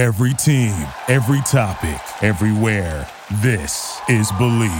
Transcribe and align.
Every 0.00 0.32
team, 0.32 0.88
every 1.08 1.42
topic, 1.42 2.00
everywhere. 2.22 3.06
This 3.42 4.00
is 4.08 4.32
Believe. 4.32 4.70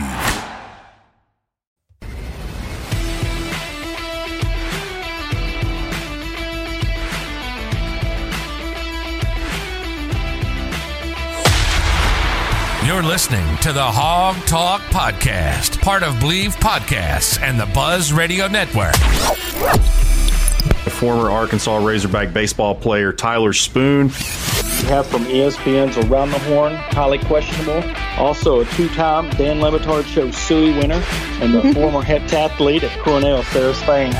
You're 12.86 13.02
listening 13.02 13.58
to 13.58 13.74
the 13.74 13.82
Hawg 13.82 14.36
Talk 14.46 14.80
Podcast, 14.84 15.82
part 15.82 16.02
of 16.02 16.18
Believe 16.18 16.56
Podcasts 16.56 17.38
and 17.42 17.60
the 17.60 17.66
Buzz 17.66 18.10
Radio 18.10 18.48
Network. 18.48 18.94
Former 21.00 21.30
Arkansas 21.30 21.78
Razorback 21.78 22.34
baseball 22.34 22.74
player 22.74 23.10
Tyler 23.10 23.54
Spoon. 23.54 24.08
We 24.08 24.12
have 24.88 25.06
from 25.06 25.24
ESPN's 25.24 25.96
Around 25.96 26.32
the 26.32 26.38
Horn, 26.40 26.74
highly 26.74 27.16
questionable. 27.20 27.82
Also 28.18 28.60
a 28.60 28.66
two-time 28.66 29.30
Dan 29.30 29.62
Le 29.62 29.70
Batard 29.70 30.04
Show 30.04 30.30
Suey 30.30 30.76
winner 30.76 31.02
and 31.40 31.54
the 31.54 31.62
former 31.74 32.02
heptathlete 32.02 32.82
at 32.82 32.98
Cornell, 33.02 33.42
Sarah 33.44 33.72
Spain. 33.72 34.12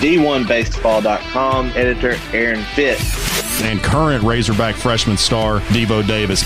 D1Baseball.com 0.00 1.66
editor 1.74 2.16
Aaron 2.32 2.64
Fitt. 2.74 2.98
And 3.62 3.82
current 3.82 4.24
Razorback 4.24 4.76
freshman 4.76 5.18
star 5.18 5.60
Devo 5.60 6.06
Davis. 6.06 6.42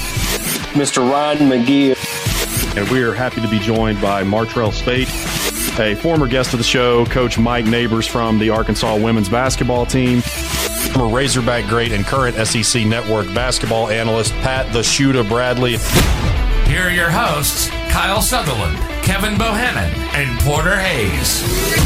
Mr. 0.75 1.09
Ryan 1.09 1.49
McGee. 1.49 2.77
And 2.77 2.89
we 2.91 3.05
are 3.05 3.15
happy 3.15 3.41
to 3.41 3.49
be 3.49 3.61
joined 3.61 4.01
by 4.01 4.25
Martrell 4.25 4.73
Spaight, 4.73 5.07
a 5.79 5.95
former 5.95 6.27
guest 6.27 6.53
of 6.53 6.59
the 6.59 6.65
show, 6.65 7.05
Coach 7.07 7.39
Mike 7.39 7.65
Neighbors 7.65 8.07
from 8.07 8.39
the 8.39 8.51
Arkansas 8.51 8.97
women's 8.97 9.29
basketball 9.29 9.87
team, 9.87 10.21
former 10.21 11.15
Razorback 11.15 11.69
great 11.69 11.93
and 11.93 12.05
current 12.05 12.37
SEC 12.47 12.87
Network 12.87 13.27
basketball 13.35 13.89
analyst 13.89 14.33
Pat 14.35 14.73
the 14.73 14.83
Shooter 14.83 15.25
Bradley. 15.25 15.79
Here 16.67 16.83
are 16.83 16.91
your 16.91 17.11
hosts, 17.11 17.69
Kyle 17.91 18.23
Sutherland, 18.23 18.79
Kevin 19.03 19.35
Bohannon, 19.35 19.93
and 20.15 20.41
Porter 20.41 20.77
Hayes. 20.77 21.84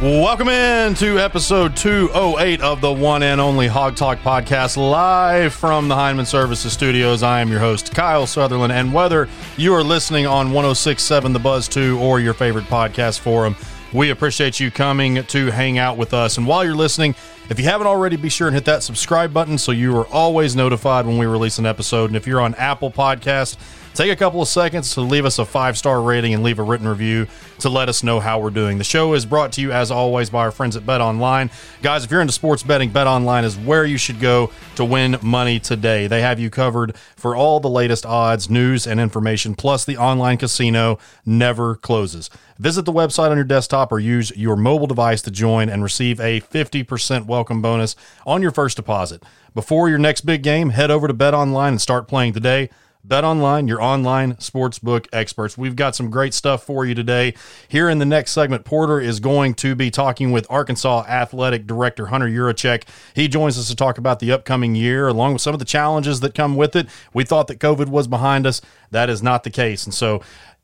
Welcome 0.00 0.48
in 0.48 0.94
to 0.94 1.18
episode 1.18 1.76
208 1.76 2.62
of 2.62 2.80
the 2.80 2.90
one 2.90 3.22
and 3.22 3.38
only 3.38 3.66
Hawg 3.66 3.96
Talk 3.96 4.18
podcast, 4.20 4.78
live 4.78 5.52
from 5.52 5.88
the 5.88 5.94
Heineman 5.94 6.24
Services 6.24 6.72
Studios. 6.72 7.22
I 7.22 7.42
am 7.42 7.50
your 7.50 7.60
host, 7.60 7.94
Kyle 7.94 8.26
Sutherland. 8.26 8.72
And 8.72 8.94
whether 8.94 9.28
you 9.58 9.74
are 9.74 9.84
listening 9.84 10.26
on 10.26 10.52
1067 10.52 11.34
The 11.34 11.38
Buzz 11.38 11.68
2 11.68 11.98
or 11.98 12.18
your 12.18 12.32
favorite 12.32 12.64
podcast 12.64 13.18
forum, 13.18 13.54
we 13.92 14.08
appreciate 14.08 14.58
you 14.58 14.70
coming 14.70 15.22
to 15.22 15.50
hang 15.50 15.76
out 15.76 15.98
with 15.98 16.14
us. 16.14 16.38
And 16.38 16.46
while 16.46 16.64
you're 16.64 16.74
listening, 16.74 17.14
if 17.50 17.58
you 17.58 17.66
haven't 17.66 17.86
already, 17.86 18.16
be 18.16 18.30
sure 18.30 18.46
and 18.46 18.54
hit 18.54 18.64
that 18.64 18.82
subscribe 18.82 19.34
button 19.34 19.58
so 19.58 19.70
you 19.70 19.94
are 19.98 20.06
always 20.06 20.56
notified 20.56 21.04
when 21.04 21.18
we 21.18 21.26
release 21.26 21.58
an 21.58 21.66
episode. 21.66 22.08
And 22.08 22.16
if 22.16 22.26
you're 22.26 22.40
on 22.40 22.54
Apple 22.54 22.90
Podcast, 22.90 23.58
take 23.94 24.10
a 24.10 24.16
couple 24.16 24.40
of 24.40 24.48
seconds 24.48 24.94
to 24.94 25.00
leave 25.00 25.24
us 25.24 25.38
a 25.38 25.44
five 25.44 25.76
star 25.76 26.00
rating 26.02 26.34
and 26.34 26.42
leave 26.42 26.58
a 26.58 26.62
written 26.62 26.88
review 26.88 27.26
to 27.58 27.68
let 27.68 27.88
us 27.88 28.02
know 28.02 28.20
how 28.20 28.38
we're 28.38 28.50
doing. 28.50 28.78
The 28.78 28.84
show 28.84 29.14
is 29.14 29.26
brought 29.26 29.52
to 29.52 29.60
you, 29.60 29.72
as 29.72 29.90
always, 29.90 30.30
by 30.30 30.40
our 30.40 30.50
friends 30.50 30.76
at 30.76 30.86
Bet 30.86 31.00
Online. 31.00 31.50
Guys, 31.82 32.04
if 32.04 32.10
you're 32.10 32.20
into 32.20 32.32
sports 32.32 32.62
betting, 32.62 32.90
Bet 32.90 33.06
Online 33.06 33.44
is 33.44 33.56
where 33.56 33.84
you 33.84 33.98
should 33.98 34.20
go 34.20 34.50
to 34.76 34.84
win 34.84 35.18
money 35.22 35.60
today. 35.60 36.06
They 36.06 36.22
have 36.22 36.40
you 36.40 36.50
covered 36.50 36.96
for 37.16 37.36
all 37.36 37.60
the 37.60 37.68
latest 37.68 38.06
odds, 38.06 38.48
news, 38.48 38.86
and 38.86 38.98
information, 38.98 39.54
plus 39.54 39.84
the 39.84 39.96
online 39.96 40.38
casino 40.38 40.98
never 41.26 41.74
closes. 41.74 42.30
Visit 42.58 42.84
the 42.84 42.92
website 42.92 43.30
on 43.30 43.36
your 43.36 43.44
desktop 43.44 43.92
or 43.92 43.98
use 43.98 44.34
your 44.36 44.56
mobile 44.56 44.86
device 44.86 45.22
to 45.22 45.30
join 45.30 45.68
and 45.68 45.82
receive 45.82 46.20
a 46.20 46.40
50% 46.40 47.26
welcome 47.26 47.62
bonus 47.62 47.96
on 48.26 48.42
your 48.42 48.50
first 48.50 48.76
deposit. 48.76 49.22
Before 49.54 49.88
your 49.88 49.98
next 49.98 50.22
big 50.22 50.42
game, 50.42 50.70
head 50.70 50.90
over 50.90 51.08
to 51.08 51.14
Bet 51.14 51.34
Online 51.34 51.74
and 51.74 51.80
start 51.80 52.06
playing 52.06 52.32
today. 52.32 52.70
Bet 53.02 53.24
Online, 53.24 53.66
your 53.66 53.80
online 53.80 54.34
sportsbook 54.34 55.06
experts. 55.12 55.56
We've 55.56 55.74
got 55.74 55.96
some 55.96 56.10
great 56.10 56.34
stuff 56.34 56.64
for 56.64 56.84
you 56.84 56.94
today. 56.94 57.34
Here 57.66 57.88
in 57.88 57.98
the 57.98 58.04
next 58.04 58.32
segment, 58.32 58.64
Porter 58.64 59.00
is 59.00 59.20
going 59.20 59.54
to 59.54 59.74
be 59.74 59.90
talking 59.90 60.32
with 60.32 60.46
Arkansas 60.50 61.04
Athletic 61.08 61.66
Director 61.66 62.06
Hunter 62.06 62.28
Yurachek. 62.28 62.84
He 63.14 63.26
joins 63.26 63.58
us 63.58 63.68
to 63.68 63.76
talk 63.76 63.96
about 63.96 64.18
the 64.20 64.30
upcoming 64.32 64.74
year, 64.74 65.08
along 65.08 65.32
with 65.32 65.42
some 65.42 65.54
of 65.54 65.58
the 65.58 65.64
challenges 65.64 66.20
that 66.20 66.34
come 66.34 66.56
with 66.56 66.76
it. 66.76 66.88
We 67.14 67.24
thought 67.24 67.46
that 67.46 67.58
COVID 67.58 67.88
was 67.88 68.06
behind 68.06 68.46
us. 68.46 68.60
That 68.90 69.08
is 69.08 69.22
not 69.22 69.44
the 69.44 69.50
case. 69.50 69.84
And 69.84 69.94
so 69.94 70.20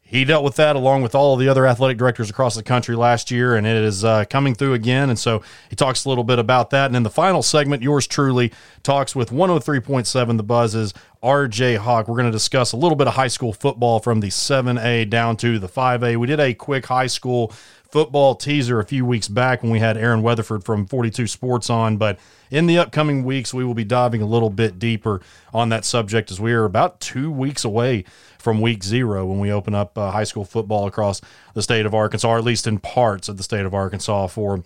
he 0.09 0.25
dealt 0.25 0.45
with 0.45 0.55
that 0.55 0.77
along 0.77 1.03
with 1.03 1.17
all 1.17 1.35
the 1.37 1.49
other 1.49 1.67
athletic 1.67 1.99
directors 1.99 2.31
across 2.31 2.55
the 2.55 2.63
country 2.63 2.95
last 2.95 3.33
year, 3.33 3.57
and 3.57 3.67
it 3.67 3.77
is 3.77 4.05
uh, 4.05 4.25
coming 4.31 4.55
through 4.55 4.75
again. 4.75 5.11
And 5.11 5.19
so 5.19 5.43
he 5.69 5.75
talks 5.75 6.05
a 6.05 6.09
little 6.09 6.23
bit 6.23 6.39
about 6.39 6.71
that. 6.71 6.87
And 6.87 6.95
in 6.95 7.03
the 7.03 7.11
final 7.11 7.43
segment, 7.43 7.83
yours 7.83 8.07
truly 8.07 8.53
talks 8.85 9.17
with 9.17 9.31
103.7 9.31 10.37
The 10.37 10.45
Buzz's 10.45 10.95
RJ 11.27 11.79
Hawk. 11.79 12.07
We're 12.07 12.15
going 12.15 12.27
to 12.27 12.33
discuss 12.33 12.71
a 12.71 12.77
little 12.77 12.95
bit 12.95 13.09
of 13.09 13.15
high 13.15 13.27
school 13.27 13.53
football 13.53 13.99
from 13.99 14.21
the 14.21 14.29
7A 14.29 15.11
down 15.11 15.37
to 15.39 15.59
the 15.59 15.67
5A. 15.67 16.17
We 16.19 16.29
did 16.29 16.39
a 16.39 16.55
quick 16.55 16.87
high 16.87 17.09
school 17.09 17.53
football 17.91 18.37
teaser 18.37 18.79
a 18.79 18.85
few 18.85 19.05
weeks 19.05 19.27
back 19.27 19.61
when 19.61 19.73
we 19.73 19.81
had 19.81 19.97
Aaron 19.97 20.23
Weatherford 20.23 20.63
from 20.63 20.87
42 20.87 21.27
Sports 21.27 21.69
on, 21.69 21.97
but 21.97 22.21
in 22.49 22.69
the 22.69 22.79
upcoming 22.79 23.25
weeks, 23.25 23.53
we 23.53 23.65
will 23.65 23.75
be 23.75 23.83
diving 23.83 24.23
a 24.23 24.27
little 24.27 24.51
bit 24.51 24.79
deeper 24.79 25.21
on 25.53 25.69
that 25.71 25.85
subject 25.85 26.31
as 26.31 26.39
we 26.39 26.53
are 26.53 26.65
about 26.65 27.01
two 27.01 27.29
weeks 27.33 27.65
away 27.65 28.05
from 28.39 28.61
week 28.61 28.85
zero 28.85 29.27
when 29.27 29.41
we 29.41 29.51
open 29.51 29.75
up 29.75 29.99
uh, 29.99 30.13
high 30.13 30.23
school 30.23 30.45
football 30.45 30.87
across 30.87 31.21
the 31.55 31.63
state 31.63 31.87
of 31.87 31.93
Arkansas, 31.93 32.29
or 32.29 32.39
at 32.39 32.45
least 32.45 32.69
in 32.69 32.79
parts 32.79 33.29
of 33.29 33.37
the 33.37 33.43
state 33.43 33.67
of 33.67 33.75
Arkansas 33.75 34.29
for 34.29 34.63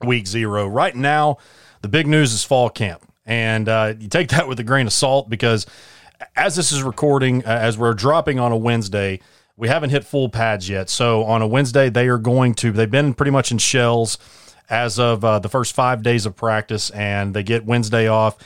week 0.00 0.28
zero. 0.28 0.68
Right 0.68 0.94
now, 0.94 1.38
the 1.80 1.88
big 1.88 2.06
news 2.06 2.32
is 2.32 2.44
fall 2.44 2.70
camp. 2.70 3.11
And 3.24 3.68
uh, 3.68 3.94
you 3.98 4.08
take 4.08 4.28
that 4.30 4.48
with 4.48 4.58
a 4.60 4.64
grain 4.64 4.86
of 4.86 4.92
salt 4.92 5.30
because 5.30 5.66
as 6.36 6.56
this 6.56 6.72
is 6.72 6.82
recording, 6.82 7.44
uh, 7.44 7.48
as 7.48 7.78
we're 7.78 7.94
dropping 7.94 8.38
on 8.38 8.52
a 8.52 8.56
Wednesday, 8.56 9.20
we 9.56 9.68
haven't 9.68 9.90
hit 9.90 10.04
full 10.04 10.28
pads 10.28 10.68
yet. 10.68 10.88
So 10.88 11.24
on 11.24 11.42
a 11.42 11.46
Wednesday, 11.46 11.90
they 11.90 12.08
are 12.08 12.18
going 12.18 12.54
to, 12.54 12.72
they've 12.72 12.90
been 12.90 13.14
pretty 13.14 13.30
much 13.30 13.52
in 13.52 13.58
shells 13.58 14.18
as 14.70 14.98
of 14.98 15.24
uh, 15.24 15.38
the 15.38 15.48
first 15.48 15.74
five 15.74 16.02
days 16.02 16.26
of 16.26 16.34
practice, 16.34 16.90
and 16.90 17.34
they 17.34 17.42
get 17.42 17.64
Wednesday 17.64 18.08
off 18.08 18.38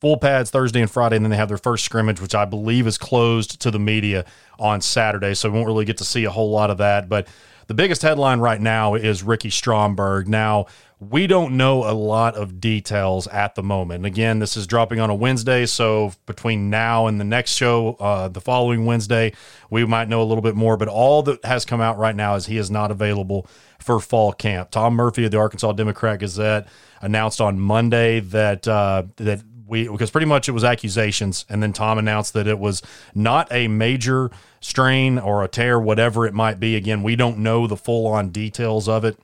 full 0.00 0.16
pads 0.16 0.50
Thursday 0.50 0.80
and 0.80 0.90
Friday, 0.90 1.16
and 1.16 1.24
then 1.24 1.30
they 1.30 1.36
have 1.36 1.48
their 1.48 1.58
first 1.58 1.84
scrimmage, 1.84 2.20
which 2.20 2.34
I 2.34 2.44
believe 2.44 2.86
is 2.86 2.98
closed 2.98 3.60
to 3.60 3.70
the 3.70 3.78
media 3.78 4.24
on 4.58 4.80
Saturday. 4.80 5.34
So 5.34 5.48
we 5.48 5.56
won't 5.56 5.66
really 5.66 5.84
get 5.84 5.98
to 5.98 6.04
see 6.04 6.24
a 6.24 6.30
whole 6.30 6.50
lot 6.50 6.70
of 6.70 6.78
that. 6.78 7.08
But 7.08 7.28
the 7.66 7.74
biggest 7.74 8.02
headline 8.02 8.40
right 8.40 8.60
now 8.60 8.94
is 8.94 9.22
Ricky 9.22 9.50
Stromberg. 9.50 10.28
Now, 10.28 10.66
we 11.10 11.26
don't 11.26 11.56
know 11.56 11.90
a 11.90 11.92
lot 11.92 12.36
of 12.36 12.60
details 12.60 13.26
at 13.28 13.54
the 13.54 13.62
moment. 13.62 14.06
Again, 14.06 14.38
this 14.38 14.56
is 14.56 14.66
dropping 14.66 15.00
on 15.00 15.10
a 15.10 15.14
Wednesday, 15.14 15.66
so 15.66 16.12
between 16.26 16.70
now 16.70 17.06
and 17.06 17.18
the 17.18 17.24
next 17.24 17.54
show, 17.54 17.94
uh, 17.94 18.28
the 18.28 18.40
following 18.40 18.84
Wednesday, 18.84 19.32
we 19.68 19.84
might 19.84 20.08
know 20.08 20.22
a 20.22 20.24
little 20.24 20.42
bit 20.42 20.54
more. 20.54 20.76
But 20.76 20.88
all 20.88 21.22
that 21.24 21.44
has 21.44 21.64
come 21.64 21.80
out 21.80 21.98
right 21.98 22.14
now 22.14 22.36
is 22.36 22.46
he 22.46 22.56
is 22.56 22.70
not 22.70 22.90
available 22.90 23.46
for 23.80 23.98
fall 23.98 24.32
camp. 24.32 24.70
Tom 24.70 24.94
Murphy 24.94 25.24
of 25.24 25.32
the 25.32 25.38
Arkansas 25.38 25.72
Democrat 25.72 26.20
Gazette 26.20 26.68
announced 27.00 27.40
on 27.40 27.58
Monday 27.58 28.20
that 28.20 28.68
uh, 28.68 29.02
that 29.16 29.42
we 29.66 29.88
because 29.88 30.10
pretty 30.10 30.26
much 30.26 30.48
it 30.48 30.52
was 30.52 30.62
accusations, 30.62 31.44
and 31.48 31.62
then 31.62 31.72
Tom 31.72 31.98
announced 31.98 32.32
that 32.34 32.46
it 32.46 32.58
was 32.58 32.80
not 33.14 33.50
a 33.50 33.66
major 33.66 34.30
strain 34.60 35.18
or 35.18 35.42
a 35.42 35.48
tear, 35.48 35.80
whatever 35.80 36.26
it 36.26 36.34
might 36.34 36.60
be. 36.60 36.76
Again, 36.76 37.02
we 37.02 37.16
don't 37.16 37.38
know 37.38 37.66
the 37.66 37.76
full 37.76 38.06
on 38.06 38.30
details 38.30 38.88
of 38.88 39.04
it, 39.04 39.18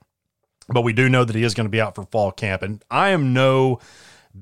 but 0.69 0.83
we 0.83 0.93
do 0.93 1.09
know 1.09 1.25
that 1.25 1.35
he 1.35 1.43
is 1.43 1.55
going 1.55 1.67
to 1.67 1.71
be 1.71 1.81
out 1.81 1.95
for 1.95 2.05
fall 2.05 2.33
camp, 2.33 2.63
and 2.63 2.85
I 2.91 3.11
am 3.11 3.33
no 3.33 3.81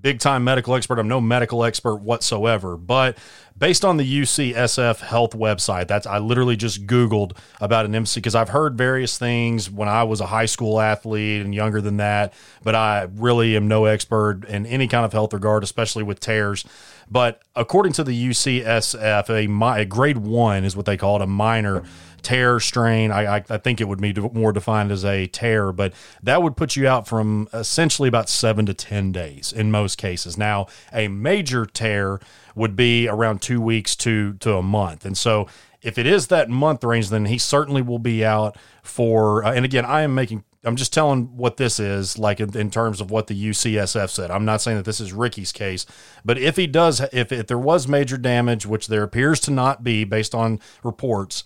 big 0.01 0.19
time 0.19 0.45
medical 0.45 0.75
expert. 0.75 0.99
I'm 0.99 1.09
no 1.09 1.21
medical 1.21 1.65
expert 1.65 1.97
whatsoever, 1.97 2.77
but 2.77 3.17
based 3.59 3.85
on 3.85 3.97
the 3.97 4.23
UCSF 4.23 5.01
health 5.01 5.33
website, 5.33 5.89
that's 5.89 6.07
I 6.07 6.19
literally 6.19 6.57
just 6.57 6.87
Googled 6.87 7.37
about 7.61 7.87
an 7.87 7.95
MC 7.95 8.21
because 8.21 8.35
I've 8.35 8.51
heard 8.51 8.77
various 8.77 9.17
things 9.19 9.71
when 9.71 9.89
I 9.89 10.05
was 10.05 10.21
a 10.21 10.27
high 10.27 10.47
school 10.47 10.81
athlete 10.81 11.43
and 11.43 11.55
younger 11.55 11.81
than 11.81 11.97
that, 11.99 12.35
but 12.63 12.75
I 12.75 13.09
really 13.15 13.57
am 13.57 13.69
no 13.69 13.87
expert 13.87 14.45
in 14.47 14.67
any 14.67 14.89
kind 14.89 15.05
of 15.05 15.13
health 15.13 15.33
regard, 15.33 15.63
especially 15.63 16.03
with 16.03 16.21
tears. 16.21 16.65
But 17.11 17.41
according 17.55 17.93
to 17.95 18.05
the 18.05 18.29
UCSF, 18.29 19.31
a, 19.31 19.81
a 19.81 19.85
grade 19.85 20.19
one 20.19 20.65
is 20.65 20.77
what 20.77 20.87
they 20.87 20.97
call 20.97 21.17
it, 21.17 21.23
a 21.23 21.27
minor 21.27 21.85
tear 22.23 22.61
strain. 22.61 23.11
I, 23.11 23.37
I, 23.37 23.45
I, 23.49 23.59
think 23.59 23.81
it 23.81 23.89
would 23.89 24.01
be 24.01 24.13
more 24.15 24.53
defined 24.53 24.91
as 24.91 25.05
a 25.05 25.27
tear, 25.27 25.73
but 25.73 25.93
that 26.23 26.43
would 26.43 26.57
put 26.57 26.77
you 26.77 26.87
out 26.87 27.07
from 27.07 27.49
essentially 27.53 28.09
about 28.09 28.29
seven 28.29 28.67
to 28.67 28.75
10 28.75 29.13
days 29.13 29.53
in 29.53 29.71
most 29.71 29.97
cases. 29.97 30.37
Now, 30.37 30.67
a 30.93 31.09
major 31.09 31.67
tear 31.67 32.21
would 32.55 32.77
be 32.77 33.09
around 33.09 33.43
two 33.43 33.61
weeks 33.61 33.95
to, 33.97 34.35
to 34.35 34.57
a 34.57 34.63
month. 34.63 35.05
And 35.05 35.17
so 35.17 35.47
if 35.83 35.99
it 35.99 36.07
is 36.07 36.29
that 36.29 36.49
month 36.49 36.83
range, 36.83 37.11
then 37.11 37.27
he 37.27 37.39
certainly 37.39 37.83
will 37.83 37.99
be 37.99 38.25
out 38.25 38.57
for, 38.83 39.45
uh, 39.45 39.53
and 39.53 39.65
again, 39.65 39.85
I 39.85 40.03
am 40.03 40.15
making 40.15 40.45
I'm 40.67 40.75
just 40.75 40.93
telling 40.93 41.37
what 41.37 41.59
this 41.59 41.79
is 41.79 42.19
like 42.19 42.41
in, 42.41 42.57
in, 42.57 42.73
terms 42.73 43.01
of 43.01 43.09
what 43.09 43.29
the 43.29 43.51
UCSF 43.51 44.11
said. 44.11 44.33
I'm 44.33 44.45
not 44.45 44.61
saying 44.61 44.77
that 44.79 44.85
this 44.85 45.01
is 45.01 45.13
Ricky's 45.13 45.53
case, 45.53 45.87
but 46.25 46.39
if 46.39 46.57
he 46.57 46.67
does, 46.67 47.01
if, 47.13 47.31
if 47.31 47.47
there 47.47 47.59
was 47.59 47.87
major 47.87 48.19
damage, 48.19 48.67
which 48.67 48.89
there 48.89 49.05
appears 49.05 49.39
to 49.41 49.53
not 49.53 49.85
be 49.85 50.03
based 50.03 50.35
on 50.35 50.59
reports, 50.83 51.45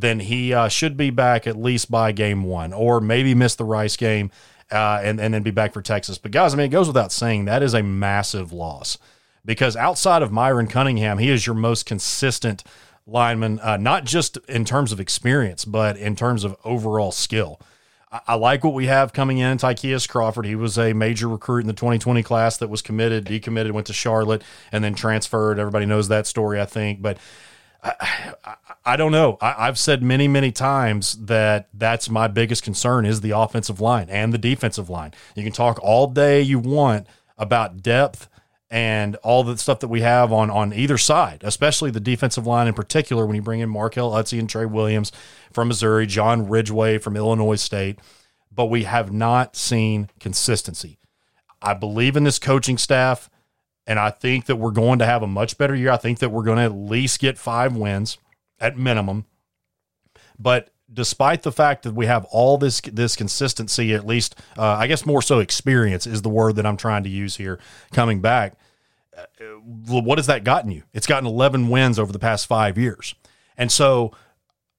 then 0.00 0.20
he 0.20 0.52
uh, 0.52 0.68
should 0.68 0.96
be 0.96 1.10
back 1.10 1.46
at 1.46 1.56
least 1.56 1.90
by 1.90 2.12
game 2.12 2.44
one, 2.44 2.72
or 2.72 3.00
maybe 3.00 3.34
miss 3.34 3.54
the 3.54 3.64
Rice 3.64 3.96
game 3.96 4.30
uh, 4.70 5.00
and 5.02 5.20
and 5.20 5.32
then 5.32 5.42
be 5.42 5.50
back 5.50 5.72
for 5.72 5.82
Texas. 5.82 6.18
But 6.18 6.32
guys, 6.32 6.54
I 6.54 6.56
mean, 6.56 6.66
it 6.66 6.70
goes 6.70 6.86
without 6.86 7.12
saying 7.12 7.44
that 7.44 7.62
is 7.62 7.74
a 7.74 7.82
massive 7.82 8.52
loss 8.52 8.98
because 9.44 9.76
outside 9.76 10.22
of 10.22 10.32
Myron 10.32 10.66
Cunningham, 10.66 11.18
he 11.18 11.30
is 11.30 11.46
your 11.46 11.54
most 11.54 11.86
consistent 11.86 12.64
lineman, 13.06 13.60
uh, 13.60 13.76
not 13.76 14.04
just 14.04 14.38
in 14.48 14.64
terms 14.64 14.92
of 14.92 15.00
experience, 15.00 15.64
but 15.64 15.96
in 15.96 16.16
terms 16.16 16.44
of 16.44 16.56
overall 16.64 17.12
skill. 17.12 17.60
I, 18.28 18.34
like 18.34 18.62
what 18.62 18.74
we 18.74 18.86
have 18.86 19.12
coming 19.12 19.38
in. 19.38 19.58
Ty'Kieast 19.58 20.08
Crawford, 20.08 20.46
he 20.46 20.54
was 20.54 20.78
a 20.78 20.92
major 20.92 21.28
recruit 21.28 21.62
in 21.62 21.66
the 21.66 21.72
2020 21.72 22.22
class 22.22 22.56
that 22.58 22.70
was 22.70 22.80
committed, 22.80 23.24
decommitted, 23.24 23.72
went 23.72 23.88
to 23.88 23.92
Charlotte, 23.92 24.42
and 24.70 24.84
then 24.84 24.94
transferred. 24.94 25.58
Everybody 25.58 25.84
knows 25.84 26.06
that 26.08 26.28
story, 26.28 26.60
I 26.60 26.64
think. 26.64 27.02
But 27.02 27.18
I, 27.84 28.56
I, 28.84 28.96
don't 28.96 29.12
know. 29.12 29.36
I, 29.40 29.66
have 29.66 29.78
said 29.78 30.02
many, 30.02 30.26
many 30.26 30.50
times 30.50 31.14
that 31.26 31.68
that's 31.74 32.08
my 32.08 32.28
biggest 32.28 32.62
concern 32.62 33.04
is 33.04 33.20
the 33.20 33.32
offensive 33.32 33.80
line 33.80 34.08
and 34.08 34.32
the 34.32 34.38
defensive 34.38 34.88
line. 34.88 35.12
You 35.36 35.42
can 35.42 35.52
talk 35.52 35.78
all 35.82 36.06
day 36.06 36.40
you 36.40 36.58
want 36.58 37.06
about 37.36 37.82
depth 37.82 38.28
and 38.70 39.16
all 39.16 39.44
the 39.44 39.58
stuff 39.58 39.80
that 39.80 39.88
we 39.88 40.00
have 40.00 40.32
on 40.32 40.50
on 40.50 40.72
either 40.72 40.98
side, 40.98 41.42
especially 41.44 41.90
the 41.90 42.00
defensive 42.00 42.46
line 42.46 42.66
in 42.66 42.74
particular. 42.74 43.26
When 43.26 43.36
you 43.36 43.42
bring 43.42 43.60
in 43.60 43.68
Markell 43.68 44.12
Utsey 44.12 44.38
and 44.38 44.48
Tre 44.48 44.64
Williams 44.64 45.12
from 45.52 45.68
Missouri, 45.68 46.06
John 46.06 46.48
Ridgeway 46.48 46.98
from 46.98 47.16
Illinois 47.16 47.56
State, 47.56 47.98
but 48.50 48.66
we 48.66 48.84
have 48.84 49.12
not 49.12 49.56
seen 49.56 50.08
consistency. 50.18 50.98
I 51.60 51.74
believe 51.74 52.16
in 52.16 52.24
this 52.24 52.38
coaching 52.38 52.78
staff, 52.78 53.30
and 53.86 53.98
I 53.98 54.10
think 54.10 54.46
that 54.46 54.56
we're 54.56 54.70
going 54.70 54.98
to 54.98 55.06
have 55.06 55.22
a 55.22 55.26
much 55.26 55.58
better 55.58 55.74
year. 55.74 55.90
I 55.90 55.96
think 55.96 56.18
that 56.20 56.30
we're 56.30 56.42
going 56.42 56.58
to 56.58 56.64
at 56.64 56.74
least 56.74 57.20
get 57.20 57.38
five 57.38 57.76
wins 57.76 58.18
at 58.58 58.78
minimum. 58.78 59.26
But 60.38 60.70
despite 60.92 61.42
the 61.42 61.52
fact 61.52 61.82
that 61.82 61.94
we 61.94 62.06
have 62.06 62.24
all 62.26 62.58
this 62.58 62.80
this 62.80 63.16
consistency, 63.16 63.92
at 63.94 64.06
least 64.06 64.36
uh, 64.56 64.62
I 64.62 64.86
guess 64.86 65.04
more 65.04 65.22
so 65.22 65.38
experience 65.38 66.06
is 66.06 66.22
the 66.22 66.28
word 66.28 66.56
that 66.56 66.66
I'm 66.66 66.76
trying 66.76 67.02
to 67.04 67.10
use 67.10 67.36
here. 67.36 67.58
Coming 67.92 68.20
back, 68.20 68.54
uh, 69.16 69.24
what 69.86 70.18
has 70.18 70.26
that 70.26 70.44
gotten 70.44 70.70
you? 70.70 70.84
It's 70.92 71.06
gotten 71.06 71.26
11 71.26 71.68
wins 71.68 71.98
over 71.98 72.12
the 72.12 72.18
past 72.18 72.46
five 72.46 72.78
years, 72.78 73.14
and 73.56 73.70
so 73.70 74.12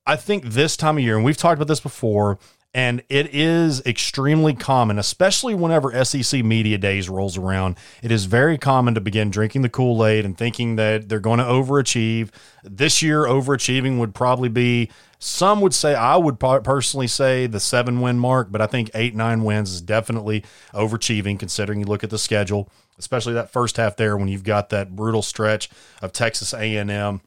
I 0.05 0.15
think 0.15 0.45
this 0.45 0.77
time 0.77 0.97
of 0.97 1.03
year, 1.03 1.15
and 1.15 1.25
we've 1.25 1.37
talked 1.37 1.57
about 1.57 1.67
this 1.67 1.79
before. 1.79 2.39
And 2.75 3.03
it 3.07 3.33
is 3.33 3.81
extremely 3.85 4.53
common, 4.53 4.99
especially 4.99 5.55
whenever 5.55 6.03
SEC 6.03 6.43
Media 6.43 6.77
Days 6.77 7.07
rolls 7.07 7.37
around. 7.37 7.77
It 8.03 8.11
is 8.11 8.25
very 8.25 8.57
common 8.57 8.95
to 8.95 9.01
begin 9.01 9.29
drinking 9.29 9.61
the 9.61 9.69
Kool 9.69 10.05
Aid 10.05 10.25
and 10.25 10.37
thinking 10.37 10.75
that 10.75 11.07
they're 11.07 11.21
going 11.21 11.39
to 11.39 11.45
overachieve. 11.45 12.31
This 12.65 13.01
year, 13.01 13.23
overachieving 13.23 13.97
would 13.99 14.13
probably 14.13 14.49
be 14.49 14.91
some 15.19 15.61
would 15.61 15.73
say, 15.73 15.95
I 15.95 16.17
would 16.17 16.37
personally 16.37 17.07
say 17.07 17.47
the 17.47 17.61
seven 17.61 18.01
win 18.01 18.19
mark, 18.19 18.51
but 18.51 18.59
I 18.59 18.67
think 18.67 18.91
eight, 18.93 19.15
nine 19.15 19.45
wins 19.45 19.71
is 19.71 19.79
definitely 19.79 20.43
overachieving 20.73 21.39
considering 21.39 21.79
you 21.79 21.85
look 21.85 22.03
at 22.03 22.09
the 22.09 22.19
schedule, 22.19 22.69
especially 22.99 23.35
that 23.35 23.53
first 23.53 23.77
half 23.77 23.95
there 23.95 24.17
when 24.17 24.27
you've 24.27 24.43
got 24.43 24.67
that 24.71 24.97
brutal 24.97 25.21
stretch 25.21 25.69
of 26.01 26.11
Texas 26.11 26.53
A&M 26.53 27.21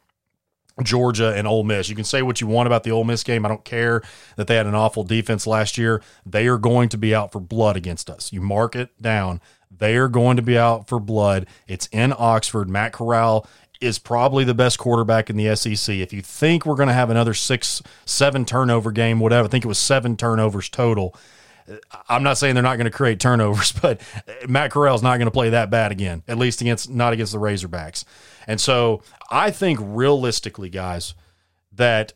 Georgia 0.83 1.33
and 1.35 1.47
Ole 1.47 1.65
Miss. 1.65 1.89
You 1.89 1.97
can 1.97 2.05
say 2.05 2.23
what 2.23 2.41
you 2.41 2.47
want 2.47 2.67
about 2.67 2.85
the 2.85 2.91
Ole 2.91 3.05
Miss 3.05 3.23
game. 3.23 3.45
I 3.45 3.49
don't 3.49 3.65
care 3.65 4.03
that 4.37 4.47
they 4.47 4.57
had 4.57 4.67
an 4.67 4.75
awful 4.75 5.05
defense 5.05 5.47
last 5.47 5.79
year. 5.79 6.03
They 6.25 6.47
are 6.47 6.59
going 6.59 6.89
to 6.91 6.99
be 6.99 7.15
out 7.15 7.33
for 7.33 7.41
blood 7.41 7.77
against 7.77 8.11
us. 8.11 8.33
You 8.33 8.41
mark 8.41 8.77
it 8.77 8.91
down. 9.01 9.41
They 9.77 9.97
are 9.97 10.09
going 10.09 10.37
to 10.37 10.43
be 10.43 10.59
out 10.59 10.89
for 10.89 10.99
blood. 10.99 11.47
It's 11.67 11.87
in 11.93 12.13
Oxford. 12.17 12.69
Matt 12.69 12.93
Corral 12.93 13.47
is 13.81 13.99
probably 13.99 14.45
the 14.45 14.55
best 14.55 14.79
quarterback 14.79 15.31
in 15.31 15.37
the 15.37 15.55
SEC. 15.55 15.95
If 15.95 16.13
you 16.13 16.21
think 16.23 16.67
we're 16.67 16.75
going 16.75 16.89
to 16.89 16.95
have 16.95 17.11
another 17.11 17.35
six, 17.35 17.83
seven 18.07 18.45
turnover 18.45 18.91
game, 18.91 19.21
whatever, 19.21 19.47
I 19.47 19.51
think 19.51 19.65
it 19.65 19.69
was 19.69 19.79
seven 19.79 20.17
turnovers 20.17 20.69
total. 20.69 21.15
I'm 22.09 22.23
not 22.23 22.39
saying 22.39 22.55
they're 22.55 22.63
not 22.63 22.77
going 22.77 22.91
to 22.91 22.97
create 22.97 23.21
turnovers, 23.21 23.73
but 23.83 24.01
Matt 24.49 24.71
Corral's 24.71 25.03
not 25.03 25.17
going 25.19 25.27
to 25.27 25.33
play 25.33 25.51
that 25.51 25.71
bad 25.71 25.93
again, 25.93 26.23
at 26.29 26.39
least 26.39 26.61
against 26.61 26.91
not 26.91 27.13
against 27.13 27.33
the 27.33 27.39
Razorbacks. 27.39 28.05
And 28.47 28.61
so 28.61 29.03
I 29.31 29.51
think 29.51 29.79
realistically, 29.83 30.71
guys, 30.71 31.15
that 31.73 32.13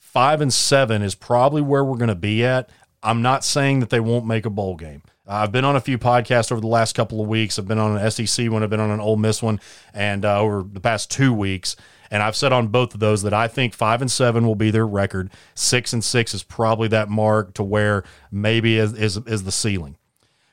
five 0.00 0.40
and 0.40 0.52
seven 0.52 1.02
is 1.02 1.14
probably 1.14 1.62
where 1.62 1.84
we're 1.84 1.98
going 1.98 2.08
to 2.08 2.14
be 2.14 2.44
at. 2.44 2.70
I'm 3.02 3.22
not 3.22 3.44
saying 3.44 3.80
that 3.80 3.90
they 3.90 4.00
won't 4.00 4.26
make 4.26 4.46
a 4.46 4.50
bowl 4.50 4.76
game. 4.76 5.02
I've 5.28 5.52
been 5.52 5.64
on 5.64 5.76
a 5.76 5.80
few 5.80 5.98
podcasts 5.98 6.52
over 6.52 6.60
the 6.60 6.66
last 6.68 6.94
couple 6.94 7.20
of 7.20 7.28
weeks. 7.28 7.58
I've 7.58 7.66
been 7.66 7.78
on 7.78 7.96
an 7.96 8.10
SEC 8.10 8.50
one, 8.50 8.62
I've 8.62 8.70
been 8.70 8.80
on 8.80 8.90
an 8.90 9.00
Ole 9.00 9.16
Miss 9.16 9.42
one, 9.42 9.60
and 9.92 10.24
uh, 10.24 10.40
over 10.40 10.62
the 10.62 10.80
past 10.80 11.10
two 11.10 11.32
weeks. 11.32 11.76
And 12.10 12.22
I've 12.22 12.36
said 12.36 12.52
on 12.52 12.68
both 12.68 12.94
of 12.94 13.00
those 13.00 13.22
that 13.22 13.34
I 13.34 13.48
think 13.48 13.74
five 13.74 14.00
and 14.00 14.10
seven 14.10 14.46
will 14.46 14.54
be 14.54 14.70
their 14.70 14.86
record. 14.86 15.30
Six 15.54 15.92
and 15.92 16.02
six 16.02 16.34
is 16.34 16.42
probably 16.42 16.88
that 16.88 17.08
mark 17.08 17.54
to 17.54 17.62
where 17.62 18.04
maybe 18.30 18.78
is, 18.78 18.92
is, 18.92 19.16
is 19.26 19.44
the 19.44 19.52
ceiling. 19.52 19.96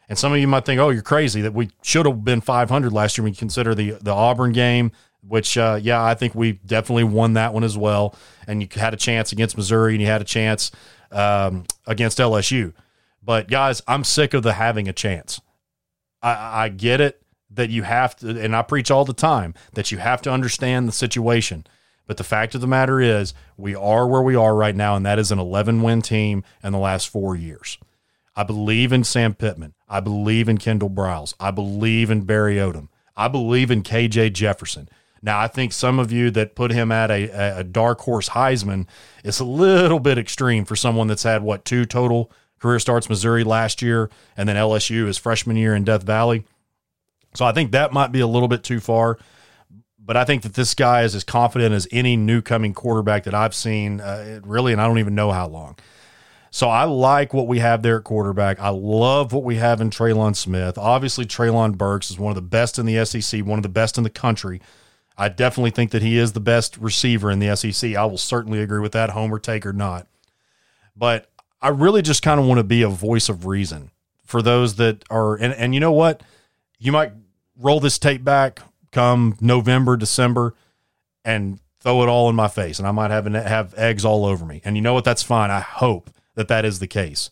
And 0.10 0.18
some 0.18 0.34
of 0.34 0.40
you 0.40 0.48
might 0.48 0.66
think, 0.66 0.80
oh, 0.80 0.90
you're 0.90 1.02
crazy 1.02 1.42
that 1.42 1.54
we 1.54 1.72
should 1.82 2.06
have 2.06 2.24
been 2.24 2.42
500 2.42 2.92
last 2.92 3.18
year 3.18 3.24
when 3.24 3.34
you 3.34 3.38
consider 3.38 3.74
the, 3.74 3.92
the 4.02 4.12
Auburn 4.12 4.52
game, 4.52 4.92
which, 5.28 5.58
uh, 5.58 5.80
yeah, 5.82 6.04
I 6.04 6.14
think 6.14 6.36
we 6.36 6.54
definitely 6.54 7.06
won 7.06 7.34
that 7.34 7.54
one 7.54 7.64
as 7.64 7.78
well. 7.78 8.16
And 8.46 8.62
you 8.62 8.68
had 8.76 8.94
a 8.94 8.98
chance 8.98 9.32
against 9.32 9.56
Missouri 9.56 9.94
and 9.94 10.02
you 10.02 10.08
had 10.08 10.22
a 10.22 10.26
chance 10.26 10.72
um, 11.12 11.64
against 11.88 12.18
LSU. 12.18 12.74
But 13.24 13.48
guys, 13.48 13.82
I'm 13.88 14.04
sick 14.04 14.34
of 14.34 14.44
the 14.44 14.54
having 14.54 14.88
a 14.88 14.94
chance. 14.94 15.40
I, 16.22 16.66
I 16.66 16.70
get 16.70 17.00
it 17.00 17.23
that 17.56 17.70
you 17.70 17.84
have 17.84 18.16
to, 18.18 18.40
and 18.40 18.56
I 18.56 18.62
preach 18.62 18.92
all 18.92 19.06
the 19.06 19.14
time 19.14 19.54
that 19.74 19.92
you 19.92 19.98
have 19.98 20.22
to 20.24 20.32
understand 20.32 20.88
the 20.88 20.94
situation. 20.94 21.66
But 22.06 22.18
the 22.18 22.24
fact 22.24 22.54
of 22.54 22.62
the 22.62 22.68
matter 22.68 23.00
is, 23.00 23.34
we 23.58 23.76
are 23.76 24.08
where 24.08 24.22
we 24.22 24.36
are 24.36 24.56
right 24.56 24.76
now, 24.76 24.96
and 24.96 25.06
that 25.06 25.20
is 25.20 25.32
an 25.32 25.40
11 25.40 25.82
win 25.82 26.02
team 26.02 26.44
in 26.62 26.74
the 26.74 26.80
last 26.80 27.08
four 27.08 27.36
years. 27.36 27.78
I 28.36 28.44
believe 28.44 28.92
in 28.92 29.04
Sam 29.04 29.34
Pittman. 29.36 29.74
I 29.88 30.00
believe 30.00 30.50
in 30.50 30.58
Kendall 30.58 30.90
Briles. 30.90 31.34
I 31.40 31.52
believe 31.52 32.10
in 32.10 32.26
Barry 32.26 32.56
Odom. 32.56 32.90
I 33.16 33.28
believe 33.28 33.70
in 33.70 33.84
KJ 33.84 34.34
Jefferson. 34.34 34.90
Now, 35.22 35.40
I 35.40 35.48
think 35.48 35.72
some 35.72 36.00
of 36.00 36.12
you 36.12 36.32
that 36.32 36.56
put 36.56 36.72
him 36.72 36.92
at 36.92 37.10
a, 37.10 37.60
a 37.60 37.64
dark 37.64 38.02
horse 38.02 38.30
Heisman 38.30 38.88
is 39.24 39.40
a 39.40 39.46
little 39.46 40.00
bit 40.00 40.18
extreme 40.18 40.66
for 40.66 40.76
someone 40.76 41.08
that's 41.08 41.24
had, 41.24 41.44
what, 41.44 41.64
two 41.64 41.86
total 41.86 42.30
career 42.60 42.80
starts 42.80 43.08
Missouri 43.08 43.44
last 43.44 43.82
year 43.82 44.10
and 44.36 44.50
then 44.50 44.56
LSU 44.56 45.06
his 45.08 45.18
freshman 45.18 45.56
year 45.56 45.76
in 45.76 45.84
Death 45.84 46.04
Valley. 46.04 46.46
So 47.36 47.46
I 47.46 47.52
think 47.52 47.72
that 47.72 47.94
might 47.94 48.12
be 48.12 48.20
a 48.20 48.28
little 48.28 48.48
bit 48.48 48.64
too 48.64 48.80
far. 48.80 49.18
But 50.06 50.18
I 50.18 50.26
think 50.26 50.44
that 50.44 50.54
this 50.54 50.74
guy 50.74 51.04
is 51.04 51.16
as 51.16 51.24
confident 51.24 51.74
as 51.74 51.88
any 51.92 52.18
new 52.18 52.42
coming 52.42 52.74
quarterback 52.74 53.24
that 53.24 53.34
I've 53.34 53.56
seen, 53.56 54.02
uh, 54.02 54.42
really, 54.44 54.74
and 54.74 54.82
I 54.82 54.86
don't 54.86 55.00
even 55.00 55.16
know 55.16 55.32
how 55.32 55.48
long. 55.48 55.78
So 56.52 56.70
I 56.70 56.84
like 56.84 57.34
what 57.34 57.48
we 57.48 57.60
have 57.60 57.82
there 57.82 57.98
at 57.98 58.04
quarterback. 58.04 58.60
I 58.60 58.70
love 58.70 59.34
what 59.34 59.44
we 59.44 59.56
have 59.56 59.82
in 59.82 59.90
Trelon 59.90 60.36
Smith. 60.36 60.78
Obviously, 60.78 61.26
Treylon 61.26 61.78
Burks 61.78 62.12
is 62.12 62.20
one 62.20 62.30
of 62.30 62.36
the 62.36 62.42
best 62.42 62.78
in 62.78 62.86
the 62.86 63.04
SEC, 63.06 63.46
one 63.46 63.58
of 63.58 63.64
the 63.64 63.70
best 63.70 63.98
in 63.98 64.04
the 64.04 64.10
country. 64.10 64.62
I 65.18 65.30
definitely 65.30 65.72
think 65.72 65.92
that 65.92 66.02
he 66.02 66.18
is 66.18 66.34
the 66.34 66.40
best 66.40 66.78
receiver 66.78 67.32
in 67.32 67.40
the 67.40 67.56
SEC. 67.56 67.96
I 67.96 68.06
will 68.06 68.18
certainly 68.18 68.60
agree 68.60 68.82
with 68.82 68.92
that, 68.92 69.12
home 69.12 69.34
or 69.34 69.40
take 69.40 69.66
or 69.66 69.74
not. 69.74 70.08
But 70.96 71.32
I 71.62 71.70
really 71.70 72.02
just 72.02 72.22
kind 72.22 72.40
of 72.40 72.46
want 72.46 72.60
to 72.60 72.63
be 72.63 72.82
a 72.82 72.90
voice 72.90 73.30
of 73.30 73.46
reason 73.46 73.90
for 74.24 74.42
those 74.42 74.75
that 74.75 75.04
are, 75.10 75.36
and, 75.36 75.54
and 75.54 75.74
you 75.74 75.80
know 75.80 75.92
what? 75.92 76.22
You 76.78 76.92
might 76.92 77.13
roll 77.57 77.79
this 77.79 77.98
tape 78.00 78.24
back 78.24 78.62
come 78.91 79.36
November, 79.41 79.98
December, 79.98 80.55
and 81.25 81.60
throw 81.79 82.03
it 82.03 82.10
all 82.10 82.29
in 82.29 82.36
my 82.36 82.48
face, 82.48 82.79
and 82.79 82.88
I 82.88 82.91
might 82.91 83.12
have 83.12 83.25
have 83.25 83.74
eggs 83.75 84.05
all 84.05 84.25
over 84.25 84.45
me. 84.45 84.62
And 84.63 84.75
you 84.75 84.81
know 84.81 84.93
what? 84.93 85.03
That's 85.03 85.24
fine. 85.24 85.51
I 85.51 85.60
hope 85.60 86.10
that 86.36 86.48
that 86.48 86.63
is 86.63 86.79
the 86.79 86.88
case. 86.88 87.29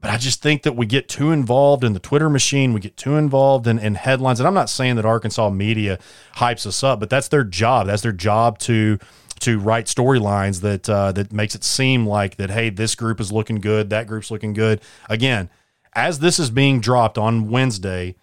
But 0.00 0.12
I 0.12 0.16
just 0.16 0.40
think 0.40 0.62
that 0.62 0.76
we 0.76 0.86
get 0.86 1.08
too 1.08 1.32
involved 1.32 1.82
in 1.82 1.92
the 1.92 1.98
Twitter 1.98 2.30
machine. 2.30 2.72
We 2.72 2.80
get 2.80 2.96
too 2.96 3.16
involved 3.16 3.66
in, 3.66 3.80
in 3.80 3.96
headlines. 3.96 4.38
And 4.38 4.46
I'm 4.46 4.54
not 4.54 4.70
saying 4.70 4.94
that 4.94 5.04
Arkansas 5.04 5.50
media 5.50 5.98
hypes 6.36 6.66
us 6.66 6.84
up, 6.84 7.00
but 7.00 7.10
that's 7.10 7.26
their 7.28 7.42
job. 7.42 7.88
That's 7.88 8.02
their 8.02 8.12
job 8.12 8.58
to 8.60 8.98
to 9.40 9.58
write 9.58 9.86
storylines 9.86 10.60
that 10.60 10.88
uh, 10.88 11.12
that 11.12 11.32
makes 11.32 11.54
it 11.54 11.64
seem 11.64 12.06
like 12.06 12.36
that. 12.36 12.50
Hey, 12.50 12.70
this 12.70 12.94
group 12.94 13.20
is 13.20 13.32
looking 13.32 13.56
good. 13.56 13.90
That 13.90 14.06
group's 14.06 14.30
looking 14.30 14.52
good. 14.52 14.80
Again, 15.08 15.50
as 15.94 16.20
this 16.20 16.38
is 16.38 16.50
being 16.50 16.80
dropped 16.80 17.18
on 17.18 17.50
Wednesday, 17.50 18.14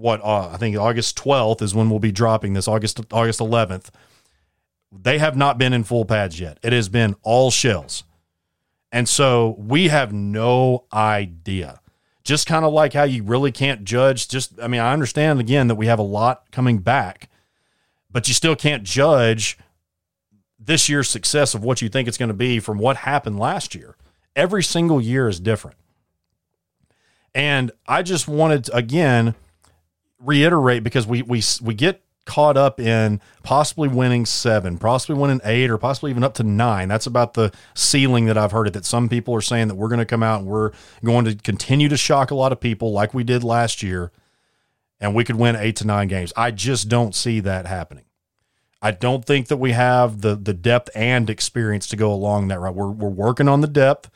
what 0.00 0.20
uh, 0.22 0.50
I 0.50 0.56
think 0.56 0.76
August 0.76 1.16
12th 1.18 1.62
is 1.62 1.74
when 1.74 1.90
we'll 1.90 1.98
be 1.98 2.12
dropping 2.12 2.54
this. 2.54 2.68
August 2.68 3.00
August 3.12 3.40
11th. 3.40 3.90
They 4.92 5.18
have 5.18 5.36
not 5.36 5.56
been 5.56 5.72
in 5.72 5.84
full 5.84 6.04
pads 6.04 6.40
yet. 6.40 6.58
It 6.62 6.72
has 6.72 6.88
been 6.88 7.14
all 7.22 7.50
shells. 7.50 8.02
And 8.90 9.08
so 9.08 9.54
we 9.56 9.88
have 9.88 10.12
no 10.12 10.84
idea. 10.92 11.80
Just 12.24 12.46
kind 12.46 12.64
of 12.64 12.72
like 12.72 12.92
how 12.92 13.04
you 13.04 13.22
really 13.22 13.52
can't 13.52 13.84
judge. 13.84 14.28
Just, 14.28 14.60
I 14.60 14.66
mean, 14.66 14.80
I 14.80 14.92
understand 14.92 15.40
again 15.40 15.68
that 15.68 15.76
we 15.76 15.86
have 15.86 15.98
a 15.98 16.02
lot 16.02 16.50
coming 16.50 16.78
back, 16.78 17.28
but 18.10 18.26
you 18.26 18.34
still 18.34 18.56
can't 18.56 18.82
judge 18.82 19.58
this 20.58 20.88
year's 20.88 21.08
success 21.08 21.54
of 21.54 21.64
what 21.64 21.80
you 21.80 21.88
think 21.88 22.06
it's 22.06 22.18
going 22.18 22.28
to 22.28 22.34
be 22.34 22.60
from 22.60 22.78
what 22.78 22.98
happened 22.98 23.38
last 23.38 23.74
year. 23.74 23.96
Every 24.36 24.62
single 24.62 25.00
year 25.00 25.28
is 25.28 25.40
different. 25.40 25.76
And 27.34 27.70
I 27.86 28.02
just 28.02 28.28
wanted 28.28 28.68
again, 28.72 29.34
reiterate 30.20 30.84
because 30.84 31.06
we, 31.06 31.22
we, 31.22 31.42
we 31.62 31.74
get 31.74 32.02
caught 32.26 32.56
up 32.56 32.78
in 32.78 33.20
possibly 33.42 33.88
winning 33.88 34.24
seven, 34.24 34.78
possibly 34.78 35.20
winning 35.20 35.40
eight, 35.44 35.70
or 35.70 35.78
possibly 35.78 36.10
even 36.10 36.22
up 36.22 36.34
to 36.34 36.44
nine. 36.44 36.88
That's 36.88 37.06
about 37.06 37.34
the 37.34 37.52
ceiling 37.74 38.26
that 38.26 38.38
I've 38.38 38.52
heard 38.52 38.68
it. 38.68 38.72
That 38.72 38.84
some 38.84 39.08
people 39.08 39.34
are 39.34 39.40
saying 39.40 39.68
that 39.68 39.74
we're 39.74 39.88
going 39.88 39.98
to 39.98 40.06
come 40.06 40.22
out 40.22 40.40
and 40.40 40.48
we're 40.48 40.72
going 41.04 41.24
to 41.24 41.34
continue 41.34 41.88
to 41.88 41.96
shock 41.96 42.30
a 42.30 42.34
lot 42.34 42.52
of 42.52 42.60
people 42.60 42.92
like 42.92 43.14
we 43.14 43.24
did 43.24 43.42
last 43.42 43.82
year, 43.82 44.12
and 45.00 45.14
we 45.14 45.24
could 45.24 45.36
win 45.36 45.56
eight 45.56 45.76
to 45.76 45.86
nine 45.86 46.08
games. 46.08 46.32
I 46.36 46.50
just 46.50 46.88
don't 46.88 47.14
see 47.14 47.40
that 47.40 47.66
happening. 47.66 48.04
I 48.82 48.92
don't 48.92 49.24
think 49.24 49.48
that 49.48 49.56
we 49.56 49.72
have 49.72 50.20
the 50.20 50.36
the 50.36 50.54
depth 50.54 50.90
and 50.94 51.28
experience 51.28 51.86
to 51.88 51.96
go 51.96 52.12
along 52.12 52.48
that 52.48 52.60
route. 52.60 52.74
We're 52.74 52.90
we're 52.90 53.08
working 53.08 53.48
on 53.48 53.60
the 53.60 53.66
depth. 53.66 54.10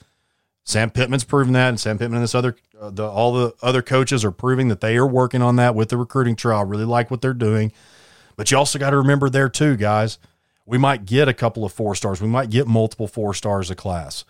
Sam 0.64 0.90
Pittman's 0.90 1.24
proven 1.24 1.52
that, 1.52 1.68
and 1.68 1.78
Sam 1.78 1.98
Pittman 1.98 2.16
and 2.16 2.24
this 2.24 2.34
other 2.34 2.56
uh, 2.80 2.90
the 2.90 3.06
all 3.06 3.32
the 3.32 3.54
other 3.62 3.82
coaches 3.82 4.24
are 4.24 4.30
proving 4.30 4.68
that 4.68 4.80
they 4.80 4.96
are 4.96 5.06
working 5.06 5.42
on 5.42 5.56
that 5.56 5.74
with 5.74 5.90
the 5.90 5.96
recruiting 5.98 6.36
trial. 6.36 6.64
Really 6.64 6.86
like 6.86 7.10
what 7.10 7.20
they're 7.20 7.34
doing. 7.34 7.72
But 8.36 8.50
you 8.50 8.56
also 8.56 8.78
got 8.78 8.90
to 8.90 8.96
remember 8.96 9.28
there 9.28 9.48
too, 9.48 9.76
guys. 9.76 10.18
We 10.66 10.78
might 10.78 11.04
get 11.04 11.28
a 11.28 11.34
couple 11.34 11.64
of 11.64 11.72
four 11.72 11.94
stars. 11.94 12.22
We 12.22 12.28
might 12.28 12.50
get 12.50 12.66
multiple 12.66 13.06
four 13.06 13.34
stars 13.34 13.70
a 13.70 13.74
class. 13.74 14.24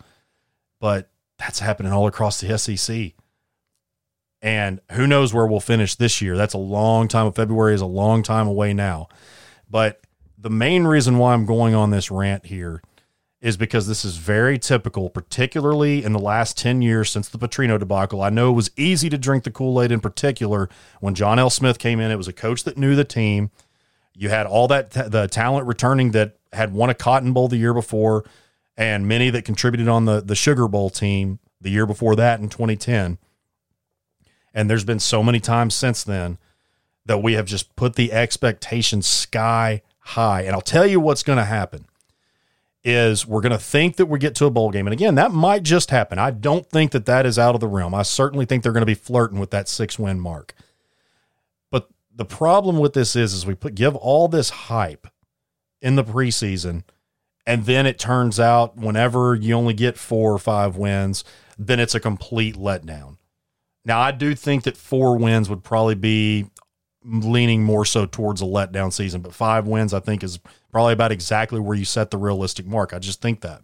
But 0.81 1.09
that's 1.37 1.59
happening 1.59 1.93
all 1.93 2.07
across 2.07 2.41
the 2.41 2.57
SEC. 2.57 3.13
And 4.41 4.81
who 4.91 5.07
knows 5.07 5.33
where 5.33 5.47
we'll 5.47 5.61
finish 5.61 5.95
this 5.95 6.21
year? 6.21 6.35
That's 6.35 6.53
a 6.53 6.59
long 6.59 7.07
time. 7.07 7.31
February 7.31 7.73
is 7.73 7.81
a 7.81 7.87
long 7.87 8.21
time 8.21 8.47
away 8.47 8.73
now. 8.73 9.07
But 9.69 10.01
the 10.37 10.49
main 10.49 10.83
reason 10.83 11.17
why 11.17 11.33
I'm 11.33 11.45
going 11.45 11.73
on 11.73 11.89
this 11.89 12.11
rant 12.11 12.45
here 12.45 12.81
is 13.45 13.57
because 13.57 13.85
this 13.85 14.03
is 14.03 14.17
very 14.17 14.57
typical, 14.57 15.07
particularly 15.07 16.03
in 16.03 16.13
the 16.13 16.19
last 16.19 16.57
10 16.57 16.81
years 16.81 17.11
since 17.11 17.29
the 17.29 17.37
Petrino 17.37 17.77
debacle. 17.77 18.23
I 18.23 18.31
know 18.31 18.49
it 18.49 18.55
was 18.55 18.71
easy 18.75 19.07
to 19.07 19.19
drink 19.19 19.43
the 19.43 19.51
Kool 19.51 19.79
Aid 19.79 19.91
in 19.91 19.99
particular 19.99 20.67
when 20.99 21.13
John 21.13 21.37
L. 21.37 21.51
Smith 21.51 21.77
came 21.77 21.99
in. 21.99 22.09
It 22.09 22.15
was 22.15 22.27
a 22.27 22.33
coach 22.33 22.63
that 22.63 22.75
knew 22.75 22.95
the 22.95 23.03
team. 23.03 23.51
You 24.15 24.29
had 24.29 24.47
all 24.47 24.67
that 24.69 24.89
the 24.89 25.27
talent 25.27 25.67
returning 25.67 26.09
that 26.11 26.37
had 26.53 26.73
won 26.73 26.89
a 26.89 26.95
Cotton 26.95 27.33
Bowl 27.33 27.47
the 27.47 27.57
year 27.57 27.73
before, 27.75 28.25
and 28.77 29.07
many 29.07 29.29
that 29.29 29.45
contributed 29.45 29.87
on 29.87 30.05
the 30.05 30.21
the 30.21 30.35
Sugar 30.35 30.67
Bowl 30.67 30.89
team 30.89 31.37
the 31.61 31.69
year 31.69 31.85
before 31.85 32.15
that 32.15 32.39
in 32.39 32.49
2010. 32.49 33.19
And 34.55 34.69
there's 34.71 34.85
been 34.85 34.99
so 34.99 35.21
many 35.21 35.39
times 35.39 35.75
since 35.75 36.03
then 36.03 36.39
that 37.05 37.19
we 37.19 37.33
have 37.33 37.45
just 37.45 37.75
put 37.75 37.93
the 37.93 38.11
expectations 38.11 39.05
sky 39.05 39.83
high. 39.99 40.41
And 40.41 40.55
I'll 40.55 40.61
tell 40.61 40.87
you 40.87 40.99
what's 40.99 41.21
going 41.21 41.37
to 41.37 41.45
happen 41.45 41.85
is 42.85 43.25
we're 43.25 43.41
going 43.41 43.51
to 43.51 43.57
think 43.57 43.95
that 43.95 44.05
we 44.05 44.19
get 44.19 44.35
to 44.35 44.45
a 44.45 44.51
bowl 44.51 44.69
game. 44.69 44.85
And 44.85 44.93
again, 44.93 45.15
that 45.15 45.31
might 45.31 45.63
just 45.63 45.89
happen. 45.89 46.19
I 46.19 46.29
don't 46.29 46.69
think 46.69 46.91
that 46.91 47.07
that 47.07 47.25
is 47.25 47.39
out 47.39 47.55
of 47.55 47.61
the 47.61 47.67
realm. 47.67 47.95
I 47.95 48.03
certainly 48.03 48.45
think 48.45 48.61
they're 48.61 48.71
going 48.71 48.81
to 48.81 48.85
be 48.85 48.93
flirting 48.93 49.39
with 49.39 49.49
that 49.51 49.67
six 49.67 49.97
win 49.97 50.19
mark 50.19 50.53
But 51.71 51.89
the 52.15 52.25
problem 52.25 52.77
with 52.77 52.93
this 52.93 53.15
is 53.15 53.33
is 53.33 53.45
we 53.45 53.55
put 53.55 53.73
give 53.73 53.95
all 53.95 54.27
this 54.27 54.51
hype 54.51 55.07
in 55.81 55.95
the 55.95 56.03
preseason 56.03 56.83
and 57.47 57.65
then 57.65 57.85
it 57.85 57.99
turns 57.99 58.39
out 58.39 58.77
whenever 58.77 59.35
you 59.35 59.53
only 59.53 59.73
get 59.73 59.97
four 59.97 60.33
or 60.33 60.39
five 60.39 60.77
wins 60.77 61.23
then 61.57 61.79
it's 61.79 61.95
a 61.95 61.99
complete 61.99 62.55
letdown 62.55 63.17
now 63.83 63.99
i 63.99 64.11
do 64.11 64.33
think 64.33 64.63
that 64.63 64.77
four 64.77 65.17
wins 65.17 65.49
would 65.49 65.63
probably 65.63 65.95
be 65.95 66.45
leaning 67.05 67.63
more 67.63 67.85
so 67.85 68.05
towards 68.05 68.41
a 68.41 68.45
letdown 68.45 68.91
season 68.91 69.21
but 69.21 69.33
five 69.33 69.67
wins 69.67 69.93
i 69.93 69.99
think 69.99 70.23
is 70.23 70.39
probably 70.71 70.93
about 70.93 71.11
exactly 71.11 71.59
where 71.59 71.77
you 71.77 71.85
set 71.85 72.09
the 72.11 72.17
realistic 72.17 72.65
mark 72.65 72.93
i 72.93 72.99
just 72.99 73.21
think 73.21 73.41
that 73.41 73.61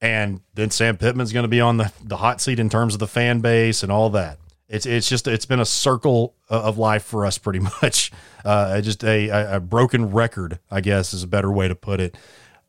and 0.00 0.40
then 0.54 0.70
sam 0.70 0.96
pittman's 0.96 1.32
going 1.32 1.44
to 1.44 1.48
be 1.48 1.60
on 1.60 1.76
the, 1.76 1.92
the 2.02 2.16
hot 2.16 2.40
seat 2.40 2.58
in 2.58 2.68
terms 2.68 2.94
of 2.94 3.00
the 3.00 3.06
fan 3.06 3.40
base 3.40 3.82
and 3.82 3.92
all 3.92 4.10
that 4.10 4.38
it's 4.68 4.84
it's 4.84 5.08
just 5.08 5.26
it's 5.26 5.46
been 5.46 5.60
a 5.60 5.66
circle 5.66 6.34
of 6.48 6.78
life 6.78 7.04
for 7.04 7.24
us 7.26 7.38
pretty 7.38 7.58
much. 7.82 8.12
Uh, 8.44 8.80
just 8.80 9.02
a, 9.02 9.28
a 9.56 9.60
broken 9.60 10.10
record, 10.10 10.58
I 10.70 10.80
guess, 10.80 11.12
is 11.14 11.22
a 11.22 11.26
better 11.26 11.50
way 11.50 11.68
to 11.68 11.74
put 11.74 12.00
it. 12.00 12.16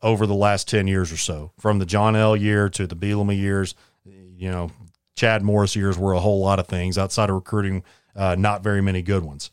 Over 0.02 0.26
the 0.26 0.34
last 0.34 0.66
ten 0.66 0.86
years 0.86 1.12
or 1.12 1.18
so, 1.18 1.52
from 1.58 1.78
the 1.78 1.84
John 1.84 2.16
L. 2.16 2.34
year 2.34 2.70
to 2.70 2.86
the 2.86 2.96
Bielema 2.96 3.36
years, 3.36 3.74
you 4.06 4.50
know, 4.50 4.70
Chad 5.14 5.42
Morris 5.42 5.76
years 5.76 5.98
were 5.98 6.14
a 6.14 6.20
whole 6.20 6.40
lot 6.40 6.58
of 6.58 6.66
things 6.68 6.96
outside 6.96 7.28
of 7.28 7.36
recruiting. 7.36 7.84
Uh, 8.14 8.36
not 8.38 8.62
very 8.62 8.80
many 8.80 9.02
good 9.02 9.24
ones. 9.24 9.50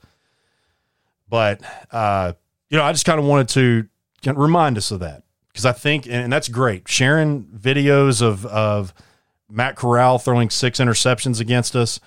But 1.30 1.62
uh, 1.92 2.34
you 2.70 2.78
know, 2.78 2.84
I 2.84 2.92
just 2.92 3.06
kind 3.06 3.20
of 3.20 3.26
wanted 3.26 3.50
to 3.50 3.88
remind 4.34 4.78
us 4.78 4.92
of 4.92 5.00
that 5.02 5.24
because 5.50 5.66
I 5.66 5.72
think, 5.72 6.08
and 6.08 6.32
that's 6.32 6.48
great. 6.48 6.88
Sharing 6.88 7.44
videos 7.46 8.22
of 8.22 8.46
of 8.46 8.94
Matt 9.50 9.76
Corral 9.76 10.20
throwing 10.20 10.50
six 10.50 10.80
interceptions 10.80 11.40
against 11.40 11.76
us 11.76 12.00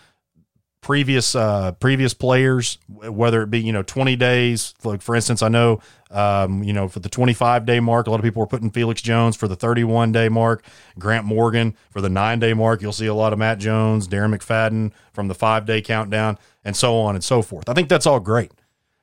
previous 0.80 1.34
uh, 1.34 1.72
previous 1.72 2.14
players, 2.14 2.78
whether 2.88 3.42
it 3.42 3.50
be 3.50 3.60
you 3.60 3.72
know 3.72 3.82
20 3.82 4.16
days. 4.16 4.74
Like 4.84 5.02
for 5.02 5.14
instance, 5.14 5.42
I 5.42 5.48
know 5.48 5.80
um, 6.10 6.62
you 6.62 6.72
know 6.72 6.88
for 6.88 7.00
the 7.00 7.08
25 7.08 7.66
day 7.66 7.80
mark, 7.80 8.06
a 8.06 8.10
lot 8.10 8.20
of 8.20 8.24
people 8.24 8.40
were 8.40 8.46
putting 8.46 8.70
Felix 8.70 9.02
Jones 9.02 9.36
for 9.36 9.48
the 9.48 9.56
31 9.56 10.12
day 10.12 10.28
mark, 10.28 10.64
Grant 10.98 11.26
Morgan 11.26 11.76
for 11.90 12.00
the 12.00 12.08
nine 12.08 12.38
day 12.38 12.54
mark. 12.54 12.82
You'll 12.82 12.92
see 12.92 13.06
a 13.06 13.14
lot 13.14 13.32
of 13.32 13.38
Matt 13.38 13.58
Jones, 13.58 14.08
Darren 14.08 14.34
McFadden 14.34 14.92
from 15.12 15.28
the 15.28 15.34
five 15.34 15.66
day 15.66 15.80
countdown, 15.82 16.38
and 16.64 16.76
so 16.76 16.96
on 16.98 17.14
and 17.14 17.24
so 17.24 17.42
forth. 17.42 17.68
I 17.68 17.74
think 17.74 17.88
that's 17.88 18.06
all 18.06 18.20
great. 18.20 18.52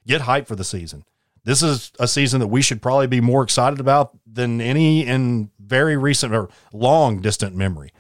Get 0.05 0.21
hype 0.21 0.47
for 0.47 0.55
the 0.55 0.63
season. 0.63 1.03
This 1.43 1.63
is 1.63 1.93
a 1.97 2.09
season 2.09 2.41
that 2.41 2.47
we 2.47 2.61
should 2.61 2.81
probably 2.81 3.07
be 3.07 3.21
more 3.21 3.41
excited 3.41 3.79
about 3.79 4.17
than 4.25 4.59
any 4.59 5.05
in 5.05 5.49
very 5.59 5.95
recent 5.95 6.35
or 6.35 6.49
long 6.73 7.21
distant 7.21 7.55
memory 7.55 7.91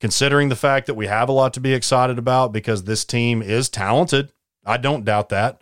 considering 0.00 0.48
the 0.48 0.56
fact 0.56 0.86
that 0.86 0.94
we 0.94 1.06
have 1.06 1.28
a 1.28 1.32
lot 1.32 1.54
to 1.54 1.60
be 1.60 1.74
excited 1.74 2.18
about 2.18 2.52
because 2.52 2.84
this 2.84 3.04
team 3.04 3.42
is 3.42 3.68
talented. 3.68 4.32
I 4.64 4.76
don't 4.76 5.04
doubt 5.04 5.30
that. 5.30 5.60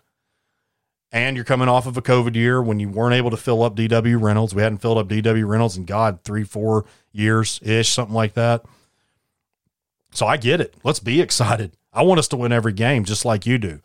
And 1.11 1.35
you're 1.35 1.45
coming 1.45 1.69
off 1.69 1.87
of 1.87 1.95
a 1.97 2.01
COVID 2.01 2.35
year 2.35 2.61
when 2.61 2.79
you 2.79 2.89
weren't 2.89 3.15
able 3.15 3.31
to 3.31 3.37
fill 3.37 3.63
up 3.63 3.75
DW 3.75 4.21
Reynolds. 4.21 4.53
We 4.53 4.61
hadn't 4.61 4.79
filled 4.79 4.97
up 4.97 5.07
DW 5.07 5.47
Reynolds 5.47 5.77
in 5.77 5.85
God 5.85 6.19
three, 6.23 6.43
four 6.43 6.85
years 7.11 7.59
ish, 7.63 7.89
something 7.89 8.13
like 8.15 8.33
that. 8.33 8.65
So 10.11 10.25
I 10.25 10.37
get 10.37 10.59
it. 10.59 10.75
Let's 10.83 10.99
be 10.99 11.21
excited. 11.21 11.77
I 11.93 12.03
want 12.03 12.19
us 12.19 12.27
to 12.29 12.37
win 12.37 12.51
every 12.51 12.73
game 12.73 13.05
just 13.05 13.23
like 13.23 13.45
you 13.45 13.57
do. 13.57 13.79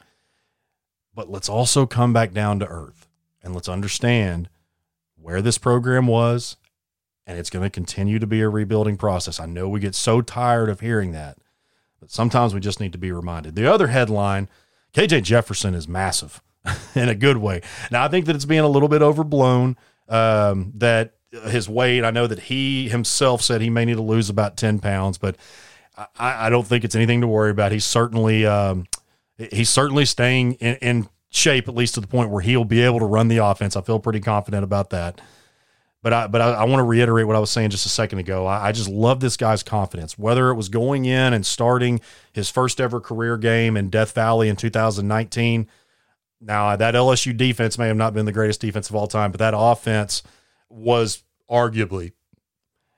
But 1.15 1.31
let's 1.31 1.49
also 1.49 1.87
come 1.87 2.13
back 2.13 2.33
down 2.33 2.59
to 2.59 2.67
earth 2.67 3.09
and 3.43 3.55
let's 3.55 3.69
understand 3.69 4.49
where 5.17 5.41
this 5.41 5.59
program 5.59 6.07
was 6.07 6.57
and 7.27 7.39
it's 7.39 7.51
going 7.51 7.63
to 7.63 7.71
continue 7.71 8.19
to 8.19 8.27
be 8.27 8.41
a 8.41 8.49
rebuilding 8.49 8.97
process. 8.97 9.39
I 9.39 9.47
know 9.47 9.69
we 9.69 9.81
get 9.81 9.95
so 9.95 10.21
tired 10.21 10.69
of 10.69 10.81
hearing 10.81 11.13
that, 11.13 11.39
but 12.01 12.11
sometimes 12.11 12.55
we 12.55 12.61
just 12.61 12.81
need 12.81 12.93
to 12.93 12.99
be 12.99 13.13
reminded. 13.13 13.55
The 13.55 13.73
other 13.73 13.89
headline 13.89 14.49
KJ 14.93 15.23
Jefferson 15.23 15.75
is 15.75 15.89
massive 15.89 16.43
in 16.95 17.09
a 17.09 17.15
good 17.15 17.39
way. 17.39 17.63
Now, 17.91 18.05
I 18.05 18.09
think 18.09 18.27
that 18.27 18.37
it's 18.37 18.45
being 18.45 18.61
a 18.61 18.69
little 18.69 18.89
bit 18.89 19.03
overblown. 19.03 19.77
Um, 20.09 20.73
that 20.77 21.15
his 21.31 21.69
weight, 21.69 22.05
I 22.05 22.11
know 22.11 22.27
that 22.27 22.41
he 22.41 22.89
himself 22.89 23.41
said 23.41 23.61
he 23.61 23.71
may 23.71 23.85
need 23.85 23.97
to 23.97 24.03
lose 24.03 24.29
about 24.29 24.57
10 24.57 24.81
pounds, 24.81 25.17
but 25.17 25.37
I, 25.97 26.47
I 26.47 26.51
don't 26.51 26.67
think 26.67 26.85
it's 26.85 26.95
anything 26.95 27.23
to 27.23 27.27
worry 27.27 27.51
about. 27.51 27.73
He's 27.73 27.85
certainly, 27.85 28.45
um, 28.45 28.87
he's 29.39 29.71
certainly 29.71 30.05
staying 30.05 30.55
in, 30.55 30.77
in 30.77 31.09
shape, 31.31 31.69
at 31.69 31.75
least 31.75 31.95
to 31.95 32.01
the 32.01 32.07
point 32.07 32.31
where 32.31 32.43
he'll 32.43 32.65
be 32.65 32.83
able 32.83 32.99
to 32.99 33.07
run 33.07 33.29
the 33.29 33.39
offense. 33.39 33.77
I 33.77 33.81
feel 33.81 33.99
pretty 33.99 34.21
confident 34.21 34.65
about 34.65 34.91
that. 34.91 35.21
But 36.03 36.13
I, 36.13 36.27
but 36.27 36.41
I, 36.41 36.51
I 36.51 36.65
want 36.65 36.81
to 36.81 36.85
reiterate 36.85 37.29
what 37.29 37.37
I 37.37 37.39
was 37.39 37.51
saying 37.51 37.71
just 37.71 37.87
a 37.87 37.89
second 37.89 38.19
ago. 38.19 38.45
I, 38.45 38.69
I, 38.69 38.73
just 38.73 38.89
love 38.89 39.21
this 39.21 39.37
guy's 39.37 39.63
confidence. 39.63 40.19
Whether 40.19 40.51
it 40.51 40.57
was 40.57 40.69
going 40.69 41.05
in 41.05 41.33
and 41.33 41.47
starting 41.47 42.01
his 42.33 42.51
first 42.51 42.81
ever 42.81 43.01
career 43.01 43.37
game 43.37 43.77
in 43.77 43.89
Death 43.89 44.13
Valley 44.13 44.49
in 44.49 44.57
2019. 44.57 45.69
Now 46.41 46.75
that 46.75 46.95
LSU 46.95 47.37
defense 47.37 47.79
may 47.79 47.87
have 47.87 47.97
not 47.97 48.15
been 48.15 48.27
the 48.27 48.33
greatest 48.33 48.61
defense 48.61 48.91
of 48.91 48.97
all 48.97 49.07
time, 49.07 49.31
but 49.31 49.39
that 49.39 49.55
offense 49.57 50.25
was 50.69 51.23
arguably. 51.49 52.13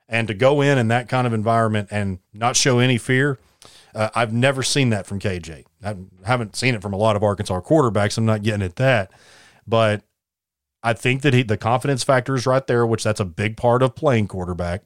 And 0.09 0.27
to 0.27 0.33
go 0.33 0.61
in 0.61 0.79
in 0.79 0.87
that 0.87 1.07
kind 1.07 1.27
of 1.27 1.33
environment 1.33 1.89
and 1.91 2.19
not 2.33 2.55
show 2.55 2.79
any 2.79 2.97
fear, 2.97 3.37
uh, 3.93 4.09
I've 4.15 4.33
never 4.33 4.63
seen 4.63 4.89
that 4.89 5.05
from 5.05 5.19
KJ. 5.19 5.65
I 5.83 5.95
haven't 6.25 6.55
seen 6.55 6.73
it 6.73 6.81
from 6.81 6.93
a 6.93 6.97
lot 6.97 7.15
of 7.15 7.23
Arkansas 7.23 7.61
quarterbacks. 7.61 8.17
I'm 8.17 8.25
not 8.25 8.43
getting 8.43 8.63
at 8.63 8.75
that, 8.77 9.11
but 9.67 10.03
I 10.85 10.93
think 10.93 11.23
that 11.23 11.33
he 11.33 11.41
the 11.41 11.57
confidence 11.57 12.03
factor 12.03 12.35
is 12.35 12.45
right 12.45 12.65
there, 12.65 12.85
which 12.85 13.03
that's 13.03 13.19
a 13.19 13.25
big 13.25 13.57
part 13.57 13.81
of 13.81 13.95
playing 13.95 14.27
quarterback. 14.27 14.83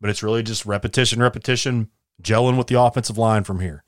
But 0.00 0.10
it's 0.10 0.22
really 0.22 0.44
just 0.44 0.64
repetition, 0.64 1.20
repetition, 1.20 1.90
gelling 2.22 2.56
with 2.56 2.68
the 2.68 2.80
offensive 2.80 3.18
line 3.18 3.42
from 3.42 3.58
here. 3.58 3.82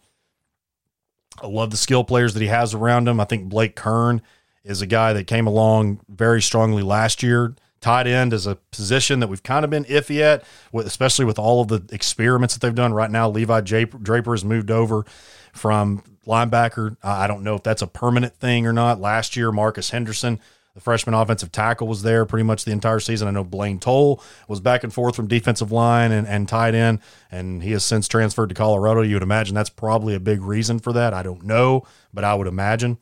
I 1.40 1.46
love 1.46 1.70
the 1.70 1.76
skill 1.76 2.02
players 2.02 2.34
that 2.34 2.40
he 2.40 2.49
has 2.49 2.75
around 2.75 3.06
him. 3.06 3.20
I 3.20 3.26
think 3.26 3.49
Blake 3.49 3.76
Kern 3.76 4.22
is 4.64 4.82
a 4.82 4.88
guy 4.88 5.12
that 5.12 5.28
came 5.28 5.46
along 5.46 6.00
very 6.08 6.42
strongly 6.42 6.82
last 6.82 7.22
year. 7.22 7.54
Tight 7.80 8.08
end 8.08 8.32
is 8.32 8.49
a 8.49 8.56
position 8.72 9.20
that 9.20 9.28
we've 9.28 9.42
kind 9.42 9.64
of 9.64 9.70
been 9.70 9.84
iffy 9.84 10.20
at, 10.20 10.42
with, 10.72 10.84
especially 10.84 11.25
with 11.25 11.38
all 11.38 11.62
of 11.62 11.68
the 11.68 11.82
experiments 11.94 12.54
that 12.54 12.60
they've 12.60 12.75
done. 12.75 12.92
Right 12.92 13.10
now, 13.10 13.30
Levi 13.30 13.60
Draper 13.60 14.32
has 14.32 14.44
moved 14.44 14.72
over 14.72 15.04
from 15.52 16.02
linebacker. 16.26 16.96
I 17.04 17.28
don't 17.28 17.44
know 17.44 17.54
if 17.54 17.62
that's 17.62 17.82
a 17.82 17.87
permanent 17.87 18.34
thing 18.34 18.66
or 18.66 18.72
not. 18.72 19.00
Last 19.00 19.37
year, 19.37 19.52
Marcus 19.52 19.90
Henderson 19.90 20.40
the 20.74 20.80
freshman 20.80 21.14
offensive 21.14 21.50
tackle 21.50 21.88
was 21.88 22.02
there 22.02 22.24
pretty 22.24 22.44
much 22.44 22.64
the 22.64 22.70
entire 22.70 23.00
season. 23.00 23.26
I 23.26 23.32
know 23.32 23.42
Blaine 23.44 23.80
Toll 23.80 24.22
was 24.46 24.60
back 24.60 24.84
and 24.84 24.92
forth 24.92 25.16
from 25.16 25.26
defensive 25.26 25.72
line 25.72 26.12
and, 26.12 26.26
and 26.26 26.48
tight 26.48 26.74
end, 26.74 27.00
and 27.30 27.62
he 27.62 27.72
has 27.72 27.84
since 27.84 28.06
transferred 28.06 28.50
to 28.50 28.54
Colorado. 28.54 29.02
You 29.02 29.16
would 29.16 29.22
imagine 29.22 29.54
that's 29.54 29.70
probably 29.70 30.14
a 30.14 30.20
big 30.20 30.42
reason 30.42 30.78
for 30.78 30.92
that. 30.92 31.12
I 31.12 31.22
don't 31.22 31.44
know, 31.44 31.84
but 32.14 32.24
I 32.24 32.34
would 32.34 32.46
imagine. 32.46 32.98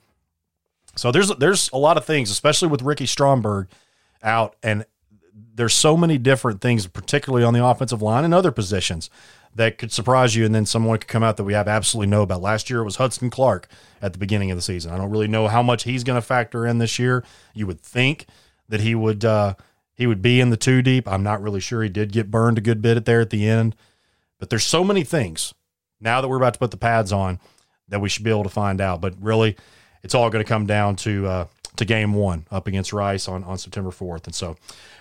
So 0.96 1.12
there's 1.12 1.28
there's 1.36 1.70
a 1.72 1.78
lot 1.78 1.96
of 1.96 2.04
things, 2.04 2.30
especially 2.30 2.68
with 2.68 2.82
Ricky 2.82 3.06
Stromberg 3.06 3.68
out, 4.22 4.56
and 4.62 4.84
there's 5.54 5.74
so 5.74 5.96
many 5.96 6.18
different 6.18 6.60
things, 6.60 6.86
particularly 6.86 7.44
on 7.44 7.52
the 7.52 7.64
offensive 7.64 8.00
line 8.00 8.24
and 8.24 8.32
other 8.32 8.50
positions, 8.50 9.10
that 9.58 9.76
could 9.76 9.92
surprise 9.92 10.34
you. 10.34 10.44
And 10.44 10.54
then 10.54 10.64
someone 10.64 10.98
could 10.98 11.08
come 11.08 11.22
out 11.22 11.36
that 11.36 11.44
we 11.44 11.52
have 11.52 11.68
absolutely 11.68 12.08
no 12.10 12.22
about. 12.22 12.40
Last 12.40 12.70
year 12.70 12.80
it 12.80 12.84
was 12.84 12.96
Hudson 12.96 13.28
Clark 13.28 13.68
at 14.00 14.12
the 14.12 14.18
beginning 14.18 14.50
of 14.50 14.56
the 14.56 14.62
season. 14.62 14.92
I 14.92 14.96
don't 14.96 15.10
really 15.10 15.28
know 15.28 15.48
how 15.48 15.62
much 15.62 15.82
he's 15.82 16.04
going 16.04 16.16
to 16.16 16.26
factor 16.26 16.64
in 16.64 16.78
this 16.78 16.98
year. 16.98 17.24
You 17.54 17.66
would 17.66 17.80
think 17.80 18.26
that 18.68 18.80
he 18.80 18.94
would 18.94 19.24
uh, 19.24 19.54
he 19.94 20.06
would 20.06 20.22
be 20.22 20.40
in 20.40 20.50
the 20.50 20.56
two 20.56 20.80
deep. 20.80 21.08
I'm 21.08 21.24
not 21.24 21.42
really 21.42 21.60
sure. 21.60 21.82
He 21.82 21.88
did 21.88 22.12
get 22.12 22.30
burned 22.30 22.56
a 22.56 22.60
good 22.62 22.80
bit 22.80 22.96
at 22.96 23.04
there 23.04 23.20
at 23.20 23.30
the 23.30 23.48
end, 23.48 23.74
but 24.38 24.48
there's 24.48 24.64
so 24.64 24.84
many 24.84 25.02
things 25.02 25.52
now 26.00 26.20
that 26.20 26.28
we're 26.28 26.36
about 26.36 26.54
to 26.54 26.60
put 26.60 26.70
the 26.70 26.76
pads 26.76 27.12
on 27.12 27.40
that 27.88 28.00
we 28.00 28.08
should 28.08 28.24
be 28.24 28.30
able 28.30 28.44
to 28.44 28.48
find 28.48 28.80
out. 28.80 29.00
But 29.00 29.14
really, 29.20 29.56
it's 30.04 30.14
all 30.14 30.30
going 30.30 30.44
to 30.44 30.48
come 30.48 30.66
down 30.66 30.94
to 30.96 31.26
uh, 31.26 31.46
to 31.78 31.84
game 31.84 32.12
one 32.14 32.46
up 32.50 32.66
against 32.66 32.92
Rice 32.92 33.28
on, 33.28 33.42
on 33.44 33.58
September 33.58 33.90
4th. 33.90 34.26
And 34.26 34.34
so 34.34 34.56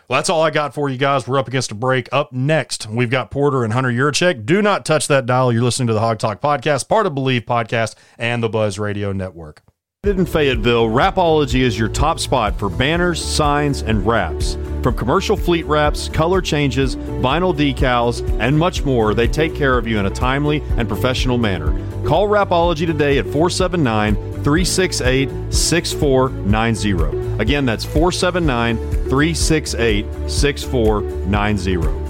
well, 0.08 0.18
that's 0.18 0.30
all 0.30 0.42
I 0.42 0.52
got 0.52 0.74
for 0.74 0.90
you 0.90 0.98
guys. 0.98 1.28
We're 1.28 1.38
up 1.38 1.50
against 1.50 1.72
a 1.72 1.76
break. 1.76 2.08
Up 2.14 2.32
next, 2.32 2.88
we've 2.90 3.10
got 3.10 3.30
Porter 3.30 3.66
and 3.66 3.74
Hunter 3.74 3.90
Yurachek. 3.90 4.46
Do 4.46 4.62
not 4.62 4.86
touch 4.86 5.10
that 5.10 5.26
dial. 5.26 5.52
You're 5.52 5.64
listening 5.64 5.88
to 5.88 5.94
the 5.94 6.00
Hawg 6.00 6.18
Talk 6.18 6.40
Podcast, 6.40 6.88
part 6.88 7.06
of 7.06 7.14
Believe 7.14 7.44
Podcast 7.44 7.96
and 8.18 8.42
the 8.42 8.50
Buzz 8.50 8.80
Radio 8.80 9.12
Network. 9.12 9.67
In 10.04 10.26
Fayetteville, 10.26 10.88
Rapology 10.88 11.62
is 11.62 11.78
your 11.78 11.90
top 11.90 12.20
spot 12.20 12.58
for 12.58 12.70
banners, 12.70 13.22
signs, 13.22 13.82
and 13.82 14.06
wraps. 14.08 14.54
From 14.82 14.96
commercial 14.96 15.36
fleet 15.36 15.66
wraps, 15.66 16.08
color 16.08 16.40
changes, 16.40 16.96
vinyl 16.96 17.54
decals, 17.54 18.22
and 18.40 18.58
much 18.58 18.86
more, 18.86 19.14
they 19.14 19.28
take 19.28 19.54
care 19.54 19.78
of 19.78 19.86
you 19.86 20.00
in 20.00 20.06
a 20.06 20.10
timely 20.10 20.62
and 20.78 20.88
professional 20.88 21.38
manner. 21.38 21.72
Call 22.08 22.30
Rapology 22.30 22.86
today 22.86 23.18
at 23.18 23.26
479 23.26 24.16
368 24.16 25.30
6490. 25.54 27.42
Again, 27.42 27.66
that's 27.66 27.84
479 27.84 28.78
368 28.78 30.06
6490. 30.30 32.07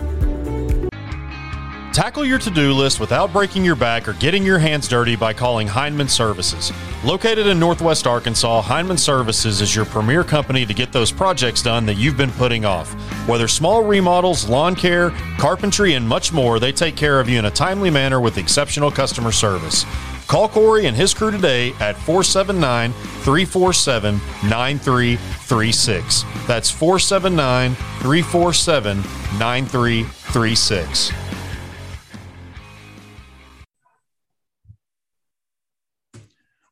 Tackle 1.97 2.25
your 2.25 2.37
to 2.37 2.51
do 2.51 2.73
list 2.73 2.99
without 2.99 3.33
breaking 3.33 3.65
your 3.65 3.75
back 3.75 4.07
or 4.07 4.13
getting 4.13 4.43
your 4.43 4.59
hands 4.59 4.87
dirty 4.87 5.15
by 5.15 5.33
calling 5.33 5.67
Heinman 5.67 6.07
Services. 6.07 6.71
Located 7.03 7.47
in 7.47 7.59
Northwest 7.59 8.05
Arkansas, 8.05 8.61
Heinman 8.61 8.99
Services 8.99 9.61
is 9.61 9.75
your 9.75 9.85
premier 9.85 10.23
company 10.23 10.63
to 10.63 10.75
get 10.75 10.93
those 10.93 11.11
projects 11.11 11.63
done 11.63 11.87
that 11.87 11.95
you've 11.95 12.15
been 12.15 12.29
putting 12.33 12.65
off. 12.65 12.93
Whether 13.27 13.47
small 13.47 13.81
remodels, 13.83 14.47
lawn 14.47 14.75
care, 14.75 15.09
carpentry, 15.39 15.95
and 15.95 16.07
much 16.07 16.31
more, 16.31 16.59
they 16.59 16.71
take 16.71 16.95
care 16.95 17.19
of 17.19 17.27
you 17.27 17.39
in 17.39 17.45
a 17.45 17.49
timely 17.49 17.89
manner 17.89 18.21
with 18.21 18.37
exceptional 18.37 18.91
customer 18.91 19.31
service. 19.31 19.83
Call 20.27 20.49
Corey 20.49 20.85
and 20.85 20.95
his 20.95 21.15
crew 21.15 21.31
today 21.31 21.73
at 21.79 21.95
479 21.97 22.91
347 22.91 24.19
9336. 24.47 26.25
That's 26.45 26.69
479 26.69 27.73
347 27.73 28.97
9336. 29.39 31.26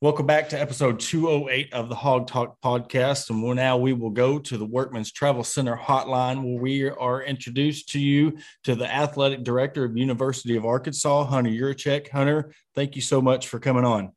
Welcome 0.06 0.28
back 0.28 0.50
to 0.50 0.62
episode 0.62 1.00
208 1.00 1.74
of 1.74 1.90
the 1.90 1.96
Hawg 1.96 2.28
Talk 2.28 2.62
podcast. 2.62 3.32
And 3.32 3.56
now 3.56 3.76
we 3.76 3.92
will 3.92 4.12
go 4.12 4.38
to 4.38 4.56
the 4.56 4.64
Workman's 4.64 5.12
Travel 5.12 5.44
Center 5.44 5.76
hotline 5.76 6.44
where 6.44 6.62
we 6.62 6.88
are 6.88 7.24
introduced 7.24 7.90
to 7.94 8.00
you 8.00 8.38
to 8.66 8.76
the 8.76 8.86
athletic 8.86 9.44
director 9.44 9.84
of 9.84 9.98
University 9.98 10.58
of 10.58 10.64
Arkansas, 10.64 11.24
Hunter 11.24 11.50
Yurachek. 11.50 12.12
Hunter, 12.12 12.52
thank 12.76 12.96
you 12.96 13.02
so 13.02 13.20
much 13.20 13.48
for 13.48 13.60
coming 13.60 13.84
on. 13.84 14.12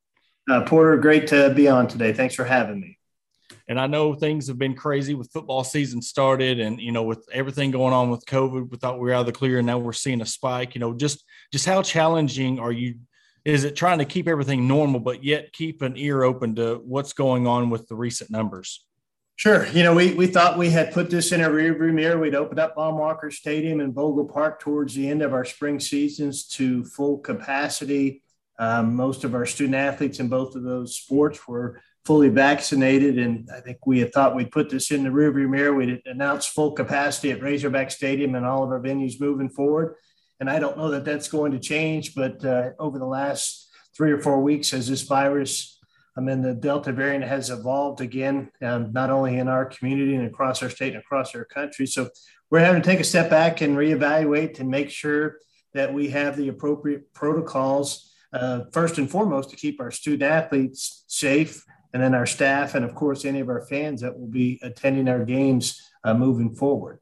Uh, 0.50 0.60
Porter, 0.66 0.98
great 0.98 1.26
to 1.28 1.54
be 1.54 1.68
on 1.68 1.88
today. 1.88 2.12
Thanks 2.12 2.34
for 2.34 2.44
having 2.44 2.78
me. 2.78 2.98
And 3.66 3.80
I 3.80 3.86
know 3.86 4.12
things 4.12 4.46
have 4.48 4.58
been 4.58 4.74
crazy 4.74 5.14
with 5.14 5.32
football 5.32 5.64
season 5.64 6.02
started, 6.02 6.60
and 6.60 6.78
you 6.78 6.92
know, 6.92 7.04
with 7.04 7.26
everything 7.32 7.70
going 7.70 7.94
on 7.94 8.10
with 8.10 8.26
COVID, 8.26 8.70
we 8.70 8.76
thought 8.76 9.00
we 9.00 9.08
were 9.08 9.14
out 9.14 9.20
of 9.20 9.26
the 9.26 9.32
clear, 9.32 9.56
and 9.56 9.66
now 9.66 9.78
we're 9.78 9.94
seeing 9.94 10.20
a 10.20 10.26
spike. 10.26 10.74
You 10.74 10.82
know, 10.82 10.92
just 10.92 11.24
just 11.50 11.64
how 11.64 11.80
challenging 11.80 12.58
are 12.58 12.72
you 12.72 12.96
is 13.44 13.64
it 13.64 13.76
trying 13.76 13.98
to 13.98 14.04
keep 14.04 14.28
everything 14.28 14.68
normal, 14.68 15.00
but 15.00 15.24
yet 15.24 15.52
keep 15.52 15.82
an 15.82 15.96
ear 15.96 16.22
open 16.22 16.54
to 16.56 16.80
what's 16.84 17.12
going 17.12 17.46
on 17.46 17.70
with 17.70 17.86
the 17.88 17.94
recent 17.94 18.30
numbers? 18.30 18.84
Sure. 19.36 19.68
You 19.68 19.84
know, 19.84 19.94
we, 19.94 20.14
we 20.14 20.26
thought 20.26 20.58
we 20.58 20.70
had 20.70 20.92
put 20.92 21.10
this 21.10 21.30
in 21.30 21.40
a 21.42 21.48
rearview 21.48 21.92
mirror. 21.92 22.18
We'd 22.18 22.34
opened 22.34 22.58
up 22.58 22.74
Baum-Walker 22.74 23.30
Stadium 23.30 23.78
and 23.78 23.94
Bogle 23.94 24.24
Park 24.24 24.58
towards 24.58 24.94
the 24.94 25.08
end 25.08 25.22
of 25.22 25.32
our 25.32 25.44
spring 25.44 25.78
seasons 25.78 26.48
to 26.48 26.84
full 26.84 27.18
capacity. 27.18 28.22
Um, 28.58 28.96
most 28.96 29.22
of 29.22 29.36
our 29.36 29.46
student 29.46 29.76
athletes 29.76 30.18
in 30.18 30.28
both 30.28 30.56
of 30.56 30.64
those 30.64 30.96
sports 30.96 31.46
were 31.46 31.80
fully 32.04 32.30
vaccinated. 32.30 33.16
And 33.18 33.48
I 33.54 33.60
think 33.60 33.86
we 33.86 34.00
had 34.00 34.12
thought 34.12 34.34
we'd 34.34 34.50
put 34.50 34.70
this 34.70 34.90
in 34.90 35.04
the 35.04 35.10
rearview 35.10 35.48
mirror. 35.48 35.72
We'd 35.72 36.02
announced 36.06 36.50
full 36.50 36.72
capacity 36.72 37.30
at 37.30 37.40
Razorback 37.40 37.92
Stadium 37.92 38.34
and 38.34 38.44
all 38.44 38.64
of 38.64 38.70
our 38.70 38.80
venues 38.80 39.20
moving 39.20 39.50
forward. 39.50 39.94
And 40.40 40.48
I 40.48 40.58
don't 40.58 40.78
know 40.78 40.90
that 40.90 41.04
that's 41.04 41.28
going 41.28 41.52
to 41.52 41.58
change, 41.58 42.14
but 42.14 42.44
uh, 42.44 42.70
over 42.78 42.98
the 42.98 43.06
last 43.06 43.70
three 43.96 44.12
or 44.12 44.18
four 44.18 44.40
weeks, 44.40 44.72
as 44.72 44.88
this 44.88 45.02
virus, 45.02 45.78
I 46.16 46.20
mean, 46.20 46.42
the 46.42 46.54
Delta 46.54 46.92
variant 46.92 47.24
has 47.24 47.50
evolved 47.50 48.00
again, 48.00 48.50
um, 48.62 48.92
not 48.92 49.10
only 49.10 49.38
in 49.38 49.48
our 49.48 49.64
community 49.66 50.14
and 50.14 50.26
across 50.26 50.62
our 50.62 50.70
state 50.70 50.94
and 50.94 51.02
across 51.02 51.34
our 51.34 51.44
country. 51.44 51.86
So 51.86 52.10
we're 52.50 52.60
having 52.60 52.82
to 52.82 52.88
take 52.88 53.00
a 53.00 53.04
step 53.04 53.30
back 53.30 53.60
and 53.60 53.76
reevaluate 53.76 54.58
and 54.60 54.68
make 54.68 54.90
sure 54.90 55.38
that 55.74 55.92
we 55.92 56.08
have 56.08 56.36
the 56.36 56.48
appropriate 56.48 57.12
protocols, 57.14 58.12
uh, 58.32 58.62
first 58.72 58.98
and 58.98 59.10
foremost, 59.10 59.50
to 59.50 59.56
keep 59.56 59.80
our 59.80 59.90
student 59.90 60.22
athletes 60.22 61.04
safe, 61.08 61.64
and 61.92 62.02
then 62.02 62.14
our 62.14 62.26
staff, 62.26 62.74
and 62.74 62.84
of 62.84 62.94
course, 62.94 63.24
any 63.24 63.40
of 63.40 63.48
our 63.48 63.62
fans 63.66 64.00
that 64.00 64.18
will 64.18 64.28
be 64.28 64.58
attending 64.62 65.08
our 65.08 65.24
games 65.24 65.80
uh, 66.04 66.14
moving 66.14 66.54
forward. 66.54 67.00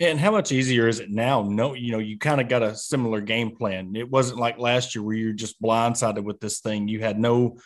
And 0.00 0.18
how 0.18 0.30
much 0.30 0.52
easier 0.52 0.88
is 0.88 1.00
it 1.00 1.10
now? 1.10 1.42
No, 1.42 1.74
you 1.74 1.92
know, 1.92 1.98
you 1.98 2.18
kind 2.18 2.40
of 2.40 2.48
got 2.48 2.62
a 2.62 2.74
similar 2.74 3.20
game 3.20 3.56
plan. 3.56 3.94
It 3.96 4.10
wasn't 4.10 4.40
like 4.40 4.58
last 4.58 4.94
year 4.94 5.02
where 5.02 5.16
you're 5.16 5.32
just 5.32 5.60
blindsided 5.62 6.24
with 6.24 6.40
this 6.40 6.60
thing. 6.60 6.88
You 6.88 7.00
had 7.00 7.18
no, 7.18 7.58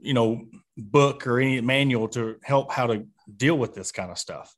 you 0.00 0.14
know, 0.14 0.44
book 0.76 1.26
or 1.26 1.40
any 1.40 1.60
manual 1.60 2.08
to 2.08 2.36
help 2.42 2.72
how 2.72 2.86
to 2.88 3.06
deal 3.34 3.56
with 3.56 3.74
this 3.74 3.92
kind 3.92 4.10
of 4.10 4.18
stuff. 4.18 4.54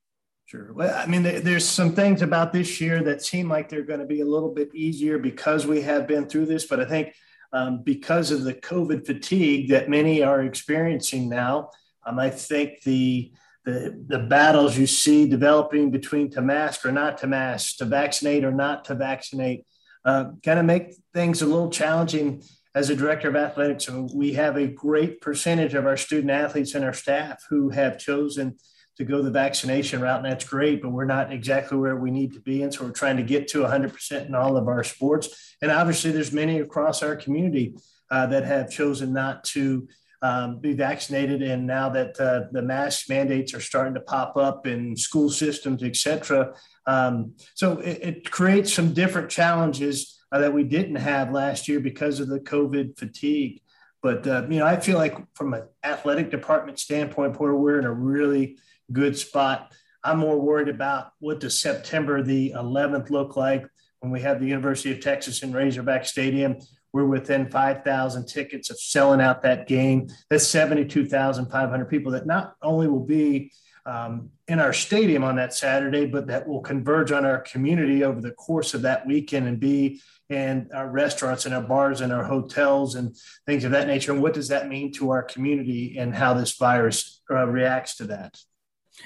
Sure. 0.46 0.72
Well, 0.72 0.94
I 0.96 1.04
mean, 1.04 1.22
there's 1.22 1.68
some 1.68 1.92
things 1.92 2.22
about 2.22 2.54
this 2.54 2.80
year 2.80 3.02
that 3.02 3.22
seem 3.22 3.50
like 3.50 3.68
they're 3.68 3.82
going 3.82 4.00
to 4.00 4.06
be 4.06 4.22
a 4.22 4.26
little 4.26 4.54
bit 4.54 4.74
easier 4.74 5.18
because 5.18 5.66
we 5.66 5.82
have 5.82 6.06
been 6.06 6.26
through 6.26 6.46
this. 6.46 6.66
But 6.66 6.80
I 6.80 6.86
think 6.86 7.14
um, 7.52 7.82
because 7.82 8.30
of 8.30 8.44
the 8.44 8.54
COVID 8.54 9.04
fatigue 9.04 9.68
that 9.68 9.90
many 9.90 10.22
are 10.22 10.42
experiencing 10.42 11.28
now, 11.28 11.70
um, 12.06 12.18
I 12.18 12.30
think 12.30 12.82
the 12.82 13.30
the, 13.68 14.02
the 14.06 14.18
battles 14.18 14.78
you 14.78 14.86
see 14.86 15.28
developing 15.28 15.90
between 15.90 16.30
to 16.30 16.40
mask 16.40 16.86
or 16.86 16.92
not 16.92 17.18
to 17.18 17.26
mask, 17.26 17.76
to 17.76 17.84
vaccinate 17.84 18.42
or 18.42 18.50
not 18.50 18.86
to 18.86 18.94
vaccinate, 18.94 19.66
uh, 20.06 20.30
kind 20.42 20.58
of 20.58 20.64
make 20.64 20.94
things 21.12 21.42
a 21.42 21.46
little 21.46 21.68
challenging 21.68 22.42
as 22.74 22.88
a 22.88 22.96
director 22.96 23.28
of 23.28 23.36
athletics. 23.36 23.84
So 23.84 24.08
we 24.14 24.32
have 24.32 24.56
a 24.56 24.66
great 24.66 25.20
percentage 25.20 25.74
of 25.74 25.84
our 25.84 25.98
student 25.98 26.30
athletes 26.30 26.74
and 26.74 26.82
our 26.82 26.94
staff 26.94 27.44
who 27.50 27.68
have 27.68 27.98
chosen 27.98 28.56
to 28.96 29.04
go 29.04 29.20
the 29.20 29.30
vaccination 29.30 30.00
route, 30.00 30.24
and 30.24 30.32
that's 30.32 30.46
great, 30.46 30.80
but 30.80 30.88
we're 30.88 31.04
not 31.04 31.30
exactly 31.30 31.76
where 31.76 31.96
we 31.96 32.10
need 32.10 32.32
to 32.32 32.40
be. 32.40 32.62
And 32.62 32.72
so 32.72 32.86
we're 32.86 32.92
trying 32.92 33.18
to 33.18 33.22
get 33.22 33.48
to 33.48 33.58
100% 33.58 34.26
in 34.26 34.34
all 34.34 34.56
of 34.56 34.66
our 34.66 34.82
sports. 34.82 35.56
And 35.60 35.70
obviously, 35.70 36.10
there's 36.10 36.32
many 36.32 36.60
across 36.60 37.02
our 37.02 37.16
community 37.16 37.76
uh, 38.10 38.26
that 38.28 38.44
have 38.44 38.70
chosen 38.70 39.12
not 39.12 39.44
to 39.44 39.86
um, 40.22 40.58
be 40.58 40.72
vaccinated. 40.72 41.42
And 41.42 41.66
now 41.66 41.88
that 41.90 42.18
uh, 42.20 42.48
the 42.52 42.62
mask 42.62 43.08
mandates 43.08 43.54
are 43.54 43.60
starting 43.60 43.94
to 43.94 44.00
pop 44.00 44.36
up 44.36 44.66
in 44.66 44.96
school 44.96 45.30
systems, 45.30 45.82
et 45.82 45.96
cetera. 45.96 46.54
Um, 46.86 47.34
so 47.54 47.78
it, 47.78 47.98
it, 48.02 48.30
creates 48.30 48.72
some 48.72 48.94
different 48.94 49.30
challenges 49.30 50.18
uh, 50.32 50.40
that 50.40 50.52
we 50.52 50.64
didn't 50.64 50.96
have 50.96 51.32
last 51.32 51.68
year 51.68 51.80
because 51.80 52.18
of 52.18 52.28
the 52.28 52.40
COVID 52.40 52.98
fatigue. 52.98 53.60
But, 54.02 54.26
uh, 54.26 54.46
you 54.48 54.58
know, 54.58 54.66
I 54.66 54.78
feel 54.80 54.96
like 54.96 55.16
from 55.34 55.54
an 55.54 55.64
athletic 55.84 56.30
department 56.30 56.78
standpoint, 56.78 57.34
Porter, 57.34 57.56
we're 57.56 57.78
in 57.78 57.84
a 57.84 57.92
really 57.92 58.58
good 58.92 59.18
spot. 59.18 59.72
I'm 60.02 60.18
more 60.18 60.40
worried 60.40 60.68
about 60.68 61.12
what 61.18 61.40
does 61.40 61.60
September 61.60 62.22
the 62.22 62.52
11th 62.56 63.10
look 63.10 63.36
like 63.36 63.66
when 64.00 64.12
we 64.12 64.20
have 64.20 64.40
the 64.40 64.46
University 64.46 64.92
of 64.92 65.00
Texas 65.00 65.42
in 65.42 65.52
Razorback 65.52 66.06
Stadium 66.06 66.56
we're 66.98 67.06
within 67.06 67.48
5,000 67.48 68.26
tickets 68.26 68.70
of 68.70 68.80
selling 68.80 69.20
out 69.20 69.42
that 69.42 69.68
game. 69.68 70.08
That's 70.28 70.48
72,500 70.48 71.84
people 71.84 72.10
that 72.12 72.26
not 72.26 72.56
only 72.60 72.88
will 72.88 73.06
be 73.06 73.52
um, 73.86 74.30
in 74.48 74.58
our 74.58 74.72
stadium 74.72 75.22
on 75.22 75.36
that 75.36 75.54
Saturday, 75.54 76.06
but 76.06 76.26
that 76.26 76.48
will 76.48 76.60
converge 76.60 77.12
on 77.12 77.24
our 77.24 77.38
community 77.38 78.02
over 78.02 78.20
the 78.20 78.32
course 78.32 78.74
of 78.74 78.82
that 78.82 79.06
weekend 79.06 79.46
and 79.46 79.60
be 79.60 80.00
in 80.28 80.68
our 80.74 80.90
restaurants 80.90 81.46
and 81.46 81.54
our 81.54 81.62
bars 81.62 82.00
and 82.00 82.12
our 82.12 82.24
hotels 82.24 82.96
and 82.96 83.16
things 83.46 83.62
of 83.62 83.70
that 83.70 83.86
nature. 83.86 84.12
And 84.12 84.20
what 84.20 84.34
does 84.34 84.48
that 84.48 84.68
mean 84.68 84.92
to 84.94 85.10
our 85.10 85.22
community 85.22 85.98
and 85.98 86.12
how 86.12 86.34
this 86.34 86.56
virus 86.56 87.22
uh, 87.30 87.46
reacts 87.46 87.96
to 87.98 88.06
that? 88.08 88.36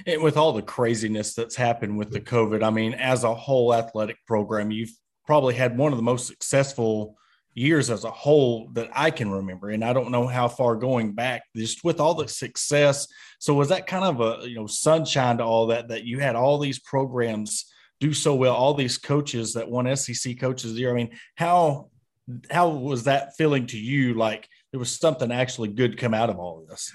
And 0.06 0.22
with 0.22 0.38
all 0.38 0.54
the 0.54 0.62
craziness 0.62 1.34
that's 1.34 1.56
happened 1.56 1.98
with 1.98 2.10
the 2.10 2.20
COVID, 2.20 2.62
I 2.62 2.70
mean, 2.70 2.94
as 2.94 3.22
a 3.22 3.34
whole 3.34 3.74
athletic 3.74 4.16
program, 4.26 4.70
you've 4.70 4.96
probably 5.26 5.54
had 5.54 5.76
one 5.76 5.92
of 5.92 5.98
the 5.98 6.02
most 6.02 6.26
successful 6.26 7.18
years 7.54 7.90
as 7.90 8.04
a 8.04 8.10
whole 8.10 8.68
that 8.72 8.90
I 8.94 9.10
can 9.10 9.30
remember. 9.30 9.70
And 9.70 9.84
I 9.84 9.92
don't 9.92 10.10
know 10.10 10.26
how 10.26 10.48
far 10.48 10.76
going 10.76 11.12
back, 11.12 11.42
just 11.54 11.84
with 11.84 12.00
all 12.00 12.14
the 12.14 12.28
success. 12.28 13.06
So 13.38 13.54
was 13.54 13.68
that 13.68 13.86
kind 13.86 14.04
of 14.04 14.20
a 14.20 14.48
you 14.48 14.56
know 14.56 14.66
sunshine 14.66 15.38
to 15.38 15.44
all 15.44 15.66
that 15.68 15.88
that 15.88 16.04
you 16.04 16.18
had 16.18 16.36
all 16.36 16.58
these 16.58 16.78
programs 16.78 17.66
do 18.00 18.12
so 18.12 18.34
well, 18.34 18.54
all 18.54 18.74
these 18.74 18.98
coaches 18.98 19.52
that 19.54 19.70
won 19.70 19.94
SEC 19.96 20.38
coaches 20.40 20.72
year. 20.72 20.90
I 20.90 20.94
mean, 20.94 21.10
how 21.36 21.90
how 22.50 22.68
was 22.70 23.04
that 23.04 23.36
feeling 23.36 23.66
to 23.68 23.78
you? 23.78 24.14
Like 24.14 24.48
there 24.72 24.80
was 24.80 24.98
something 24.98 25.30
actually 25.30 25.68
good 25.68 25.98
come 25.98 26.14
out 26.14 26.30
of 26.30 26.38
all 26.38 26.60
of 26.60 26.66
this. 26.66 26.92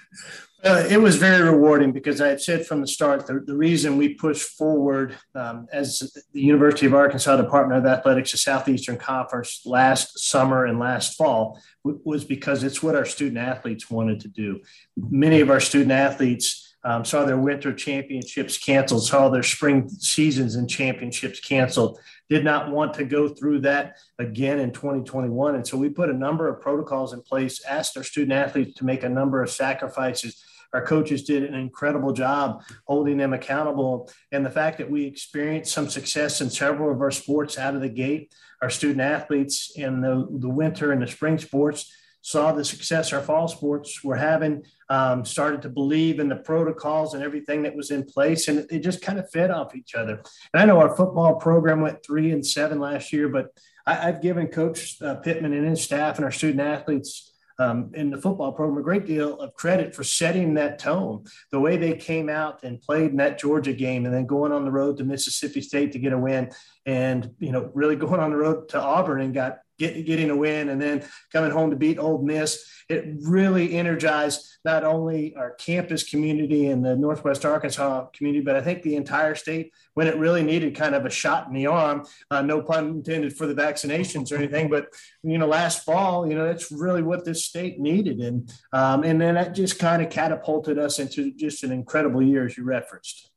Uh, 0.63 0.83
it 0.89 0.97
was 0.97 1.15
very 1.15 1.43
rewarding 1.43 1.91
because 1.91 2.19
I 2.19 2.29
had 2.29 2.41
said 2.41 2.65
from 2.65 2.81
the 2.81 2.87
start 2.87 3.27
the, 3.27 3.39
the 3.45 3.55
reason 3.55 3.95
we 3.95 4.15
pushed 4.15 4.49
forward 4.57 5.15
um, 5.35 5.67
as 5.71 6.11
the 6.33 6.41
University 6.41 6.87
of 6.87 6.95
Arkansas 6.95 7.37
Department 7.37 7.77
of 7.77 7.85
Athletics, 7.85 8.31
the 8.31 8.39
Southeastern 8.39 8.97
Conference 8.97 9.61
last 9.65 10.17
summer 10.17 10.65
and 10.65 10.79
last 10.79 11.15
fall 11.15 11.61
w- 11.85 12.01
was 12.03 12.25
because 12.25 12.63
it's 12.63 12.81
what 12.81 12.95
our 12.95 13.05
student 13.05 13.37
athletes 13.37 13.91
wanted 13.91 14.19
to 14.21 14.27
do. 14.27 14.59
Many 14.97 15.41
of 15.41 15.51
our 15.51 15.59
student 15.59 15.91
athletes 15.91 16.75
um, 16.83 17.05
saw 17.05 17.23
their 17.23 17.37
winter 17.37 17.71
championships 17.71 18.57
canceled, 18.57 19.05
saw 19.05 19.29
their 19.29 19.43
spring 19.43 19.87
seasons 19.89 20.55
and 20.55 20.67
championships 20.67 21.39
canceled, 21.39 21.99
did 22.29 22.43
not 22.43 22.71
want 22.71 22.93
to 22.95 23.05
go 23.05 23.27
through 23.27 23.59
that 23.59 23.97
again 24.19 24.59
in 24.59 24.71
2021. 24.71 25.55
And 25.55 25.65
so 25.65 25.77
we 25.77 25.89
put 25.89 26.09
a 26.09 26.13
number 26.13 26.47
of 26.47 26.61
protocols 26.61 27.13
in 27.13 27.21
place, 27.21 27.63
asked 27.65 27.97
our 27.97 28.03
student 28.03 28.33
athletes 28.33 28.75
to 28.75 28.85
make 28.85 29.03
a 29.03 29.09
number 29.09 29.41
of 29.41 29.49
sacrifices. 29.49 30.43
Our 30.73 30.85
coaches 30.85 31.23
did 31.23 31.43
an 31.43 31.53
incredible 31.53 32.11
job 32.11 32.63
holding 32.85 33.17
them 33.17 33.33
accountable. 33.33 34.11
And 34.31 34.45
the 34.45 34.51
fact 34.51 34.77
that 34.79 34.91
we 34.91 35.05
experienced 35.05 35.71
some 35.71 35.89
success 35.89 36.41
in 36.41 36.49
several 36.49 36.91
of 36.91 37.01
our 37.01 37.11
sports 37.11 37.57
out 37.57 37.75
of 37.75 37.81
the 37.81 37.89
gate, 37.89 38.33
our 38.61 38.69
student 38.69 39.01
athletes 39.01 39.71
in 39.75 40.01
the, 40.01 40.27
the 40.29 40.49
winter 40.49 40.91
and 40.91 41.01
the 41.01 41.07
spring 41.07 41.37
sports 41.37 41.91
saw 42.21 42.51
the 42.51 42.65
success 42.65 43.13
our 43.13 43.21
fall 43.21 43.47
sports 43.47 44.03
were 44.03 44.15
having, 44.15 44.63
um, 44.89 45.23
started 45.23 45.61
to 45.61 45.69
believe 45.69 46.19
in 46.19 46.29
the 46.29 46.35
protocols 46.35 47.13
and 47.13 47.23
everything 47.23 47.63
that 47.63 47.75
was 47.75 47.91
in 47.91 48.03
place, 48.03 48.47
and 48.47 48.65
it 48.69 48.79
just 48.79 49.01
kind 49.01 49.19
of 49.19 49.29
fed 49.31 49.51
off 49.51 49.75
each 49.75 49.95
other. 49.95 50.21
And 50.53 50.61
I 50.61 50.65
know 50.65 50.79
our 50.79 50.95
football 50.95 51.35
program 51.35 51.81
went 51.81 52.03
three 52.05 52.31
and 52.31 52.45
seven 52.45 52.79
last 52.79 53.13
year, 53.13 53.29
but 53.29 53.57
I, 53.85 53.95
have 53.95 54.21
given 54.21 54.47
Coach 54.47 55.01
uh, 55.01 55.15
Pittman 55.15 55.53
and 55.53 55.67
his 55.67 55.81
staff 55.81 56.17
and 56.17 56.25
our 56.25 56.31
student 56.31 56.61
athletes 56.61 57.33
um, 57.59 57.91
in 57.95 58.09
the 58.09 58.21
football 58.21 58.51
program 58.51 58.77
a 58.77 58.83
great 58.83 59.05
deal 59.05 59.39
of 59.39 59.53
credit 59.55 59.95
for 59.95 60.03
setting 60.03 60.53
that 60.55 60.79
tone. 60.79 61.23
The 61.51 61.59
way 61.59 61.77
they 61.77 61.95
came 61.95 62.29
out 62.29 62.63
and 62.63 62.81
played 62.81 63.11
in 63.11 63.17
that 63.17 63.39
Georgia 63.39 63.73
game, 63.73 64.05
and 64.05 64.13
then 64.13 64.25
going 64.25 64.51
on 64.51 64.65
the 64.65 64.71
road 64.71 64.97
to 64.97 65.03
Mississippi 65.03 65.61
State 65.61 65.91
to 65.93 65.99
get 65.99 66.13
a 66.13 66.17
win, 66.17 66.51
and 66.85 67.33
you 67.39 67.51
know 67.51 67.71
really 67.73 67.95
going 68.07 68.19
on 68.19 68.31
the 68.31 68.37
road 68.37 68.69
to 68.69 68.81
Auburn 68.81 69.21
and 69.21 69.33
got 69.33 69.59
get, 69.77 70.05
getting 70.05 70.29
a 70.29 70.35
win, 70.35 70.69
and 70.69 70.81
then 70.81 71.03
coming 71.31 71.51
home 71.51 71.69
to 71.71 71.75
beat 71.75 71.99
Ole 71.99 72.21
Miss. 72.21 72.65
It 72.89 73.05
really 73.21 73.73
energized 73.73 74.47
not 74.63 74.83
only 74.83 75.35
our 75.35 75.51
campus 75.51 76.07
community 76.09 76.67
and 76.67 76.83
the 76.83 76.95
Northwest 76.95 77.45
Arkansas 77.45 78.05
community, 78.07 78.43
but 78.43 78.55
I 78.55 78.61
think 78.61 78.81
the 78.81 78.95
entire 78.95 79.35
state 79.35 79.73
when 79.93 80.07
it 80.07 80.17
really 80.17 80.43
needed 80.43 80.75
kind 80.75 80.95
of 80.95 81.05
a 81.05 81.09
shot 81.09 81.47
in 81.47 81.53
the 81.53 81.67
arm. 81.67 82.05
Uh, 82.31 82.41
no 82.41 82.61
pun 82.61 82.87
intended 82.87 83.35
for 83.35 83.45
the 83.45 83.55
vaccinations 83.55 84.31
or 84.31 84.35
anything, 84.35 84.69
but 84.69 84.87
you 85.23 85.37
know, 85.37 85.47
last 85.47 85.83
fall, 85.83 86.27
you 86.27 86.35
know, 86.35 86.45
that's 86.45 86.71
really 86.71 87.03
what 87.03 87.25
this 87.25 87.45
state 87.45 87.79
needed, 87.79 88.19
and 88.19 88.53
um, 88.73 89.03
and 89.03 89.19
then 89.19 89.35
that 89.35 89.53
just 89.55 89.79
kind 89.79 90.01
of 90.01 90.09
catapulted 90.09 90.77
us 90.77 90.99
into 90.99 91.31
just 91.31 91.63
an 91.63 91.71
incredible 91.71 92.21
year, 92.21 92.45
as 92.45 92.57
you 92.57 92.63
referenced. 92.63 93.29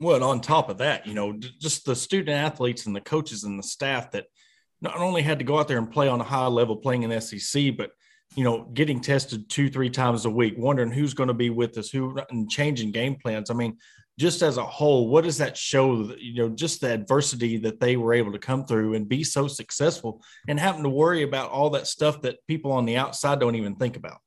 Well, 0.00 0.24
on 0.24 0.40
top 0.40 0.68
of 0.68 0.78
that, 0.78 1.06
you 1.06 1.14
know, 1.14 1.32
just 1.32 1.86
the 1.86 1.96
student 1.96 2.36
athletes 2.36 2.86
and 2.86 2.94
the 2.94 3.00
coaches 3.00 3.44
and 3.44 3.58
the 3.58 3.62
staff 3.62 4.10
that 4.10 4.26
not 4.80 4.98
only 4.98 5.22
had 5.22 5.38
to 5.38 5.44
go 5.44 5.58
out 5.58 5.68
there 5.68 5.78
and 5.78 5.90
play 5.90 6.08
on 6.08 6.20
a 6.20 6.24
high 6.24 6.46
level, 6.46 6.76
playing 6.76 7.02
in 7.02 7.20
SEC, 7.20 7.76
but 7.76 7.90
you 8.36 8.44
know, 8.44 8.68
getting 8.74 9.00
tested 9.00 9.48
two, 9.48 9.70
three 9.70 9.90
times 9.90 10.24
a 10.24 10.30
week, 10.30 10.54
wondering 10.56 10.90
who's 10.90 11.14
going 11.14 11.28
to 11.28 11.34
be 11.34 11.50
with 11.50 11.78
us, 11.78 11.90
who, 11.90 12.18
and 12.30 12.50
changing 12.50 12.90
game 12.90 13.16
plans. 13.22 13.50
I 13.50 13.54
mean, 13.54 13.78
just 14.18 14.42
as 14.42 14.56
a 14.56 14.64
whole, 14.64 15.08
what 15.08 15.24
does 15.24 15.38
that 15.38 15.56
show? 15.56 16.14
You 16.18 16.34
know, 16.34 16.48
just 16.48 16.80
the 16.80 16.92
adversity 16.92 17.58
that 17.58 17.80
they 17.80 17.96
were 17.96 18.14
able 18.14 18.32
to 18.32 18.38
come 18.38 18.64
through 18.64 18.94
and 18.94 19.08
be 19.08 19.24
so 19.24 19.48
successful, 19.48 20.22
and 20.48 20.58
having 20.58 20.82
to 20.84 20.88
worry 20.88 21.22
about 21.22 21.50
all 21.50 21.70
that 21.70 21.86
stuff 21.86 22.22
that 22.22 22.38
people 22.46 22.72
on 22.72 22.84
the 22.84 22.96
outside 22.96 23.40
don't 23.40 23.56
even 23.56 23.76
think 23.76 23.96
about. 23.96 24.18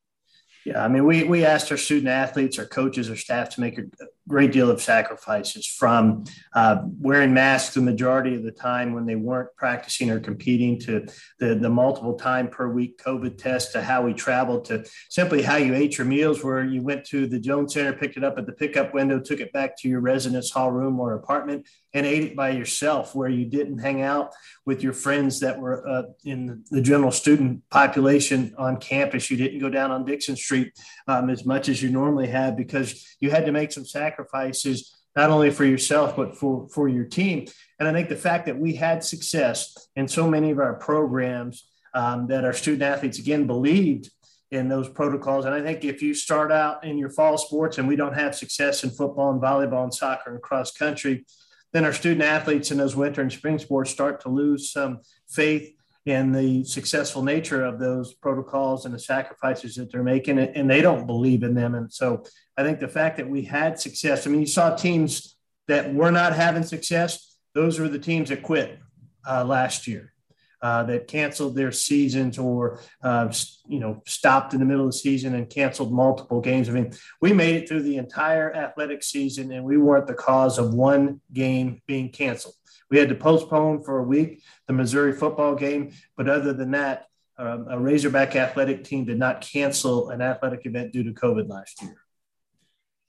Yeah, 0.66 0.84
I 0.84 0.90
mean, 0.90 1.06
we 1.06 1.24
we 1.24 1.46
asked 1.46 1.72
our 1.72 1.78
student 1.78 2.10
athletes, 2.10 2.60
our 2.60 2.66
coaches, 2.66 3.10
our 3.10 3.16
staff 3.16 3.50
to 3.52 3.62
make 3.62 3.78
a 3.78 3.84
great 4.28 4.52
deal 4.52 4.70
of 4.70 4.82
sacrifices 4.82 5.66
from 5.66 6.26
uh, 6.54 6.78
wearing 7.00 7.34
masks 7.34 7.74
the 7.74 7.82
majority 7.82 8.36
of 8.36 8.44
the 8.44 8.52
time 8.52 8.94
when 8.94 9.06
they 9.06 9.16
weren't 9.16 9.50
practicing 9.56 10.10
or 10.10 10.20
competing 10.20 10.80
to 10.80 11.06
the, 11.40 11.56
the 11.56 11.70
multiple 11.70 12.16
time 12.16 12.48
per 12.50 12.68
week 12.68 13.02
COVID 13.02 13.38
test 13.38 13.72
to 13.72 13.82
how 13.82 14.02
we 14.02 14.14
traveled 14.14 14.66
to 14.66 14.86
simply 15.10 15.42
how 15.42 15.56
you 15.56 15.74
ate 15.74 15.98
your 15.98 16.08
meals, 16.08 16.44
where 16.44 16.64
you 16.64 16.82
went 16.82 17.06
to 17.06 17.28
the 17.28 17.40
Jones 17.40 17.74
Center, 17.74 17.94
picked 17.94 18.18
it 18.18 18.24
up 18.24 18.38
at 18.38 18.46
the 18.46 18.54
pickup 18.54 18.94
window, 18.94 19.20
took 19.20 19.40
it 19.40 19.54
back 19.54 19.78
to 19.80 19.88
your 19.88 20.02
residence 20.02 20.52
hall 20.52 20.72
room 20.72 21.00
or 21.00 21.14
apartment, 21.14 21.66
and 21.98 22.06
ate 22.06 22.24
it 22.24 22.36
by 22.36 22.52
yourself, 22.52 23.16
where 23.16 23.30
you 23.30 23.46
didn't 23.46 23.80
hang 23.80 24.04
out 24.04 24.32
with 24.66 24.84
your 24.84 24.94
friends 24.94 25.40
that 25.40 25.60
were 25.60 25.88
uh, 25.88 26.04
in 26.24 26.64
the 26.70 26.82
general 26.82 27.12
student 27.12 27.68
population 27.70 28.54
on 28.58 28.78
campus. 28.78 29.32
You 29.32 29.38
didn't 29.38 29.60
go 29.60 29.70
down 29.70 29.90
on 29.90 30.06
Dickson 30.06 30.36
Street 30.36 30.74
um, 31.08 31.30
as 31.32 31.44
much 31.46 31.70
as 31.70 31.82
you 31.82 31.90
normally 31.90 32.28
had 32.28 32.56
because 32.56 33.18
you 33.20 33.32
had 33.32 33.46
to 33.48 33.52
make 33.52 33.72
some 33.72 33.86
sacrifices 33.86 34.94
not 35.16 35.32
only 35.32 35.50
for 35.50 35.66
yourself 35.66 36.16
but 36.16 36.38
for 36.38 36.70
for 36.70 36.88
your 36.88 37.06
team. 37.06 37.48
And 37.80 37.88
I 37.88 37.94
think 37.94 38.10
the 38.10 38.16
fact 38.16 38.46
that 38.46 38.60
we 38.60 38.76
had 38.76 39.04
success 39.04 39.90
in 39.96 40.08
so 40.08 40.30
many 40.30 40.52
of 40.52 40.60
our 40.60 40.76
programs 40.76 41.68
um, 41.96 42.28
that 42.28 42.46
our 42.46 42.54
student 42.54 42.84
athletes 42.84 43.18
again 43.18 43.48
believed 43.48 44.12
in 44.52 44.70
those 44.70 44.88
protocols. 44.88 45.46
And 45.46 45.54
I 45.54 45.62
think 45.62 45.84
if 45.84 46.02
you 46.02 46.14
start 46.14 46.52
out 46.52 46.86
in 46.86 46.98
your 46.98 47.10
fall 47.10 47.38
sports 47.38 47.80
and 47.80 47.88
we 47.88 47.96
don't 47.96 48.14
have 48.14 48.36
success 48.36 48.84
in 48.84 48.92
football 48.92 49.32
and 49.32 49.42
volleyball 49.42 49.84
and 49.84 49.94
soccer 49.94 50.32
and 50.32 50.42
cross 50.42 50.72
country, 50.72 51.26
then 51.74 51.86
our 51.86 51.94
student 51.94 52.24
athletes 52.24 52.72
in 52.72 52.78
those 52.78 52.96
winter 52.96 53.22
and 53.22 53.32
spring 53.32 53.60
sports 53.60 53.92
start 53.92 54.22
to 54.22 54.30
lose 54.30 54.72
some 54.72 55.02
faith 55.30 55.74
in 56.06 56.32
the 56.32 56.64
successful 56.64 57.22
nature 57.22 57.66
of 57.66 57.80
those 57.80 58.14
protocols 58.14 58.86
and 58.86 58.96
the 58.96 59.00
sacrifices 59.00 59.76
that 59.76 59.92
they're 59.92 60.04
making, 60.04 60.40
and 60.40 60.70
they 60.70 60.82
don't 60.82 61.06
believe 61.06 61.44
in 61.44 61.54
them. 61.54 61.76
And 61.76 61.92
so 61.92 62.24
I 62.56 62.64
think 62.64 62.80
the 62.80 62.88
fact 62.88 63.18
that 63.18 63.30
we 63.30 63.42
had 63.42 63.78
success, 63.78 64.26
I 64.26 64.30
mean, 64.30 64.40
you 64.40 64.48
saw 64.48 64.74
teams 64.74 65.36
that 65.68 65.94
were 65.94 66.12
not 66.12 66.34
having 66.34 66.64
success, 66.64 67.38
those 67.54 67.78
were 67.78 67.90
the 67.90 68.00
teams 68.00 68.30
that 68.30 68.42
quit 68.42 68.80
uh, 69.28 69.44
last 69.44 69.86
year. 69.86 70.14
Uh, 70.60 70.82
that 70.82 71.08
canceled 71.08 71.56
their 71.56 71.72
seasons 71.72 72.40
or 72.40 72.80
uh, 73.04 73.32
you 73.68 73.80
know 73.80 74.02
stopped 74.08 74.56
in 74.56 74.60
the 74.60 74.66
middle 74.66 74.88
of 74.88 74.92
the 74.92 74.98
season 74.98 75.36
and 75.36 75.52
canceled 75.52 75.94
multiple 75.94 76.42
games. 76.42 76.68
I 76.68 76.72
mean, 76.72 76.94
we 77.22 77.32
made 77.32 77.58
it 77.58 77.70
through 77.70 77.84
the 77.84 77.98
entire 77.98 78.52
athletic 78.56 79.04
season, 79.04 79.52
and 79.52 79.64
we 79.64 79.78
weren't 79.78 80.08
the 80.08 80.16
cause 80.16 80.58
of 80.58 80.74
one 80.74 81.22
game 81.32 81.84
being 81.86 82.10
canceled. 82.10 82.56
We 82.90 82.98
had 82.98 83.10
to 83.10 83.16
postpone 83.16 83.84
for 83.84 84.00
a 84.00 84.04
week 84.04 84.42
the 84.66 84.74
Missouri 84.74 85.14
football 85.14 85.54
game, 85.54 85.92
but 86.16 86.28
other 86.28 86.54
than 86.54 86.72
that, 86.72 87.06
um, 87.38 87.68
a 87.70 87.80
Razorback 87.80 88.36
athletic 88.36 88.84
team 88.84 89.06
did 89.06 89.20
not 89.20 89.42
cancel 89.42 90.10
an 90.10 90.22
athletic 90.22 90.66
event 90.66 90.92
due 90.92 91.04
to 91.04 91.12
COVID 91.12 91.48
last 91.50 91.84
year. 91.84 91.98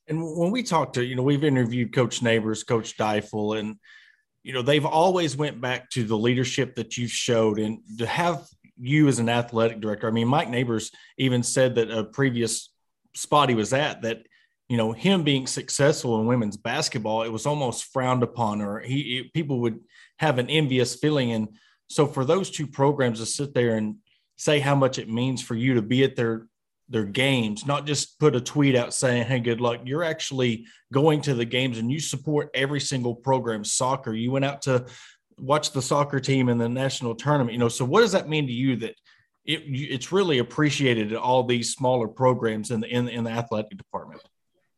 And 0.06 0.22
when 0.22 0.50
we 0.50 0.62
talked 0.62 0.94
to, 0.94 1.04
you 1.04 1.16
know, 1.16 1.22
we've 1.22 1.44
interviewed 1.44 1.94
Coach 1.94 2.22
Neighbors, 2.22 2.64
Coach 2.64 2.96
Deifel, 2.96 3.58
and 3.58 3.76
you 4.42 4.52
know 4.52 4.62
they've 4.62 4.86
always 4.86 5.36
went 5.36 5.60
back 5.60 5.90
to 5.90 6.04
the 6.04 6.16
leadership 6.16 6.76
that 6.76 6.96
you've 6.96 7.10
showed, 7.10 7.58
and 7.58 7.80
to 7.98 8.06
have 8.06 8.46
you 8.78 9.08
as 9.08 9.18
an 9.18 9.28
athletic 9.28 9.80
director. 9.80 10.06
I 10.06 10.10
mean, 10.10 10.28
Mike 10.28 10.48
Neighbors 10.48 10.90
even 11.16 11.42
said 11.42 11.74
that 11.76 11.90
a 11.90 12.04
previous 12.04 12.70
spot 13.14 13.48
he 13.48 13.54
was 13.54 13.72
at 13.72 14.02
that 14.02 14.22
you 14.68 14.76
know 14.76 14.92
him 14.92 15.24
being 15.24 15.46
successful 15.46 16.20
in 16.20 16.26
women's 16.26 16.56
basketball 16.56 17.22
it 17.22 17.32
was 17.32 17.46
almost 17.46 17.92
frowned 17.92 18.22
upon 18.22 18.60
or 18.60 18.80
he 18.80 19.28
people 19.34 19.60
would 19.60 19.80
have 20.18 20.38
an 20.38 20.48
envious 20.48 20.94
feeling 20.94 21.32
and 21.32 21.48
so 21.88 22.06
for 22.06 22.24
those 22.24 22.50
two 22.50 22.66
programs 22.66 23.18
to 23.18 23.26
sit 23.26 23.54
there 23.54 23.76
and 23.76 23.96
say 24.36 24.60
how 24.60 24.74
much 24.74 24.98
it 24.98 25.08
means 25.08 25.42
for 25.42 25.54
you 25.54 25.74
to 25.74 25.82
be 25.82 26.04
at 26.04 26.16
their 26.16 26.46
their 26.88 27.04
games 27.04 27.66
not 27.66 27.86
just 27.86 28.18
put 28.18 28.34
a 28.34 28.40
tweet 28.40 28.74
out 28.74 28.94
saying 28.94 29.26
hey 29.26 29.40
good 29.40 29.60
luck. 29.60 29.80
You're 29.84 30.04
actually 30.04 30.66
going 30.92 31.20
to 31.22 31.34
the 31.34 31.44
games 31.44 31.78
and 31.78 31.90
you 31.90 32.00
support 32.00 32.50
every 32.54 32.80
single 32.80 33.14
program 33.14 33.64
soccer. 33.64 34.12
You 34.12 34.30
went 34.30 34.44
out 34.44 34.62
to 34.62 34.86
watch 35.38 35.72
the 35.72 35.82
soccer 35.82 36.18
team 36.18 36.48
in 36.48 36.58
the 36.58 36.68
national 36.68 37.14
tournament 37.14 37.52
you 37.52 37.58
know. 37.58 37.68
So 37.68 37.84
what 37.84 38.00
does 38.00 38.12
that 38.12 38.28
mean 38.28 38.46
to 38.46 38.52
you 38.52 38.76
that 38.76 38.94
it, 39.44 39.62
it's 39.66 40.12
really 40.12 40.38
appreciated 40.38 41.12
at 41.12 41.18
all 41.18 41.44
these 41.44 41.72
smaller 41.72 42.08
programs 42.08 42.70
in 42.70 42.80
the 42.80 42.88
in, 42.88 43.08
in 43.08 43.24
the 43.24 43.30
athletic 43.30 43.76
department? 43.76 44.22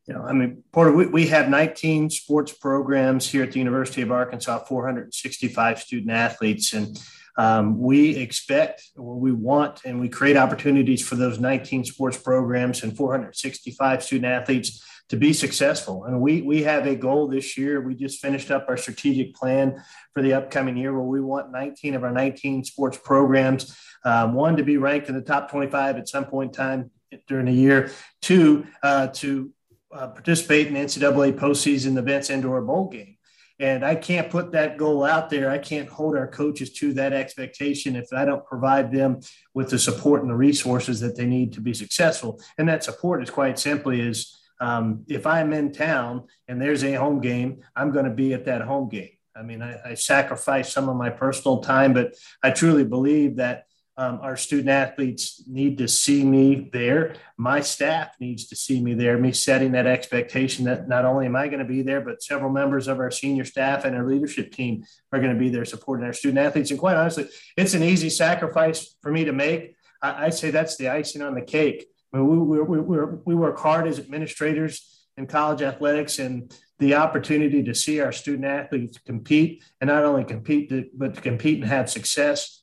You 0.06 0.14
know, 0.16 0.22
I 0.22 0.32
mean, 0.32 0.64
Porter, 0.72 0.92
we, 0.92 1.06
we 1.06 1.26
have 1.28 1.48
19 1.48 2.10
sports 2.10 2.52
programs 2.52 3.28
here 3.28 3.44
at 3.44 3.52
the 3.52 3.60
University 3.60 4.02
of 4.02 4.10
Arkansas, 4.10 4.64
465 4.64 5.80
student 5.80 6.10
athletes. 6.10 6.72
And 6.72 6.98
um, 7.40 7.78
we 7.78 8.16
expect, 8.16 8.90
we 8.96 9.32
want, 9.32 9.80
and 9.86 9.98
we 9.98 10.10
create 10.10 10.36
opportunities 10.36 11.06
for 11.06 11.14
those 11.14 11.40
19 11.40 11.86
sports 11.86 12.18
programs 12.18 12.82
and 12.82 12.94
465 12.94 14.02
student 14.02 14.30
athletes 14.30 14.84
to 15.08 15.16
be 15.16 15.32
successful. 15.32 16.04
And 16.04 16.20
we 16.20 16.42
we 16.42 16.64
have 16.64 16.86
a 16.86 16.94
goal 16.94 17.28
this 17.28 17.56
year. 17.56 17.80
We 17.80 17.94
just 17.94 18.20
finished 18.20 18.50
up 18.50 18.66
our 18.68 18.76
strategic 18.76 19.34
plan 19.34 19.82
for 20.12 20.22
the 20.22 20.34
upcoming 20.34 20.76
year, 20.76 20.92
where 20.92 21.02
we 21.02 21.22
want 21.22 21.50
19 21.50 21.94
of 21.94 22.04
our 22.04 22.12
19 22.12 22.64
sports 22.64 22.98
programs, 23.02 23.74
um, 24.04 24.34
one 24.34 24.58
to 24.58 24.62
be 24.62 24.76
ranked 24.76 25.08
in 25.08 25.14
the 25.14 25.22
top 25.22 25.50
25 25.50 25.96
at 25.96 26.10
some 26.10 26.26
point 26.26 26.50
in 26.50 26.54
time 26.54 26.90
during 27.26 27.46
the 27.46 27.52
year, 27.52 27.90
two 28.20 28.66
uh, 28.82 29.06
to 29.14 29.50
uh, 29.92 30.08
participate 30.08 30.66
in 30.66 30.74
NCAA 30.74 31.32
postseason 31.38 31.96
events 31.96 32.28
and/or 32.28 32.60
bowl 32.60 32.88
game. 32.88 33.16
And 33.60 33.84
I 33.84 33.94
can't 33.94 34.30
put 34.30 34.52
that 34.52 34.78
goal 34.78 35.04
out 35.04 35.28
there. 35.28 35.50
I 35.50 35.58
can't 35.58 35.88
hold 35.88 36.16
our 36.16 36.26
coaches 36.26 36.72
to 36.74 36.94
that 36.94 37.12
expectation 37.12 37.94
if 37.94 38.10
I 38.10 38.24
don't 38.24 38.44
provide 38.46 38.90
them 38.90 39.20
with 39.52 39.68
the 39.68 39.78
support 39.78 40.22
and 40.22 40.30
the 40.30 40.34
resources 40.34 40.98
that 41.00 41.14
they 41.14 41.26
need 41.26 41.52
to 41.52 41.60
be 41.60 41.74
successful. 41.74 42.40
And 42.56 42.66
that 42.70 42.82
support 42.82 43.22
is 43.22 43.28
quite 43.28 43.58
simply 43.58 44.00
is 44.00 44.40
um, 44.60 45.04
if 45.08 45.26
I'm 45.26 45.52
in 45.52 45.72
town 45.72 46.24
and 46.48 46.60
there's 46.60 46.82
a 46.84 46.94
home 46.94 47.20
game, 47.20 47.60
I'm 47.76 47.92
going 47.92 48.06
to 48.06 48.10
be 48.10 48.32
at 48.32 48.46
that 48.46 48.62
home 48.62 48.88
game. 48.88 49.10
I 49.36 49.42
mean, 49.42 49.60
I, 49.60 49.90
I 49.90 49.94
sacrifice 49.94 50.72
some 50.72 50.88
of 50.88 50.96
my 50.96 51.10
personal 51.10 51.58
time, 51.58 51.92
but 51.92 52.14
I 52.42 52.50
truly 52.50 52.84
believe 52.84 53.36
that 53.36 53.64
um, 53.96 54.20
our 54.22 54.36
student 54.36 54.70
athletes 54.70 55.42
need 55.46 55.78
to 55.78 55.88
see 55.88 56.24
me 56.24 56.70
there. 56.72 57.16
My 57.36 57.60
staff 57.60 58.14
needs 58.18 58.46
to 58.48 58.56
see 58.56 58.80
me 58.80 58.94
there. 58.94 59.18
Me 59.18 59.32
setting 59.32 59.72
that 59.72 59.86
expectation 59.86 60.64
that 60.64 60.88
not 60.88 61.04
only 61.04 61.26
am 61.26 61.36
I 61.36 61.48
going 61.48 61.58
to 61.58 61.64
be 61.64 61.82
there, 61.82 62.00
but 62.00 62.22
several 62.22 62.50
members 62.50 62.88
of 62.88 62.98
our 62.98 63.10
senior 63.10 63.44
staff 63.44 63.84
and 63.84 63.94
our 63.94 64.06
leadership 64.06 64.52
team 64.52 64.84
are 65.12 65.20
going 65.20 65.34
to 65.34 65.38
be 65.38 65.50
there 65.50 65.64
supporting 65.64 66.06
our 66.06 66.12
student 66.12 66.38
athletes. 66.38 66.70
And 66.70 66.80
quite 66.80 66.96
honestly, 66.96 67.28
it's 67.56 67.74
an 67.74 67.82
easy 67.82 68.08
sacrifice 68.08 68.96
for 69.02 69.10
me 69.10 69.24
to 69.24 69.32
make. 69.32 69.76
I, 70.00 70.26
I 70.26 70.30
say 70.30 70.50
that's 70.50 70.76
the 70.76 70.88
icing 70.88 71.22
on 71.22 71.34
the 71.34 71.42
cake. 71.42 71.86
I 72.12 72.16
mean, 72.16 72.48
we, 72.48 72.60
we, 72.60 72.80
we, 72.80 72.98
we 73.24 73.34
work 73.34 73.58
hard 73.58 73.86
as 73.86 73.98
administrators 73.98 75.06
in 75.16 75.26
college 75.26 75.62
athletics 75.62 76.18
and 76.18 76.52
the 76.78 76.94
opportunity 76.94 77.62
to 77.62 77.74
see 77.74 78.00
our 78.00 78.12
student 78.12 78.46
athletes 78.46 78.98
compete 78.98 79.62
and 79.80 79.88
not 79.88 80.04
only 80.04 80.24
compete, 80.24 80.98
but 80.98 81.14
to 81.14 81.20
compete 81.20 81.60
and 81.60 81.68
have 81.68 81.90
success. 81.90 82.59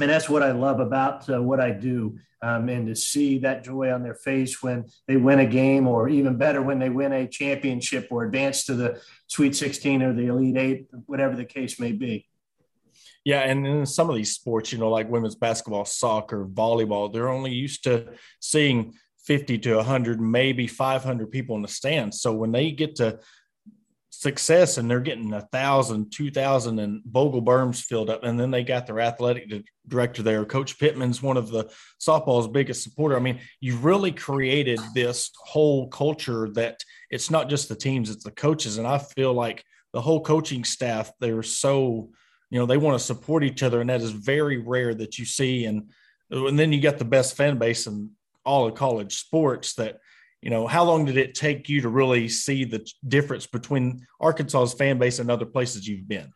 Mean, 0.00 0.08
that's 0.08 0.30
what 0.30 0.42
I 0.42 0.52
love 0.52 0.80
about 0.80 1.28
uh, 1.28 1.42
what 1.42 1.60
I 1.60 1.72
do. 1.72 2.18
Um, 2.40 2.70
and 2.70 2.86
to 2.86 2.96
see 2.96 3.38
that 3.40 3.62
joy 3.62 3.92
on 3.92 4.02
their 4.02 4.14
face 4.14 4.62
when 4.62 4.86
they 5.06 5.18
win 5.18 5.40
a 5.40 5.46
game, 5.46 5.86
or 5.86 6.08
even 6.08 6.38
better, 6.38 6.62
when 6.62 6.78
they 6.78 6.88
win 6.88 7.12
a 7.12 7.28
championship 7.28 8.08
or 8.10 8.24
advance 8.24 8.64
to 8.64 8.74
the 8.74 8.98
Sweet 9.26 9.54
16 9.54 10.02
or 10.02 10.14
the 10.14 10.28
Elite 10.28 10.56
Eight, 10.56 10.86
whatever 11.04 11.36
the 11.36 11.44
case 11.44 11.78
may 11.78 11.92
be. 11.92 12.26
Yeah, 13.26 13.40
and 13.40 13.66
in 13.66 13.84
some 13.84 14.08
of 14.08 14.16
these 14.16 14.34
sports, 14.34 14.72
you 14.72 14.78
know, 14.78 14.88
like 14.88 15.10
women's 15.10 15.34
basketball, 15.34 15.84
soccer, 15.84 16.46
volleyball, 16.46 17.12
they're 17.12 17.28
only 17.28 17.52
used 17.52 17.84
to 17.84 18.14
seeing 18.40 18.94
50 19.26 19.58
to 19.58 19.76
100, 19.76 20.18
maybe 20.18 20.66
500 20.66 21.30
people 21.30 21.56
in 21.56 21.62
the 21.62 21.68
stands. 21.68 22.22
So 22.22 22.32
when 22.32 22.52
they 22.52 22.70
get 22.70 22.96
to 22.96 23.18
success 24.20 24.76
and 24.76 24.90
they're 24.90 25.00
getting 25.00 25.32
a 25.32 25.40
thousand, 25.40 26.12
two 26.12 26.30
thousand, 26.30 26.78
and 26.78 27.02
Bogle 27.06 27.40
berms 27.40 27.82
filled 27.82 28.10
up, 28.10 28.22
and 28.22 28.38
then 28.38 28.50
they 28.50 28.62
got 28.62 28.86
their 28.86 29.00
athletic 29.00 29.50
director 29.88 30.22
there. 30.22 30.44
Coach 30.44 30.78
Pittman's 30.78 31.22
one 31.22 31.38
of 31.38 31.48
the 31.48 31.72
softball's 31.98 32.46
biggest 32.46 32.82
supporter. 32.82 33.16
I 33.16 33.20
mean, 33.20 33.40
you've 33.60 33.82
really 33.82 34.12
created 34.12 34.78
this 34.94 35.30
whole 35.38 35.88
culture 35.88 36.50
that 36.50 36.80
it's 37.08 37.30
not 37.30 37.48
just 37.48 37.70
the 37.70 37.74
teams, 37.74 38.10
it's 38.10 38.24
the 38.24 38.30
coaches. 38.30 38.76
And 38.76 38.86
I 38.86 38.98
feel 38.98 39.32
like 39.32 39.64
the 39.94 40.02
whole 40.02 40.20
coaching 40.20 40.64
staff, 40.64 41.10
they're 41.18 41.42
so 41.42 42.10
you 42.50 42.58
know 42.58 42.66
they 42.66 42.76
want 42.76 42.98
to 42.98 43.04
support 43.04 43.42
each 43.42 43.62
other 43.62 43.80
and 43.80 43.88
that 43.88 44.02
is 44.02 44.10
very 44.10 44.58
rare 44.58 44.92
that 44.92 45.18
you 45.18 45.24
see 45.24 45.64
and 45.64 45.88
and 46.30 46.58
then 46.58 46.72
you 46.72 46.80
got 46.80 46.98
the 46.98 47.04
best 47.04 47.36
fan 47.36 47.58
base 47.58 47.86
in 47.86 48.10
all 48.44 48.66
of 48.66 48.74
college 48.74 49.16
sports 49.16 49.74
that 49.74 50.00
you 50.42 50.50
know 50.50 50.66
how 50.66 50.84
long 50.84 51.04
did 51.04 51.16
it 51.16 51.34
take 51.34 51.68
you 51.68 51.80
to 51.80 51.88
really 51.88 52.28
see 52.28 52.64
the 52.64 52.86
difference 53.06 53.46
between 53.46 54.06
arkansas's 54.20 54.74
fan 54.74 54.98
base 54.98 55.18
and 55.18 55.30
other 55.30 55.46
places 55.46 55.86
you've 55.86 56.08
been 56.08 56.32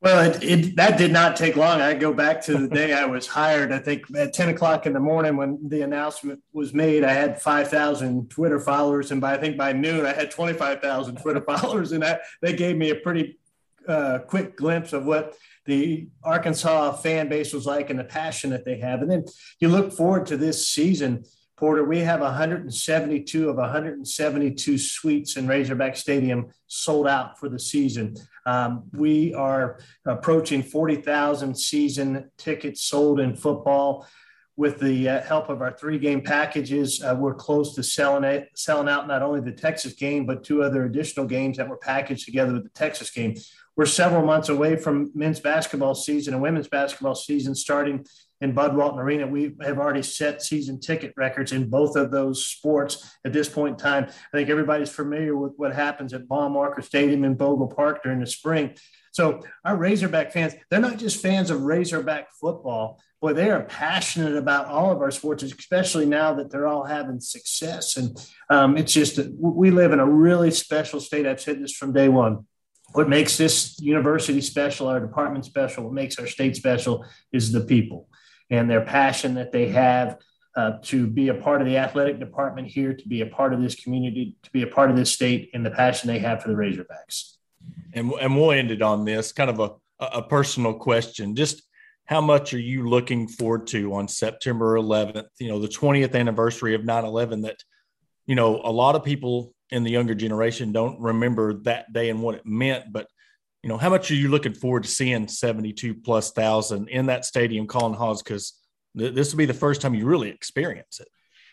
well 0.00 0.30
it, 0.30 0.42
it, 0.42 0.76
that 0.76 0.98
did 0.98 1.12
not 1.12 1.36
take 1.36 1.56
long 1.56 1.80
i 1.80 1.94
go 1.94 2.12
back 2.12 2.40
to 2.40 2.56
the 2.56 2.68
day 2.68 2.92
i 2.92 3.04
was 3.04 3.26
hired 3.26 3.72
i 3.72 3.78
think 3.78 4.04
at 4.16 4.32
10 4.32 4.50
o'clock 4.50 4.86
in 4.86 4.92
the 4.92 5.00
morning 5.00 5.36
when 5.36 5.58
the 5.68 5.82
announcement 5.82 6.40
was 6.52 6.72
made 6.72 7.04
i 7.04 7.12
had 7.12 7.40
5000 7.40 8.30
twitter 8.30 8.60
followers 8.60 9.10
and 9.10 9.20
by 9.20 9.34
i 9.34 9.38
think 9.38 9.56
by 9.56 9.72
noon 9.72 10.06
i 10.06 10.12
had 10.12 10.30
25000 10.30 11.16
twitter 11.16 11.40
followers 11.46 11.92
and 11.92 12.02
that 12.02 12.22
they 12.40 12.52
gave 12.52 12.76
me 12.76 12.90
a 12.90 12.96
pretty 12.96 13.38
uh, 13.88 14.20
quick 14.20 14.56
glimpse 14.56 14.92
of 14.92 15.04
what 15.04 15.36
the 15.64 16.08
Arkansas 16.22 16.92
fan 16.96 17.28
base 17.28 17.52
was 17.52 17.66
like 17.66 17.90
and 17.90 17.98
the 17.98 18.04
passion 18.04 18.50
that 18.50 18.64
they 18.64 18.78
have. 18.78 19.02
And 19.02 19.10
then 19.10 19.24
you 19.60 19.68
look 19.68 19.92
forward 19.92 20.26
to 20.26 20.36
this 20.36 20.68
season, 20.68 21.24
Porter. 21.62 21.84
We 21.84 22.00
have 22.00 22.18
172 22.18 23.48
of 23.48 23.54
172 23.54 24.78
suites 24.78 25.36
in 25.36 25.46
Razorback 25.46 25.96
Stadium 25.96 26.48
sold 26.66 27.06
out 27.06 27.38
for 27.38 27.48
the 27.48 27.60
season. 27.60 28.16
Um, 28.44 28.90
we 28.92 29.32
are 29.34 29.78
approaching 30.04 30.64
40,000 30.64 31.56
season 31.56 32.32
tickets 32.36 32.82
sold 32.82 33.20
in 33.20 33.36
football. 33.36 34.08
With 34.56 34.80
the 34.80 35.08
uh, 35.08 35.22
help 35.22 35.50
of 35.50 35.62
our 35.62 35.72
three 35.72 36.00
game 36.00 36.20
packages, 36.22 37.00
uh, 37.00 37.14
we're 37.16 37.32
close 37.32 37.76
to 37.76 37.84
selling 37.84 38.24
it, 38.24 38.48
selling 38.56 38.88
out 38.88 39.06
not 39.06 39.22
only 39.22 39.40
the 39.40 39.52
Texas 39.52 39.92
game, 39.92 40.26
but 40.26 40.42
two 40.42 40.64
other 40.64 40.84
additional 40.84 41.26
games 41.26 41.58
that 41.58 41.68
were 41.68 41.78
packaged 41.78 42.24
together 42.24 42.54
with 42.54 42.64
the 42.64 42.70
Texas 42.70 43.10
game 43.10 43.36
we're 43.76 43.86
several 43.86 44.24
months 44.24 44.48
away 44.48 44.76
from 44.76 45.10
men's 45.14 45.40
basketball 45.40 45.94
season 45.94 46.34
and 46.34 46.42
women's 46.42 46.68
basketball 46.68 47.14
season 47.14 47.54
starting 47.54 48.04
in 48.42 48.52
Bud 48.52 48.76
Walton 48.76 48.98
Arena. 48.98 49.26
We 49.26 49.54
have 49.62 49.78
already 49.78 50.02
set 50.02 50.42
season 50.42 50.80
ticket 50.80 51.14
records 51.16 51.52
in 51.52 51.70
both 51.70 51.94
of 51.96 52.10
those 52.10 52.44
sports 52.44 53.08
at 53.24 53.32
this 53.32 53.48
point 53.48 53.74
in 53.74 53.78
time. 53.78 54.04
I 54.08 54.36
think 54.36 54.50
everybody's 54.50 54.90
familiar 54.90 55.36
with 55.36 55.52
what 55.56 55.72
happens 55.72 56.12
at 56.12 56.26
Baum-Walker 56.26 56.82
Stadium 56.82 57.24
in 57.24 57.34
Bogle 57.34 57.68
Park 57.68 58.02
during 58.02 58.18
the 58.18 58.26
spring. 58.26 58.74
So 59.12 59.42
our 59.64 59.76
Razorback 59.76 60.32
fans, 60.32 60.54
they're 60.70 60.80
not 60.80 60.98
just 60.98 61.22
fans 61.22 61.50
of 61.50 61.62
Razorback 61.62 62.32
football. 62.32 63.00
Boy, 63.20 63.32
they 63.32 63.50
are 63.50 63.62
passionate 63.62 64.36
about 64.36 64.66
all 64.66 64.90
of 64.90 65.00
our 65.00 65.12
sports, 65.12 65.44
especially 65.44 66.06
now 66.06 66.34
that 66.34 66.50
they're 66.50 66.66
all 66.66 66.84
having 66.84 67.20
success. 67.20 67.96
And 67.96 68.18
um, 68.50 68.76
it's 68.76 68.92
just, 68.92 69.20
we 69.38 69.70
live 69.70 69.92
in 69.92 70.00
a 70.00 70.06
really 70.06 70.50
special 70.50 70.98
state. 70.98 71.26
I've 71.26 71.40
said 71.40 71.62
this 71.62 71.72
from 71.72 71.92
day 71.92 72.08
one 72.08 72.44
what 72.94 73.08
makes 73.08 73.38
this 73.38 73.80
university 73.80 74.42
special, 74.42 74.86
our 74.86 75.00
department 75.00 75.46
special, 75.46 75.84
what 75.84 75.94
makes 75.94 76.18
our 76.18 76.26
state 76.26 76.56
special 76.56 77.06
is 77.32 77.50
the 77.50 77.62
people 77.62 78.08
and 78.52 78.70
their 78.70 78.82
passion 78.82 79.34
that 79.34 79.50
they 79.50 79.68
have 79.68 80.18
uh, 80.54 80.72
to 80.82 81.06
be 81.06 81.28
a 81.28 81.34
part 81.34 81.62
of 81.62 81.66
the 81.66 81.78
athletic 81.78 82.20
department 82.20 82.68
here, 82.68 82.92
to 82.92 83.08
be 83.08 83.22
a 83.22 83.26
part 83.26 83.54
of 83.54 83.62
this 83.62 83.74
community, 83.74 84.36
to 84.42 84.50
be 84.52 84.62
a 84.62 84.66
part 84.66 84.90
of 84.90 84.96
this 84.96 85.10
state, 85.10 85.50
and 85.54 85.64
the 85.64 85.70
passion 85.70 86.06
they 86.06 86.18
have 86.18 86.42
for 86.42 86.48
the 86.48 86.54
Razorbacks. 86.54 87.36
And, 87.94 88.12
and 88.12 88.36
we'll 88.36 88.52
end 88.52 88.70
it 88.70 88.82
on 88.82 89.06
this 89.06 89.32
kind 89.32 89.48
of 89.48 89.58
a, 89.58 89.70
a 90.04 90.22
personal 90.22 90.74
question. 90.74 91.34
Just 91.34 91.62
how 92.04 92.20
much 92.20 92.52
are 92.52 92.60
you 92.60 92.86
looking 92.86 93.26
forward 93.26 93.66
to 93.68 93.94
on 93.94 94.06
September 94.06 94.76
11th, 94.76 95.28
you 95.38 95.48
know, 95.48 95.58
the 95.58 95.68
20th 95.68 96.14
anniversary 96.14 96.74
of 96.74 96.84
9 96.84 97.04
11 97.06 97.42
that, 97.42 97.56
you 98.26 98.34
know, 98.34 98.60
a 98.62 98.70
lot 98.70 98.96
of 98.96 99.02
people 99.02 99.54
in 99.70 99.82
the 99.82 99.90
younger 99.90 100.14
generation 100.14 100.72
don't 100.72 101.00
remember 101.00 101.54
that 101.62 101.90
day 101.94 102.10
and 102.10 102.20
what 102.20 102.34
it 102.34 102.44
meant. 102.44 102.92
But 102.92 103.06
you 103.62 103.68
know, 103.68 103.78
how 103.78 103.90
much 103.90 104.10
are 104.10 104.14
you 104.14 104.28
looking 104.28 104.54
forward 104.54 104.82
to 104.82 104.88
seeing 104.88 105.28
72 105.28 105.94
plus 105.94 106.32
thousand 106.32 106.88
in 106.88 107.06
that 107.06 107.24
stadium, 107.24 107.66
calling 107.66 107.94
Hogs? 107.94 108.22
Because 108.22 108.54
th- 108.98 109.14
this 109.14 109.32
will 109.32 109.38
be 109.38 109.46
the 109.46 109.54
first 109.54 109.80
time 109.80 109.94
you 109.94 110.04
really 110.04 110.30
experience 110.30 111.00
it. 111.00 111.08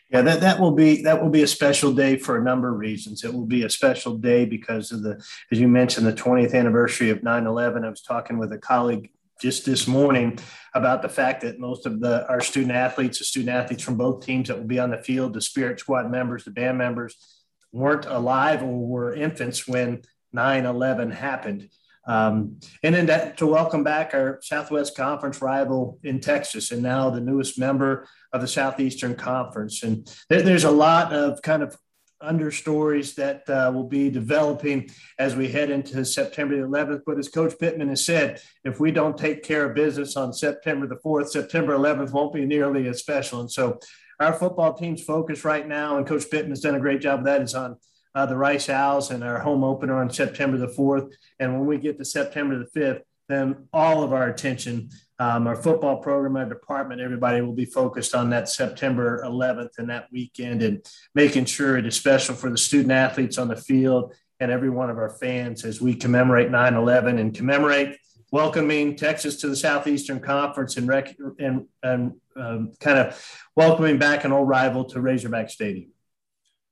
Yeah, 0.10 0.24
that, 0.24 0.41
that 0.41 0.60
will 0.60 0.72
be 0.72 1.04
that 1.04 1.22
will 1.22 1.30
be 1.30 1.43
a 1.43 1.48
special 1.48 1.93
day 1.93 2.17
for 2.17 2.36
a 2.38 2.43
number 2.43 2.74
of 2.74 2.80
reasons. 2.80 3.24
It 3.24 3.32
will 3.32 3.45
be 3.45 3.63
a 3.63 3.69
special 3.69 4.17
day 4.17 4.43
because 4.43 4.91
of 4.91 5.04
the, 5.04 5.24
as 5.52 5.60
you 5.60 5.67
mentioned, 5.67 6.08
the 6.08 6.13
20th 6.13 6.56
anniversary 6.56 7.12
of 7.12 7.19
9/11. 7.19 7.86
I 7.86 7.89
was 7.89 8.02
talking 8.02 8.39
with 8.39 8.52
a 8.52 8.58
colleague 8.58 9.12
just 9.39 9.65
this 9.65 9.88
morning 9.88 10.39
about 10.74 11.04
the 11.04 11.10
fact 11.10 11.41
that 11.41 11.60
most 11.60 11.86
of 11.86 12.00
the 12.00 12.28
our 12.28 12.41
student 12.41 12.72
athletes, 12.72 13.19
the 13.19 13.26
student 13.26 13.56
athletes 13.56 13.84
from 13.84 13.98
both 13.98 14.26
teams 14.26 14.48
that 14.48 14.58
will 14.58 14.65
be 14.65 14.80
on 14.80 14.89
the 14.89 14.98
field, 14.98 15.34
the 15.34 15.41
Spirit 15.41 15.80
Squad 15.80 16.10
members, 16.10 16.43
the 16.43 16.52
band 16.52 16.80
members, 16.80 17.15
weren't 17.72 18.08
alive 18.08 18.63
or 18.63 18.88
were 18.88 19.13
infants 19.13 19.67
when 19.67 20.02
9 20.34 20.65
11 20.65 21.12
happened. 21.12 21.69
Um, 22.10 22.60
and 22.82 22.95
then 22.95 23.06
that, 23.06 23.38
to 23.38 23.45
welcome 23.45 23.84
back 23.84 24.15
our 24.15 24.39
Southwest 24.41 24.98
Conference 24.98 25.43
rival 25.43 26.00
in 26.04 26.19
Texas, 26.19 26.72
and 26.72 26.82
now 26.82 27.12
the 27.12 27.22
newest 27.22 27.60
member 27.60 28.08
of 28.34 28.41
the 28.41 28.48
Southeastern 28.48 29.15
Conference. 29.15 29.84
And 29.84 30.12
there, 30.28 30.41
there's 30.41 30.63
a 30.63 30.72
lot 30.72 31.13
of 31.13 31.39
kind 31.43 31.62
of 31.62 31.78
understories 32.19 33.13
that 33.13 33.48
uh, 33.48 33.72
will 33.72 33.88
be 33.88 34.10
developing 34.10 34.89
as 35.19 35.36
we 35.36 35.50
head 35.50 35.69
into 35.69 36.04
September 36.04 36.58
the 36.58 36.67
11th. 36.67 37.02
But 37.06 37.19
as 37.19 37.30
Coach 37.30 37.54
Pittman 37.60 37.89
has 37.89 38.04
said, 38.04 38.41
if 38.63 38.80
we 38.80 38.91
don't 38.91 39.17
take 39.17 39.43
care 39.43 39.69
of 39.69 39.76
business 39.76 40.17
on 40.17 40.34
September 40.34 40.88
the 40.88 40.95
4th, 40.95 41.30
September 41.30 41.78
11th 41.78 42.12
won't 42.12 42.34
be 42.34 42.43
nearly 42.43 42.88
as 42.88 43.00
special. 43.00 43.39
And 43.39 43.52
so 43.52 43.80
our 44.19 44.34
football 44.34 44.74
team's 44.74 45.04
focus 45.04 45.45
right 45.45 45.67
now, 45.67 45.98
and 45.98 46.08
Coach 46.08 46.30
Pittman 46.30 46.52
has 46.52 46.62
done 46.62 46.76
a 46.76 46.80
great 46.80 47.02
job 47.02 47.19
of 47.19 47.26
that, 47.26 47.43
is 47.43 47.54
on 47.54 47.78
uh, 48.15 48.26
the 48.26 48.36
Rice 48.36 48.69
Owls 48.69 49.12
and 49.12 49.24
our 49.24 49.39
home 49.39 49.63
opener 49.63 50.00
on 50.00 50.10
September 50.10 50.58
the 50.58 50.67
4th. 50.67 51.13
And 51.39 51.54
when 51.54 51.67
we 51.67 51.78
get 51.78 51.98
to 51.98 52.06
September 52.06 52.58
the 52.58 52.80
5th, 52.80 53.02
then 53.28 53.67
all 53.72 54.04
of 54.04 54.12
our 54.12 54.28
attention, 54.28 54.89
um, 55.19 55.45
our 55.45 55.56
football 55.56 55.98
program, 55.98 56.36
our 56.36 56.50
department, 56.50 57.02
everybody 57.02 57.41
will 57.41 57.54
be 57.54 57.65
focused 57.65 58.15
on 58.15 58.32
that 58.32 58.50
September 58.50 59.22
11th 59.24 59.78
and 59.78 59.89
that 59.89 60.08
weekend 60.12 60.63
and 60.63 60.84
making 61.13 61.45
sure 61.45 61.78
it 61.78 61.86
is 61.86 61.95
special 61.95 62.34
for 62.34 62.50
the 62.50 62.58
student 62.58 62.91
athletes 62.91 63.38
on 63.38 63.48
the 63.48 63.56
field 63.56 64.13
and 64.39 64.52
every 64.52 64.69
one 64.69 64.89
of 64.89 64.98
our 64.98 65.10
fans 65.10 65.63
as 65.63 65.80
we 65.80 65.93
commemorate 65.93 66.50
9 66.50 66.74
11 66.74 67.19
and 67.19 67.36
commemorate 67.36 67.98
welcoming 68.32 68.95
Texas 68.95 69.38
to 69.38 69.48
the 69.48 69.56
Southeastern 69.56 70.19
Conference 70.19 70.78
and, 70.78 70.88
rec- 70.88 71.17
and, 71.39 71.65
and 71.84 72.13
um, 72.36 72.72
kind 72.80 73.00
of 73.00 73.39
welcoming 73.56 73.98
back 73.98 74.24
an 74.24 74.32
old 74.32 74.48
rival 74.48 74.86
to 74.86 75.02
Razorback 75.02 75.50
Stadium. 75.50 75.91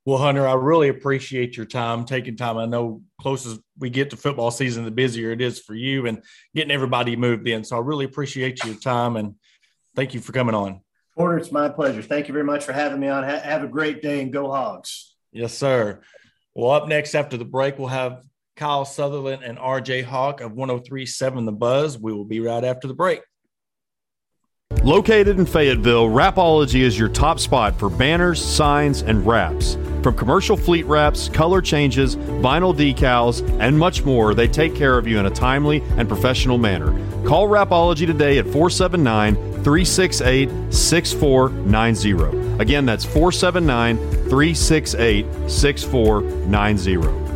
Well, 0.08 0.20
Hunter, 0.20 0.48
I 0.48 0.54
really 0.54 0.88
appreciate 0.88 1.58
your 1.58 1.66
time, 1.66 2.06
taking 2.06 2.38
time. 2.38 2.58
I 2.58 2.66
know 2.66 3.02
closest 3.20 3.60
we 3.78 3.90
get 3.90 4.12
to 4.12 4.16
football 4.16 4.52
season, 4.52 4.86
the 4.86 4.90
busier 4.90 5.32
it 5.32 5.42
is 5.42 5.60
for 5.60 5.76
you 5.76 6.06
and 6.06 6.24
getting 6.56 6.72
everybody 6.72 7.18
moved 7.18 7.46
in. 7.46 7.66
So 7.66 7.76
I 7.76 7.82
really 7.82 8.06
appreciate 8.06 8.64
your 8.64 8.76
time 8.76 9.18
and 9.18 9.36
thank 9.98 10.14
you 10.14 10.22
for 10.22 10.32
coming 10.32 10.56
on. 10.56 10.80
Porter, 11.18 11.38
it's 11.38 11.52
my 11.52 11.68
pleasure. 11.68 12.02
Thank 12.02 12.30
you 12.30 12.34
very 12.34 12.46
much 12.46 12.64
for 12.64 12.72
having 12.72 13.02
me 13.02 13.10
on. 13.10 13.26
Ha- 13.26 13.42
have 13.42 13.66
a 13.66 13.68
great 13.68 14.02
day 14.02 14.22
and 14.22 14.32
go 14.32 14.50
Hogs. 14.50 15.14
Yes, 15.34 15.54
sir. 15.54 16.00
Well, 16.56 16.72
up 16.72 16.88
next 16.88 17.14
after 17.14 17.36
the 17.36 17.44
break, 17.44 17.78
we'll 17.78 17.90
have 17.90 18.24
Kyle 18.56 18.86
Sutherland 18.86 19.44
and 19.44 19.58
RJ 19.58 20.06
Hawk 20.06 20.40
of 20.40 20.54
1037 20.54 21.44
The 21.44 21.52
Buzz. 21.52 22.00
We 22.00 22.14
will 22.14 22.24
be 22.24 22.40
right 22.40 22.64
after 22.64 22.88
the 22.88 22.94
break. 22.94 23.20
Located 24.88 25.38
in 25.38 25.46
Fayetteville, 25.46 26.08
Rapology 26.08 26.80
is 26.80 26.98
your 26.98 27.10
top 27.10 27.42
spot 27.42 27.78
for 27.78 27.90
banners, 27.90 28.42
signs, 28.42 29.02
and 29.02 29.28
wraps. 29.28 29.76
From 30.02 30.16
commercial 30.16 30.56
fleet 30.56 30.86
wraps, 30.86 31.28
color 31.28 31.62
changes, 31.62 32.16
vinyl 32.16 32.74
decals, 32.74 33.42
and 33.60 33.78
much 33.78 34.06
more, 34.06 34.34
they 34.34 34.48
take 34.48 34.74
care 34.76 34.98
of 34.98 35.06
you 35.06 35.20
in 35.20 35.26
a 35.26 35.30
timely 35.30 35.84
and 35.98 36.08
professional 36.08 36.58
manner. 36.58 36.92
Call 37.28 37.50
Rapology 37.50 38.08
today 38.08 38.38
at 38.38 38.46
479 38.46 39.36
368 39.36 40.50
6490. 40.74 42.62
Again, 42.62 42.86
that's 42.86 43.04
479 43.04 43.98
368 44.30 45.26
6490. 45.50 47.27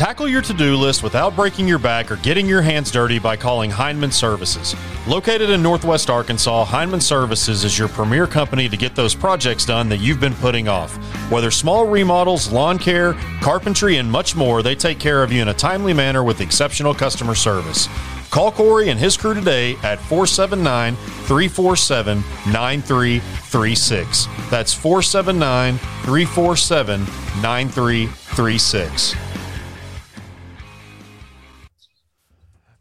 Tackle 0.00 0.28
your 0.28 0.40
to 0.40 0.54
do 0.54 0.76
list 0.76 1.02
without 1.02 1.36
breaking 1.36 1.68
your 1.68 1.78
back 1.78 2.10
or 2.10 2.16
getting 2.16 2.46
your 2.46 2.62
hands 2.62 2.90
dirty 2.90 3.18
by 3.18 3.36
calling 3.36 3.70
Heinman 3.70 4.10
Services. 4.10 4.74
Located 5.06 5.50
in 5.50 5.62
Northwest 5.62 6.08
Arkansas, 6.08 6.64
Heinman 6.64 7.02
Services 7.02 7.64
is 7.64 7.78
your 7.78 7.88
premier 7.88 8.26
company 8.26 8.66
to 8.66 8.78
get 8.78 8.96
those 8.96 9.14
projects 9.14 9.66
done 9.66 9.90
that 9.90 9.98
you've 9.98 10.18
been 10.18 10.32
putting 10.36 10.68
off. 10.68 10.96
Whether 11.30 11.50
small 11.50 11.84
remodels, 11.84 12.50
lawn 12.50 12.78
care, 12.78 13.12
carpentry, 13.42 13.98
and 13.98 14.10
much 14.10 14.34
more, 14.34 14.62
they 14.62 14.74
take 14.74 14.98
care 14.98 15.22
of 15.22 15.32
you 15.32 15.42
in 15.42 15.48
a 15.48 15.54
timely 15.54 15.92
manner 15.92 16.24
with 16.24 16.40
exceptional 16.40 16.94
customer 16.94 17.34
service. 17.34 17.86
Call 18.30 18.52
Corey 18.52 18.88
and 18.88 18.98
his 18.98 19.18
crew 19.18 19.34
today 19.34 19.76
at 19.82 19.98
479 19.98 20.96
347 20.96 22.20
9336. 22.50 24.28
That's 24.48 24.72
479 24.72 25.76
347 25.76 27.00
9336. 27.42 29.29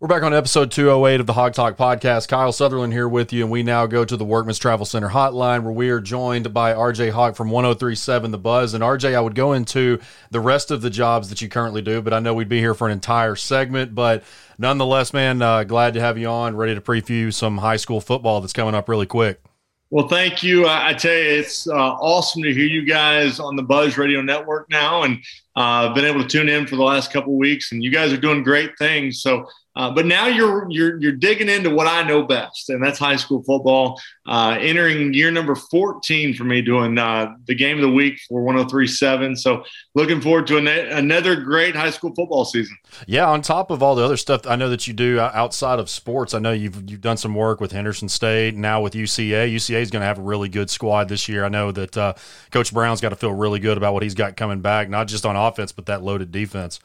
We're 0.01 0.07
back 0.07 0.23
on 0.23 0.33
episode 0.33 0.71
208 0.71 1.19
of 1.19 1.25
the 1.25 1.33
Hawg 1.33 1.51
Talk 1.53 1.75
podcast. 1.75 2.29
Kyle 2.29 2.53
Sutherland 2.53 2.93
here 2.93 3.09
with 3.09 3.33
you, 3.33 3.43
and 3.43 3.51
we 3.51 3.63
now 3.63 3.85
go 3.85 4.05
to 4.05 4.15
the 4.15 4.23
Workman's 4.23 4.57
Travel 4.57 4.85
Center 4.85 5.09
hotline 5.09 5.63
where 5.63 5.73
we 5.73 5.89
are 5.89 5.99
joined 5.99 6.53
by 6.53 6.73
RJ 6.73 7.11
Hawk 7.11 7.35
from 7.35 7.51
1037 7.51 8.31
The 8.31 8.37
Buzz. 8.37 8.73
And 8.73 8.81
RJ, 8.81 9.13
I 9.13 9.19
would 9.19 9.35
go 9.35 9.51
into 9.51 9.99
the 10.31 10.39
rest 10.39 10.71
of 10.71 10.81
the 10.81 10.89
jobs 10.89 11.27
that 11.27 11.41
you 11.41 11.49
currently 11.49 11.81
do, 11.81 12.01
but 12.01 12.13
I 12.13 12.19
know 12.19 12.33
we'd 12.33 12.47
be 12.47 12.59
here 12.59 12.73
for 12.73 12.87
an 12.87 12.93
entire 12.93 13.35
segment. 13.35 13.93
But 13.93 14.23
nonetheless, 14.57 15.11
man, 15.11 15.41
uh, 15.41 15.65
glad 15.65 15.95
to 15.95 15.99
have 15.99 16.17
you 16.17 16.27
on, 16.27 16.55
ready 16.55 16.75
to 16.75 16.81
preview 16.81 17.33
some 17.33 17.57
high 17.57 17.75
school 17.75 17.99
football 17.99 18.39
that's 18.39 18.53
coming 18.53 18.75
up 18.75 18.87
really 18.87 19.05
quick. 19.05 19.41
Well, 19.89 20.07
thank 20.07 20.43
you. 20.43 20.65
I, 20.65 20.91
I 20.91 20.93
tell 20.93 21.11
you, 21.11 21.23
it's 21.23 21.67
uh, 21.67 21.73
awesome 21.73 22.43
to 22.43 22.53
hear 22.53 22.67
you 22.67 22.85
guys 22.85 23.41
on 23.41 23.57
the 23.57 23.63
Buzz 23.63 23.97
Radio 23.97 24.21
Network 24.21 24.69
now, 24.69 25.03
and 25.03 25.17
uh, 25.59 25.93
been 25.93 26.05
able 26.05 26.23
to 26.23 26.27
tune 26.27 26.47
in 26.47 26.65
for 26.65 26.77
the 26.77 26.83
last 26.83 27.11
couple 27.11 27.37
weeks. 27.37 27.73
And 27.73 27.83
you 27.83 27.91
guys 27.91 28.13
are 28.13 28.17
doing 28.17 28.43
great 28.43 28.71
things. 28.79 29.21
So 29.21 29.45
uh, 29.79 29.89
but 29.89 30.05
now 30.05 30.27
you're 30.27 30.67
you're 30.69 30.99
you're 30.99 31.13
digging 31.13 31.47
into 31.47 31.69
what 31.69 31.87
I 31.87 32.03
know 32.03 32.23
best, 32.23 32.69
and 32.69 32.83
that's 32.83 32.99
high 32.99 33.15
school 33.15 33.41
football. 33.43 33.97
Uh, 34.27 34.57
entering 34.59 35.13
year 35.13 35.31
number 35.31 35.55
14 35.55 36.33
for 36.33 36.43
me, 36.43 36.61
doing 36.61 36.97
uh, 36.97 37.33
the 37.47 37.55
game 37.55 37.77
of 37.77 37.83
the 37.83 37.89
week 37.89 38.19
for 38.27 38.43
103.7. 38.43 39.37
So 39.37 39.63
looking 39.95 40.19
forward 40.21 40.47
to 40.47 40.57
an- 40.57 40.67
another 40.67 41.35
great 41.37 41.75
high 41.75 41.89
school 41.91 42.13
football 42.13 42.45
season. 42.45 42.77
Yeah, 43.07 43.27
on 43.27 43.41
top 43.41 43.71
of 43.71 43.81
all 43.81 43.95
the 43.95 44.03
other 44.03 44.17
stuff 44.17 44.45
I 44.45 44.57
know 44.57 44.69
that 44.69 44.85
you 44.85 44.93
do 44.93 45.17
outside 45.19 45.79
of 45.79 45.89
sports, 45.89 46.33
I 46.33 46.39
know 46.39 46.51
you've 46.51 46.89
you've 46.89 47.01
done 47.01 47.15
some 47.17 47.33
work 47.33 47.61
with 47.61 47.71
Henderson 47.71 48.09
State, 48.09 48.55
now 48.55 48.81
with 48.81 48.95
UCA. 48.95 49.49
UCA 49.49 49.81
is 49.81 49.91
going 49.91 50.01
to 50.01 50.07
have 50.07 50.19
a 50.19 50.23
really 50.23 50.49
good 50.49 50.69
squad 50.69 51.07
this 51.07 51.29
year. 51.29 51.45
I 51.45 51.49
know 51.49 51.71
that 51.71 51.95
uh, 51.95 52.15
Coach 52.51 52.73
Brown's 52.73 52.99
got 52.99 53.09
to 53.09 53.15
feel 53.15 53.33
really 53.33 53.59
good 53.59 53.77
about 53.77 53.93
what 53.93 54.03
he's 54.03 54.13
got 54.13 54.35
coming 54.35 54.59
back, 54.59 54.89
not 54.89 55.07
just 55.07 55.25
on 55.25 55.37
offense, 55.37 55.48
but 55.57 55.85
that 55.87 56.03
loaded 56.03 56.31
defense. 56.31 56.79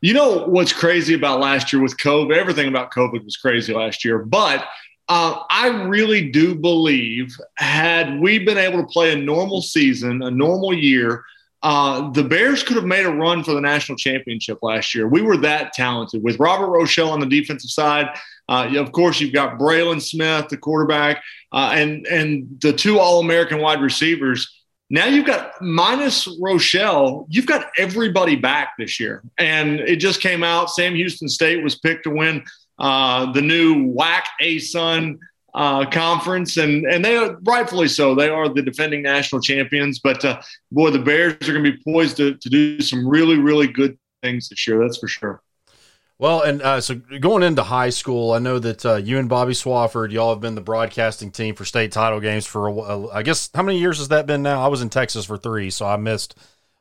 You 0.00 0.14
know 0.14 0.46
what's 0.46 0.72
crazy 0.72 1.14
about 1.14 1.40
last 1.40 1.72
year 1.72 1.82
with 1.82 1.96
COVID? 1.96 2.36
Everything 2.36 2.68
about 2.68 2.92
COVID 2.92 3.24
was 3.24 3.36
crazy 3.36 3.72
last 3.72 4.04
year. 4.04 4.18
But 4.18 4.66
uh, 5.08 5.42
I 5.50 5.68
really 5.68 6.30
do 6.30 6.54
believe, 6.54 7.36
had 7.56 8.20
we 8.20 8.38
been 8.38 8.58
able 8.58 8.80
to 8.80 8.86
play 8.86 9.12
a 9.12 9.16
normal 9.16 9.62
season, 9.62 10.22
a 10.22 10.30
normal 10.30 10.74
year, 10.74 11.24
uh, 11.62 12.10
the 12.10 12.22
Bears 12.22 12.62
could 12.62 12.76
have 12.76 12.84
made 12.84 13.06
a 13.06 13.10
run 13.10 13.42
for 13.42 13.52
the 13.52 13.60
national 13.60 13.96
championship 13.96 14.58
last 14.62 14.94
year. 14.94 15.08
We 15.08 15.22
were 15.22 15.36
that 15.38 15.72
talented 15.72 16.22
with 16.22 16.38
Robert 16.38 16.68
Rochell 16.68 17.10
on 17.10 17.20
the 17.20 17.26
defensive 17.26 17.70
side. 17.70 18.08
Uh, 18.48 18.72
of 18.76 18.92
course, 18.92 19.20
you've 19.20 19.32
got 19.32 19.58
Breylin 19.58 20.00
Smith, 20.00 20.48
the 20.48 20.56
quarterback, 20.56 21.22
uh, 21.52 21.72
and 21.74 22.06
and 22.06 22.60
the 22.60 22.72
two 22.72 22.98
All 22.98 23.20
American 23.20 23.58
wide 23.58 23.80
receivers. 23.80 24.55
Now 24.88 25.06
you've 25.06 25.26
got 25.26 25.60
minus 25.60 26.26
Rochell, 26.40 27.26
you've 27.28 27.46
got 27.46 27.70
everybody 27.76 28.36
back 28.36 28.74
this 28.78 29.00
year. 29.00 29.22
And 29.38 29.80
it 29.80 29.96
just 29.96 30.20
came 30.20 30.44
out 30.44 30.70
Sam 30.70 30.94
Houston 30.94 31.28
State 31.28 31.62
was 31.62 31.76
picked 31.76 32.04
to 32.04 32.10
win 32.10 32.44
uh, 32.78 33.32
the 33.32 33.42
new 33.42 33.92
WAC 33.92 34.22
ASUN 34.40 35.18
uh, 35.54 35.88
conference, 35.88 36.58
and 36.58 36.84
and 36.84 37.02
they 37.02 37.16
are 37.16 37.38
rightfully 37.42 37.88
so. 37.88 38.14
They 38.14 38.28
are 38.28 38.48
the 38.48 38.62
defending 38.62 39.02
national 39.02 39.40
champions. 39.40 39.98
But 39.98 40.22
uh, 40.24 40.42
boy, 40.70 40.90
the 40.90 40.98
Bears 40.98 41.48
are 41.48 41.52
going 41.52 41.64
to 41.64 41.72
be 41.72 41.82
poised 41.82 42.18
to, 42.18 42.34
to 42.34 42.48
do 42.50 42.80
some 42.80 43.08
really, 43.08 43.38
really 43.38 43.66
good 43.66 43.98
things 44.22 44.50
this 44.50 44.66
year. 44.66 44.78
That's 44.78 44.98
for 44.98 45.08
sure. 45.08 45.42
Well, 46.18 46.40
and 46.40 46.62
uh, 46.62 46.80
so 46.80 46.94
going 46.94 47.42
into 47.42 47.62
high 47.62 47.90
school, 47.90 48.32
I 48.32 48.38
know 48.38 48.58
that 48.58 48.86
uh, 48.86 48.94
you 48.94 49.18
and 49.18 49.28
Bobby 49.28 49.52
Swafford, 49.52 50.12
y'all 50.12 50.30
have 50.30 50.40
been 50.40 50.54
the 50.54 50.62
broadcasting 50.62 51.30
team 51.30 51.54
for 51.54 51.66
state 51.66 51.92
title 51.92 52.20
games 52.20 52.46
for, 52.46 52.68
a, 52.68 53.08
I 53.08 53.22
guess, 53.22 53.50
how 53.54 53.62
many 53.62 53.78
years 53.78 53.98
has 53.98 54.08
that 54.08 54.26
been 54.26 54.42
now? 54.42 54.64
I 54.64 54.68
was 54.68 54.80
in 54.80 54.88
Texas 54.88 55.26
for 55.26 55.36
three, 55.36 55.68
so 55.68 55.84
I 55.86 55.96
missed 55.98 56.34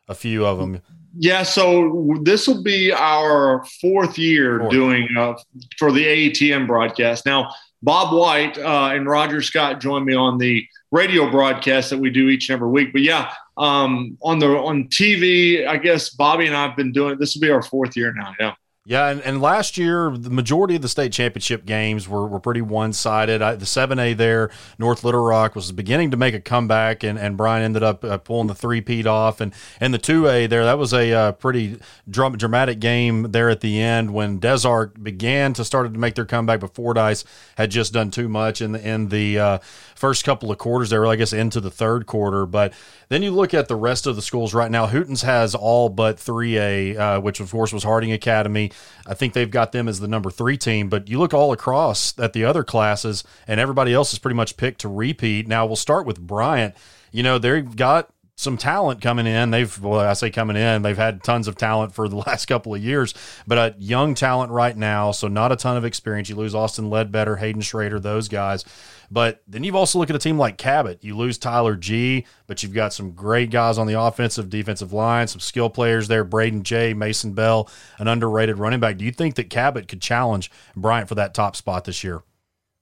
a 0.07 0.15
few 0.15 0.45
of 0.45 0.57
them. 0.57 0.81
Yeah, 1.17 1.43
so 1.43 2.17
this 2.23 2.47
will 2.47 2.63
be 2.63 2.93
our 2.93 3.65
fourth 3.81 4.17
year 4.17 4.59
fourth. 4.59 4.71
doing 4.71 5.07
uh, 5.17 5.35
for 5.77 5.91
the 5.91 6.05
AETN 6.05 6.65
broadcast. 6.65 7.25
Now, 7.25 7.51
Bob 7.81 8.13
White 8.13 8.57
uh, 8.57 8.91
and 8.93 9.05
Roger 9.05 9.41
Scott 9.41 9.81
join 9.81 10.05
me 10.05 10.13
on 10.13 10.37
the 10.37 10.65
radio 10.91 11.29
broadcast 11.29 11.89
that 11.89 11.97
we 11.97 12.09
do 12.09 12.29
each 12.29 12.49
and 12.49 12.55
every 12.55 12.69
week. 12.69 12.91
But 12.91 13.01
yeah, 13.01 13.33
um, 13.57 14.17
on 14.23 14.39
the 14.39 14.47
on 14.47 14.85
TV, 14.85 15.67
I 15.67 15.77
guess 15.77 16.09
Bobby 16.09 16.47
and 16.47 16.55
I 16.55 16.67
have 16.67 16.75
been 16.75 16.91
doing. 16.91 17.17
This 17.17 17.35
will 17.35 17.41
be 17.41 17.49
our 17.49 17.61
fourth 17.61 17.95
year 17.95 18.13
now. 18.13 18.33
Yeah. 18.39 18.53
Yeah, 18.87 19.07
and, 19.07 19.19
and 19.21 19.41
last 19.41 19.79
year 19.79 20.11
the 20.15 20.29
majority 20.29 20.75
of 20.75 20.83
the 20.83 20.87
state 20.87 21.11
championship 21.11 21.65
games 21.65 22.07
were, 22.07 22.27
were 22.27 22.39
pretty 22.39 22.61
one 22.61 22.93
sided. 22.93 23.41
The 23.41 23.65
seven 23.65 23.97
A 23.97 24.13
there, 24.13 24.51
North 24.77 25.03
Little 25.03 25.25
Rock 25.25 25.55
was 25.55 25.71
beginning 25.71 26.11
to 26.11 26.17
make 26.17 26.35
a 26.35 26.39
comeback, 26.39 27.03
and, 27.03 27.17
and 27.17 27.35
Bryant 27.35 27.65
ended 27.65 27.81
up 27.81 28.03
uh, 28.03 28.19
pulling 28.19 28.45
the 28.45 28.53
three 28.53 28.81
peat 28.81 29.07
off, 29.07 29.41
and 29.41 29.55
and 29.79 29.91
the 29.91 29.97
two 29.97 30.27
A 30.27 30.45
there 30.45 30.65
that 30.65 30.77
was 30.77 30.93
a 30.93 31.11
uh, 31.11 31.31
pretty 31.31 31.79
drum, 32.07 32.37
dramatic 32.37 32.79
game 32.79 33.31
there 33.31 33.49
at 33.49 33.61
the 33.61 33.81
end 33.81 34.13
when 34.13 34.37
Des 34.37 34.67
Arc 34.67 35.01
began 35.01 35.53
to 35.53 35.65
started 35.65 35.93
to 35.93 35.99
make 35.99 36.13
their 36.13 36.25
comeback, 36.25 36.59
but 36.59 36.75
Fordyce 36.75 37.25
had 37.57 37.71
just 37.71 37.91
done 37.91 38.11
too 38.11 38.29
much 38.29 38.61
in 38.61 38.73
the 38.73 38.87
in 38.87 39.09
the 39.09 39.39
uh, 39.39 39.57
first 39.95 40.23
couple 40.23 40.51
of 40.51 40.59
quarters 40.59 40.91
there, 40.91 41.07
I 41.07 41.15
guess 41.15 41.33
into 41.33 41.59
the 41.59 41.71
third 41.71 42.05
quarter. 42.05 42.45
But 42.45 42.71
then 43.09 43.23
you 43.23 43.31
look 43.31 43.53
at 43.53 43.67
the 43.67 43.75
rest 43.75 44.05
of 44.05 44.15
the 44.15 44.21
schools 44.21 44.53
right 44.53 44.69
now. 44.69 44.87
Hooten's 44.87 45.23
has 45.23 45.55
all 45.55 45.89
but 45.89 46.17
3A, 46.17 46.97
uh, 46.97 47.21
which 47.21 47.39
of 47.39 47.51
course 47.51 47.73
was 47.73 47.83
Harding 47.83 48.11
Academy. 48.11 48.71
I 49.07 49.13
think 49.13 49.33
they've 49.33 49.49
got 49.49 49.71
them 49.71 49.87
as 49.87 49.99
the 49.99 50.07
number 50.07 50.31
three 50.31 50.57
team. 50.57 50.89
But 50.89 51.07
you 51.07 51.19
look 51.19 51.33
all 51.33 51.51
across 51.51 52.17
at 52.19 52.33
the 52.33 52.45
other 52.45 52.63
classes, 52.63 53.23
and 53.47 53.59
everybody 53.59 53.93
else 53.93 54.13
is 54.13 54.19
pretty 54.19 54.35
much 54.35 54.57
picked 54.57 54.81
to 54.81 54.89
repeat. 54.89 55.47
Now 55.47 55.65
we'll 55.65 55.75
start 55.75 56.05
with 56.05 56.19
Bryant. 56.19 56.75
You 57.11 57.23
know, 57.23 57.37
they've 57.37 57.75
got 57.75 58.09
some 58.35 58.57
talent 58.57 59.01
coming 59.01 59.27
in. 59.27 59.51
They've, 59.51 59.81
well, 59.81 60.01
I 60.01 60.13
say 60.13 60.29
coming 60.29 60.57
in, 60.57 60.81
they've 60.81 60.97
had 60.97 61.23
tons 61.23 61.47
of 61.47 61.55
talent 61.55 61.93
for 61.93 62.07
the 62.07 62.15
last 62.27 62.45
couple 62.45 62.75
of 62.75 62.83
years, 62.83 63.13
but 63.47 63.57
a 63.57 63.75
young 63.79 64.13
talent 64.13 64.51
right 64.51 64.75
now. 64.75 65.11
So 65.11 65.27
not 65.27 65.51
a 65.51 65.55
ton 65.55 65.77
of 65.77 65.85
experience. 65.85 66.29
You 66.29 66.35
lose 66.35 66.53
Austin 66.53 66.89
Ledbetter, 66.89 67.37
Hayden 67.37 67.61
Schrader, 67.61 67.99
those 67.99 68.27
guys. 68.27 68.65
But 69.09 69.41
then 69.47 69.63
you've 69.63 69.75
also 69.75 69.99
look 69.99 70.09
at 70.09 70.15
a 70.15 70.19
team 70.19 70.37
like 70.37 70.57
Cabot. 70.57 71.03
You 71.03 71.15
lose 71.15 71.37
Tyler 71.37 71.75
G, 71.75 72.25
but 72.47 72.63
you've 72.63 72.73
got 72.73 72.91
some 72.91 73.11
great 73.11 73.51
guys 73.51 73.77
on 73.77 73.87
the 73.87 73.99
offensive, 73.99 74.49
defensive 74.49 74.93
line, 74.93 75.27
some 75.27 75.39
skill 75.39 75.69
players 75.69 76.07
there. 76.07 76.23
Braden 76.23 76.63
J, 76.63 76.93
Mason 76.93 77.33
Bell, 77.33 77.69
an 77.99 78.07
underrated 78.07 78.57
running 78.57 78.79
back. 78.79 78.97
Do 78.97 79.05
you 79.05 79.11
think 79.11 79.35
that 79.35 79.49
Cabot 79.49 79.87
could 79.87 80.01
challenge 80.01 80.51
Bryant 80.75 81.07
for 81.07 81.15
that 81.15 81.33
top 81.33 81.55
spot 81.55 81.85
this 81.85 82.03
year? 82.03 82.23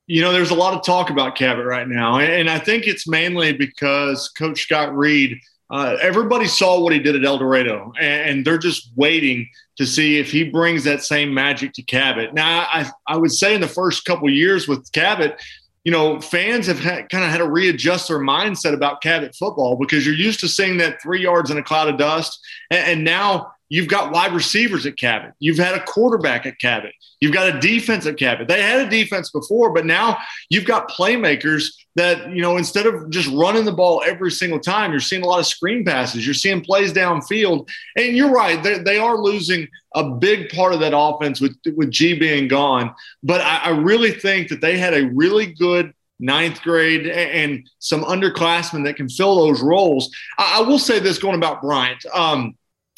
You 0.05 0.21
know, 0.21 0.33
there's 0.33 0.51
a 0.51 0.55
lot 0.55 0.73
of 0.73 0.85
talk 0.85 1.09
about 1.09 1.35
Cabot 1.35 1.65
right 1.65 1.87
now, 1.87 2.19
and 2.19 2.49
I 2.49 2.59
think 2.59 2.87
it's 2.87 3.07
mainly 3.07 3.53
because 3.53 4.29
Coach 4.29 4.63
Scott 4.63 4.95
Reed. 4.95 5.39
Uh, 5.69 5.97
everybody 6.01 6.45
saw 6.45 6.79
what 6.79 6.93
he 6.93 6.99
did 6.99 7.15
at 7.15 7.23
El 7.23 7.37
Dorado, 7.37 7.93
and 7.99 8.45
they're 8.45 8.57
just 8.57 8.91
waiting 8.95 9.47
to 9.77 9.85
see 9.85 10.19
if 10.19 10.29
he 10.29 10.43
brings 10.43 10.83
that 10.83 11.03
same 11.03 11.33
magic 11.33 11.73
to 11.73 11.81
Cabot. 11.81 12.33
Now, 12.33 12.67
I, 12.71 12.91
I 13.07 13.17
would 13.17 13.31
say 13.31 13.55
in 13.55 13.61
the 13.61 13.67
first 13.67 14.05
couple 14.05 14.29
years 14.29 14.67
with 14.67 14.91
Cabot, 14.91 15.41
you 15.83 15.91
know, 15.91 16.19
fans 16.21 16.67
have 16.67 16.79
had, 16.79 17.09
kind 17.09 17.23
of 17.23 17.31
had 17.31 17.39
to 17.39 17.49
readjust 17.49 18.07
their 18.07 18.19
mindset 18.19 18.73
about 18.73 19.01
Cabot 19.01 19.35
football 19.35 19.75
because 19.75 20.05
you're 20.05 20.15
used 20.15 20.39
to 20.41 20.47
seeing 20.47 20.77
that 20.77 21.01
three 21.01 21.21
yards 21.21 21.49
in 21.49 21.57
a 21.57 21.63
cloud 21.63 21.89
of 21.89 21.97
dust. 21.97 22.39
And, 22.69 22.87
and 22.87 23.03
now 23.03 23.52
you've 23.73 23.87
got 23.87 24.11
wide 24.11 24.31
receivers 24.33 24.85
at 24.85 24.95
Cabot. 24.97 25.31
You've 25.39 25.57
had 25.57 25.73
a 25.73 25.83
quarterback 25.83 26.45
at 26.45 26.59
Cabot. 26.59 26.93
You've 27.19 27.33
got 27.33 27.55
a 27.55 27.59
defense 27.59 28.05
at 28.05 28.19
Cabot. 28.19 28.47
They 28.47 28.61
had 28.61 28.85
a 28.85 28.89
defense 28.89 29.31
before, 29.31 29.73
but 29.73 29.83
now 29.83 30.19
you've 30.51 30.65
got 30.65 30.91
playmakers 30.91 31.73
that, 31.95 32.29
you 32.29 32.43
know, 32.43 32.57
instead 32.57 32.85
of 32.85 33.09
just 33.09 33.31
running 33.31 33.65
the 33.65 33.71
ball 33.71 34.03
every 34.05 34.29
single 34.29 34.59
time, 34.59 34.91
you're 34.91 34.99
seeing 34.99 35.23
a 35.23 35.25
lot 35.25 35.39
of 35.39 35.47
screen 35.47 35.83
passes. 35.83 36.23
You're 36.23 36.35
seeing 36.35 36.61
plays 36.61 36.93
downfield. 36.93 37.67
And 37.97 38.15
you're 38.15 38.31
right, 38.31 38.61
they 38.61 38.99
are 38.99 39.17
losing 39.17 39.67
a 39.95 40.07
big 40.07 40.49
part 40.49 40.73
of 40.73 40.79
that 40.81 40.95
offense 40.95 41.41
with, 41.41 41.57
with 41.75 41.89
G 41.89 42.13
being 42.13 42.47
gone. 42.47 42.93
But 43.23 43.41
I, 43.41 43.57
I 43.57 43.69
really 43.69 44.11
think 44.11 44.49
that 44.49 44.61
they 44.61 44.77
had 44.77 44.93
a 44.93 45.09
really 45.15 45.47
good 45.47 45.95
ninth 46.19 46.61
grade 46.61 47.07
and 47.07 47.67
some 47.79 48.03
underclassmen 48.03 48.83
that 48.83 48.97
can 48.97 49.09
fill 49.09 49.47
those 49.47 49.63
roles. 49.63 50.11
I, 50.37 50.59
I 50.59 50.61
will 50.61 50.77
say 50.77 50.99
this 50.99 51.17
going 51.17 51.35
about 51.35 51.63
Bryant. 51.63 52.05
Um, 52.13 52.55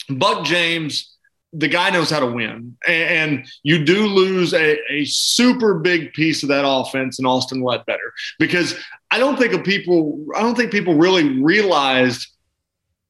Buck 0.10 0.46
James 0.46 1.16
the 1.58 1.68
guy 1.68 1.90
knows 1.90 2.10
how 2.10 2.20
to 2.20 2.26
win. 2.26 2.76
And 2.88 3.46
you 3.64 3.86
do 3.86 4.08
lose 4.08 4.54
a, 4.54 4.78
a, 4.92 5.06
super 5.06 5.76
big 5.80 6.14
piece 6.14 6.44
of 6.44 6.50
that 6.50 6.68
offense 6.68 7.18
in 7.20 7.26
Austin 7.26 7.62
Ledbetter 7.62 8.14
because 8.40 8.76
I 9.12 9.20
don't 9.20 9.38
think 9.38 9.54
of 9.54 9.64
people, 9.64 10.26
I 10.36 10.42
don't 10.42 10.56
think 10.56 10.72
people 10.72 10.96
really 10.96 11.42
realized 11.42 12.28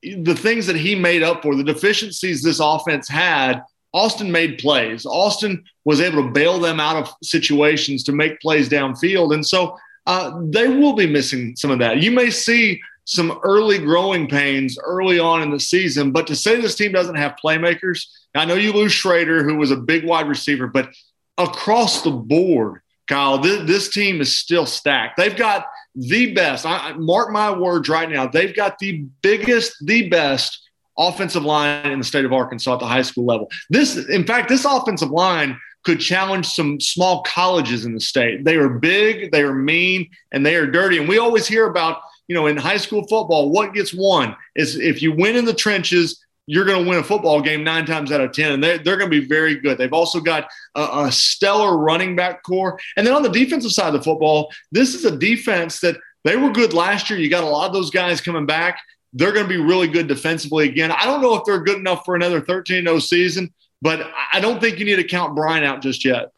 the 0.03 0.35
things 0.35 0.67
that 0.67 0.75
he 0.75 0.93
made 0.93 1.23
up 1.23 1.41
for, 1.41 1.55
the 1.55 1.63
deficiencies 1.63 2.43
this 2.43 2.59
offense 2.59 3.07
had. 3.09 3.63
Austin 3.93 4.31
made 4.31 4.59
plays. 4.59 5.05
Austin 5.05 5.63
was 5.85 6.01
able 6.01 6.23
to 6.23 6.31
bail 6.31 6.59
them 6.59 6.79
out 6.79 6.97
of 6.97 7.13
situations 7.23 8.03
to 8.03 8.11
make 8.11 8.39
plays 8.41 8.69
downfield. 8.69 9.33
And 9.33 9.45
so 9.45 9.77
uh, 10.05 10.39
they 10.43 10.67
will 10.67 10.93
be 10.93 11.07
missing 11.07 11.55
some 11.55 11.71
of 11.71 11.79
that. 11.79 12.03
You 12.03 12.11
may 12.11 12.29
see 12.29 12.79
some 13.05 13.39
early 13.43 13.77
growing 13.77 14.27
pains 14.27 14.77
early 14.83 15.19
on 15.19 15.41
in 15.41 15.51
the 15.51 15.59
season. 15.59 16.11
But 16.11 16.27
to 16.27 16.35
say 16.35 16.59
this 16.59 16.75
team 16.75 16.91
doesn't 16.91 17.15
have 17.15 17.35
playmakers, 17.43 18.05
I 18.35 18.45
know 18.45 18.55
you 18.55 18.73
lose 18.73 18.91
Schrader, 18.91 19.43
who 19.43 19.55
was 19.55 19.71
a 19.71 19.77
big 19.77 20.05
wide 20.05 20.27
receiver, 20.27 20.67
but 20.67 20.89
across 21.37 22.01
the 22.01 22.11
board, 22.11 22.81
Kyle, 23.07 23.37
this, 23.37 23.67
this 23.67 23.89
team 23.89 24.19
is 24.19 24.37
still 24.37 24.65
stacked. 24.65 25.17
They've 25.17 25.35
got 25.35 25.67
the 25.95 26.33
best. 26.33 26.65
I, 26.65 26.93
mark 26.93 27.31
my 27.31 27.55
words 27.55 27.87
right 27.87 28.09
now. 28.09 28.27
They've 28.27 28.55
got 28.55 28.79
the 28.79 29.05
biggest, 29.21 29.75
the 29.85 30.09
best 30.09 30.61
offensive 30.97 31.43
line 31.43 31.91
in 31.91 31.99
the 31.99 32.05
state 32.05 32.25
of 32.25 32.33
Arkansas 32.33 32.73
at 32.73 32.79
the 32.79 32.87
high 32.87 33.03
school 33.03 33.25
level. 33.25 33.49
This, 33.69 33.97
in 34.07 34.25
fact, 34.25 34.49
this 34.49 34.65
offensive 34.65 35.11
line 35.11 35.59
could 35.83 35.99
challenge 35.99 36.47
some 36.47 36.79
small 36.79 37.21
colleges 37.23 37.85
in 37.85 37.93
the 37.93 37.99
state. 37.99 38.43
They 38.43 38.55
are 38.55 38.69
big, 38.69 39.31
they 39.31 39.43
are 39.43 39.53
mean, 39.53 40.09
and 40.31 40.43
they 40.43 40.55
are 40.55 40.65
dirty. 40.65 40.97
And 40.97 41.07
we 41.07 41.19
always 41.19 41.47
hear 41.47 41.67
about 41.67 41.99
you 42.27 42.35
know, 42.35 42.47
in 42.47 42.57
high 42.57 42.77
school 42.77 43.01
football, 43.07 43.49
what 43.49 43.73
gets 43.73 43.93
won 43.93 44.35
is 44.55 44.77
if 44.77 45.01
you 45.01 45.13
win 45.13 45.35
in 45.35 45.45
the 45.45 45.53
trenches, 45.53 46.25
you're 46.47 46.65
going 46.65 46.83
to 46.83 46.89
win 46.89 46.99
a 46.99 47.03
football 47.03 47.41
game 47.41 47.63
nine 47.63 47.85
times 47.85 48.11
out 48.11 48.21
of 48.21 48.31
10. 48.31 48.53
And 48.53 48.63
they're, 48.63 48.77
they're 48.77 48.97
going 48.97 49.09
to 49.09 49.21
be 49.21 49.27
very 49.27 49.55
good. 49.55 49.77
They've 49.77 49.91
also 49.93 50.19
got 50.19 50.47
a, 50.75 51.05
a, 51.05 51.11
stellar 51.11 51.77
running 51.77 52.15
back 52.15 52.43
core. 52.43 52.79
And 52.97 53.05
then 53.05 53.15
on 53.15 53.23
the 53.23 53.29
defensive 53.29 53.71
side 53.71 53.87
of 53.87 53.93
the 53.93 54.03
football, 54.03 54.51
this 54.71 54.93
is 54.93 55.05
a 55.05 55.17
defense 55.17 55.79
that 55.79 55.97
they 56.23 56.35
were 56.35 56.51
good 56.51 56.73
last 56.73 57.09
year. 57.09 57.17
You 57.17 57.29
got 57.29 57.43
a 57.43 57.47
lot 57.47 57.67
of 57.67 57.73
those 57.73 57.89
guys 57.89 58.21
coming 58.21 58.45
back. 58.45 58.79
They're 59.13 59.31
going 59.31 59.45
to 59.45 59.49
be 59.49 59.61
really 59.61 59.87
good 59.87 60.07
defensively 60.07 60.67
again. 60.67 60.91
I 60.91 61.05
don't 61.05 61.21
know 61.21 61.35
if 61.35 61.45
they're 61.45 61.63
good 61.63 61.79
enough 61.79 62.05
for 62.05 62.15
another 62.15 62.41
13 62.41 62.83
0 62.83 62.99
season, 62.99 63.53
but 63.81 64.11
I 64.33 64.39
don't 64.39 64.59
think 64.59 64.77
you 64.77 64.85
need 64.85 64.97
to 64.97 65.03
count 65.03 65.35
Bryant 65.35 65.65
out 65.65 65.81
just 65.81 66.03
yet. 66.03 66.31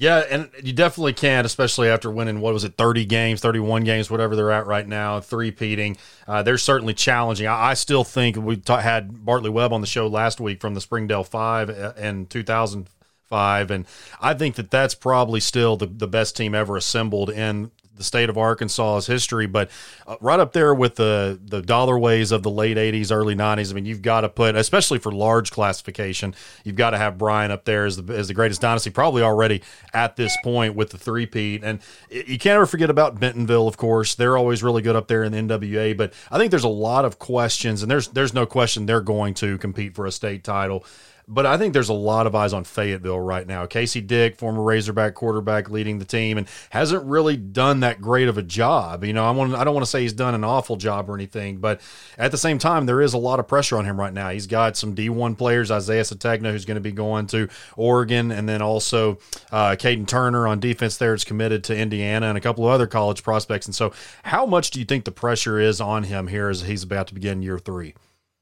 Yeah, 0.00 0.18
and 0.30 0.48
you 0.62 0.72
definitely 0.72 1.12
can't, 1.12 1.44
especially 1.44 1.88
after 1.88 2.08
winning 2.08 2.40
what 2.40 2.54
was 2.54 2.62
it, 2.62 2.76
thirty 2.76 3.04
games, 3.04 3.40
thirty-one 3.40 3.82
games, 3.82 4.08
whatever 4.08 4.36
they're 4.36 4.52
at 4.52 4.68
right 4.68 4.86
now, 4.86 5.18
three-peating. 5.18 5.96
Uh, 6.28 6.44
they're 6.44 6.56
certainly 6.56 6.94
challenging. 6.94 7.48
I, 7.48 7.70
I 7.70 7.74
still 7.74 8.04
think 8.04 8.36
we 8.36 8.58
ta- 8.58 8.78
had 8.78 9.24
Bartley 9.24 9.50
Webb 9.50 9.72
on 9.72 9.80
the 9.80 9.88
show 9.88 10.06
last 10.06 10.38
week 10.40 10.60
from 10.60 10.74
the 10.74 10.80
Springdale 10.80 11.24
Five 11.24 11.68
in 11.98 12.26
two 12.26 12.44
thousand 12.44 12.88
five, 13.26 13.72
and 13.72 13.86
I 14.20 14.34
think 14.34 14.54
that 14.54 14.70
that's 14.70 14.94
probably 14.94 15.40
still 15.40 15.76
the, 15.76 15.86
the 15.86 16.06
best 16.06 16.36
team 16.36 16.54
ever 16.54 16.76
assembled 16.76 17.30
in 17.30 17.72
the 17.98 18.04
state 18.04 18.30
of 18.30 18.38
Arkansas's 18.38 19.06
history, 19.06 19.46
but 19.46 19.70
uh, 20.06 20.16
right 20.20 20.40
up 20.40 20.52
there 20.52 20.74
with 20.74 20.96
the 20.96 21.38
the 21.44 21.60
Dollarways 21.60 22.32
of 22.32 22.42
the 22.42 22.50
late 22.50 22.76
'80s, 22.76 23.12
early 23.12 23.34
'90s. 23.34 23.70
I 23.70 23.74
mean, 23.74 23.84
you've 23.84 24.02
got 24.02 24.22
to 24.22 24.28
put, 24.28 24.56
especially 24.56 24.98
for 24.98 25.12
large 25.12 25.50
classification, 25.50 26.34
you've 26.64 26.76
got 26.76 26.90
to 26.90 26.98
have 26.98 27.18
Bryant 27.18 27.52
up 27.52 27.64
there 27.64 27.84
as 27.84 27.96
the 27.96 28.14
as 28.14 28.28
the 28.28 28.34
greatest 28.34 28.60
dynasty, 28.60 28.90
probably 28.90 29.22
already 29.22 29.62
at 29.92 30.16
this 30.16 30.36
point 30.42 30.74
with 30.74 30.90
the 30.90 30.98
three-peat. 30.98 31.62
And 31.62 31.80
you 32.10 32.38
can't 32.38 32.56
ever 32.56 32.66
forget 32.66 32.90
about 32.90 33.20
Bentonville, 33.20 33.68
of 33.68 33.76
course. 33.76 34.14
They're 34.14 34.36
always 34.36 34.62
really 34.62 34.82
good 34.82 34.96
up 34.96 35.08
there 35.08 35.24
in 35.24 35.32
the 35.32 35.38
NWA, 35.38 35.96
but 35.96 36.12
I 36.30 36.38
think 36.38 36.50
there's 36.50 36.64
a 36.64 36.68
lot 36.68 37.04
of 37.04 37.18
questions, 37.18 37.82
and 37.82 37.90
there's 37.90 38.08
there's 38.08 38.34
no 38.34 38.46
question 38.46 38.86
they're 38.86 39.00
going 39.00 39.34
to 39.34 39.58
compete 39.58 39.94
for 39.94 40.06
a 40.06 40.12
state 40.12 40.44
title. 40.44 40.84
But 41.28 41.44
I 41.44 41.58
think 41.58 41.74
there's 41.74 41.90
a 41.90 41.94
lot 41.94 42.26
of 42.26 42.34
eyes 42.34 42.54
on 42.54 42.64
Fayetteville 42.64 43.20
right 43.20 43.46
now. 43.46 43.66
Casey 43.66 44.00
Dick, 44.00 44.36
former 44.36 44.62
Razorback 44.62 45.14
quarterback, 45.14 45.68
leading 45.68 45.98
the 45.98 46.06
team, 46.06 46.38
and 46.38 46.48
hasn't 46.70 47.04
really 47.04 47.36
done 47.36 47.80
that 47.80 48.00
great 48.00 48.28
of 48.28 48.38
a 48.38 48.42
job. 48.42 49.04
You 49.04 49.12
know, 49.12 49.24
I 49.24 49.30
want 49.32 49.54
I 49.54 49.62
don't 49.62 49.74
want 49.74 49.84
to 49.84 49.90
say 49.90 50.00
he's 50.02 50.14
done 50.14 50.34
an 50.34 50.42
awful 50.42 50.76
job 50.76 51.10
or 51.10 51.14
anything, 51.14 51.58
but 51.58 51.82
at 52.16 52.30
the 52.30 52.38
same 52.38 52.58
time, 52.58 52.86
there 52.86 53.02
is 53.02 53.12
a 53.12 53.18
lot 53.18 53.40
of 53.40 53.46
pressure 53.46 53.76
on 53.76 53.84
him 53.84 54.00
right 54.00 54.12
now. 54.12 54.30
He's 54.30 54.46
got 54.46 54.76
some 54.76 54.94
D1 54.94 55.36
players, 55.36 55.70
Isaiah 55.70 56.02
Sategna, 56.02 56.50
who's 56.50 56.64
going 56.64 56.76
to 56.76 56.80
be 56.80 56.92
going 56.92 57.26
to 57.28 57.48
Oregon, 57.76 58.32
and 58.32 58.48
then 58.48 58.62
also 58.62 59.18
uh, 59.52 59.76
Caden 59.78 60.06
Turner 60.06 60.48
on 60.48 60.60
defense 60.60 60.96
there 60.96 61.12
is 61.12 61.24
committed 61.24 61.62
to 61.64 61.76
Indiana, 61.76 62.26
and 62.26 62.38
a 62.38 62.40
couple 62.40 62.64
of 62.64 62.70
other 62.70 62.86
college 62.86 63.22
prospects. 63.22 63.66
And 63.66 63.74
so, 63.74 63.92
how 64.22 64.46
much 64.46 64.70
do 64.70 64.78
you 64.78 64.86
think 64.86 65.04
the 65.04 65.12
pressure 65.12 65.60
is 65.60 65.78
on 65.80 66.04
him 66.04 66.28
here 66.28 66.48
as 66.48 66.62
he's 66.62 66.82
about 66.82 67.08
to 67.08 67.14
begin 67.14 67.42
year 67.42 67.58
three? 67.58 67.94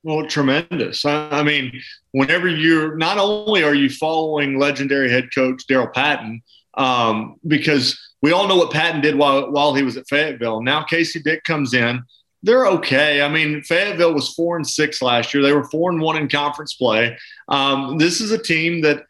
Well, 0.07 0.25
tremendous. 0.29 1.05
I, 1.05 1.43
mean, 1.43 1.83
whenever 2.13 2.47
you're 2.47 2.95
not 2.95 3.19
only 3.19 3.65
are 3.65 3.75
you 3.75 3.91
following 3.91 4.57
legendary 4.57 5.11
head 5.11 5.35
coach 5.35 5.65
Daryl 5.69 5.93
Patton, 5.93 6.43
um, 6.75 7.41
because 7.45 7.99
we 8.23 8.31
all 8.31 8.47
know 8.47 8.55
what 8.55 8.71
Patton 8.71 9.01
did 9.01 9.17
while 9.17 9.51
while 9.51 9.75
he 9.75 9.83
was 9.83 9.97
at 9.97 10.07
Fayetteville. 10.07 10.63
Now 10.63 10.85
Casey 10.85 11.21
Dick 11.21 11.43
comes 11.43 11.75
in. 11.75 12.05
They're 12.45 12.69
okay. 12.69 13.21
I 13.21 13.29
mean, 13.29 13.63
Fayetteville 13.65 14.15
was 14.15 14.33
four 14.33 14.55
and 14.55 14.65
six 14.65 15.03
last 15.03 15.35
year. 15.35 15.43
They 15.43 15.53
were 15.53 15.69
four 15.71 15.91
and 15.91 16.01
one 16.01 16.17
in 16.17 16.29
conference 16.29 16.75
play. 16.75 17.19
Um, 17.49 17.99
this 17.99 18.21
is 18.21 18.31
a 18.31 18.39
team 18.39 18.83
that 18.83 19.07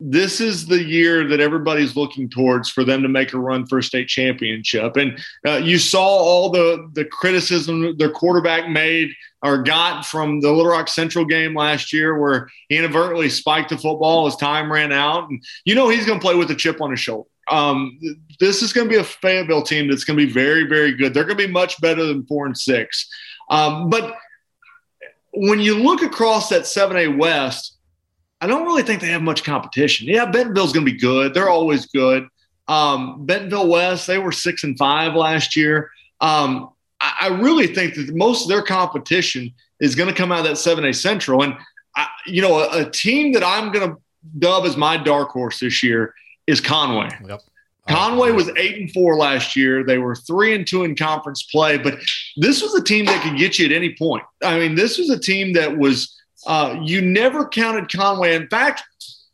this 0.00 0.40
is 0.40 0.66
the 0.66 0.82
year 0.82 1.28
that 1.28 1.40
everybody's 1.40 1.94
looking 1.94 2.28
towards 2.28 2.70
for 2.70 2.84
them 2.84 3.02
to 3.02 3.08
make 3.08 3.34
a 3.34 3.38
run 3.38 3.66
for 3.66 3.78
a 3.78 3.82
state 3.82 4.08
championship. 4.08 4.96
And 4.96 5.20
uh, 5.46 5.58
you 5.58 5.78
saw 5.78 6.00
all 6.02 6.50
the 6.50 6.88
the 6.94 7.04
criticism 7.04 7.96
their 7.98 8.10
quarterback 8.10 8.68
made 8.68 9.10
or 9.42 9.62
got 9.62 10.06
from 10.06 10.40
the 10.40 10.50
Little 10.50 10.72
Rock 10.72 10.88
Central 10.88 11.26
game 11.26 11.54
last 11.54 11.92
year, 11.92 12.18
where 12.18 12.48
he 12.68 12.78
inadvertently 12.78 13.28
spiked 13.28 13.68
the 13.68 13.76
football 13.76 14.26
as 14.26 14.36
time 14.36 14.72
ran 14.72 14.90
out. 14.90 15.28
And 15.28 15.44
you 15.64 15.74
know 15.74 15.90
he's 15.90 16.06
going 16.06 16.18
to 16.18 16.24
play 16.24 16.34
with 16.34 16.50
a 16.50 16.56
chip 16.56 16.80
on 16.80 16.90
his 16.90 17.00
shoulder. 17.00 17.28
Um, 17.50 17.98
this 18.38 18.62
is 18.62 18.72
going 18.72 18.88
to 18.88 18.92
be 18.92 19.00
a 19.00 19.04
Fayetteville 19.04 19.62
team 19.62 19.88
that's 19.88 20.04
going 20.04 20.18
to 20.18 20.24
be 20.24 20.32
very, 20.32 20.64
very 20.64 20.92
good. 20.94 21.12
They're 21.12 21.24
going 21.24 21.36
to 21.36 21.46
be 21.46 21.52
much 21.52 21.80
better 21.80 22.04
than 22.04 22.24
four 22.26 22.46
and 22.46 22.56
six. 22.56 23.08
Um, 23.50 23.90
but 23.90 24.16
when 25.32 25.58
you 25.58 25.76
look 25.76 26.02
across 26.02 26.48
that 26.50 26.62
7A 26.62 27.18
West, 27.18 27.76
I 28.40 28.46
don't 28.46 28.64
really 28.64 28.82
think 28.82 29.00
they 29.00 29.08
have 29.08 29.22
much 29.22 29.44
competition. 29.44 30.06
Yeah, 30.08 30.26
Bentonville's 30.26 30.72
going 30.72 30.86
to 30.86 30.92
be 30.92 30.98
good. 30.98 31.34
They're 31.34 31.50
always 31.50 31.86
good. 31.86 32.26
Um, 32.68 33.26
Bentonville 33.26 33.68
West, 33.68 34.06
they 34.06 34.18
were 34.18 34.32
six 34.32 34.64
and 34.64 34.78
five 34.78 35.14
last 35.14 35.56
year. 35.56 35.90
Um, 36.20 36.70
I, 37.00 37.16
I, 37.22 37.28
really 37.28 37.66
think 37.66 37.94
that 37.94 38.14
most 38.14 38.42
of 38.42 38.48
their 38.48 38.62
competition 38.62 39.52
is 39.80 39.94
going 39.94 40.08
to 40.08 40.14
come 40.14 40.30
out 40.30 40.40
of 40.40 40.44
that 40.44 40.52
7A 40.52 40.94
Central. 40.94 41.42
And, 41.42 41.56
I, 41.96 42.06
you 42.26 42.42
know, 42.42 42.60
a, 42.60 42.82
a, 42.82 42.90
team 42.90 43.32
that 43.32 43.42
I'm 43.42 43.72
going 43.72 43.90
to 43.90 43.96
dub 44.38 44.66
as 44.66 44.76
my 44.76 44.96
dark 44.96 45.30
horse 45.30 45.58
this 45.58 45.82
year 45.82 46.14
is 46.46 46.60
Conway. 46.60 47.08
Yep. 47.26 47.40
Conway 47.88 48.30
was 48.30 48.50
eight 48.56 48.80
and 48.80 48.92
four 48.92 49.16
last 49.16 49.56
year. 49.56 49.82
They 49.82 49.98
were 49.98 50.14
three 50.14 50.54
and 50.54 50.66
two 50.66 50.84
in 50.84 50.94
conference 50.94 51.42
play, 51.44 51.76
but 51.76 51.98
this 52.36 52.62
was 52.62 52.74
a 52.74 52.84
team 52.84 53.06
that 53.06 53.22
could 53.22 53.36
get 53.36 53.58
you 53.58 53.66
at 53.66 53.72
any 53.72 53.96
point. 53.96 54.22
I 54.44 54.58
mean, 54.58 54.74
this 54.74 54.98
was 54.98 55.10
a 55.10 55.18
team 55.18 55.54
that 55.54 55.76
was 55.76 56.19
uh, 56.46 56.80
you 56.82 57.00
never 57.00 57.48
counted 57.48 57.92
Conway. 57.92 58.34
In 58.34 58.48
fact, 58.48 58.82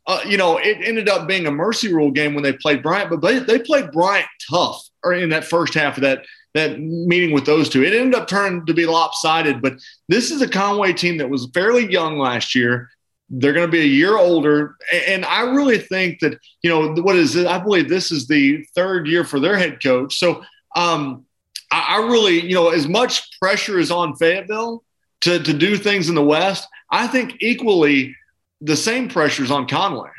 uh, 0.07 0.21
you 0.25 0.37
know, 0.37 0.57
it 0.57 0.77
ended 0.81 1.09
up 1.09 1.27
being 1.27 1.47
a 1.47 1.51
mercy 1.51 1.93
rule 1.93 2.11
game 2.11 2.33
when 2.33 2.43
they 2.43 2.53
played 2.53 2.81
Bryant, 2.81 3.09
but 3.09 3.21
they, 3.21 3.39
they 3.39 3.59
played 3.59 3.91
Bryant 3.91 4.27
tough 4.49 4.81
or 5.03 5.13
in 5.13 5.29
that 5.29 5.45
first 5.45 5.73
half 5.73 5.97
of 5.97 6.01
that 6.03 6.25
that 6.53 6.79
meeting 6.79 7.33
with 7.33 7.45
those 7.45 7.69
two. 7.69 7.83
It 7.83 7.93
ended 7.93 8.19
up 8.19 8.27
turning 8.27 8.65
to 8.65 8.73
be 8.73 8.85
lopsided, 8.85 9.61
but 9.61 9.73
this 10.07 10.31
is 10.31 10.41
a 10.41 10.49
Conway 10.49 10.93
team 10.93 11.17
that 11.17 11.29
was 11.29 11.49
fairly 11.53 11.91
young 11.91 12.17
last 12.17 12.55
year. 12.55 12.89
They're 13.29 13.53
going 13.53 13.67
to 13.67 13.71
be 13.71 13.81
a 13.81 13.85
year 13.85 14.17
older. 14.17 14.75
And 15.07 15.23
I 15.25 15.41
really 15.41 15.77
think 15.77 16.19
that, 16.21 16.39
you 16.63 16.69
know, 16.69 16.93
what 17.03 17.15
is 17.15 17.35
it? 17.35 17.45
I 17.45 17.59
believe 17.59 17.89
this 17.89 18.11
is 18.11 18.27
the 18.27 18.65
third 18.73 19.07
year 19.07 19.23
for 19.23 19.39
their 19.39 19.57
head 19.57 19.83
coach. 19.83 20.17
So 20.17 20.43
um, 20.75 21.25
I, 21.71 21.97
I 21.97 22.07
really, 22.07 22.39
you 22.39 22.55
know, 22.55 22.69
as 22.69 22.87
much 22.87 23.37
pressure 23.39 23.77
is 23.77 23.91
on 23.91 24.15
Fayetteville 24.15 24.83
to, 25.21 25.39
to 25.43 25.53
do 25.53 25.75
things 25.75 26.09
in 26.09 26.15
the 26.15 26.23
West, 26.23 26.67
I 26.89 27.07
think 27.07 27.41
equally 27.41 28.15
the 28.61 28.75
same 28.75 29.09
pressures 29.09 29.51
on 29.51 29.67
Conway. 29.67 30.09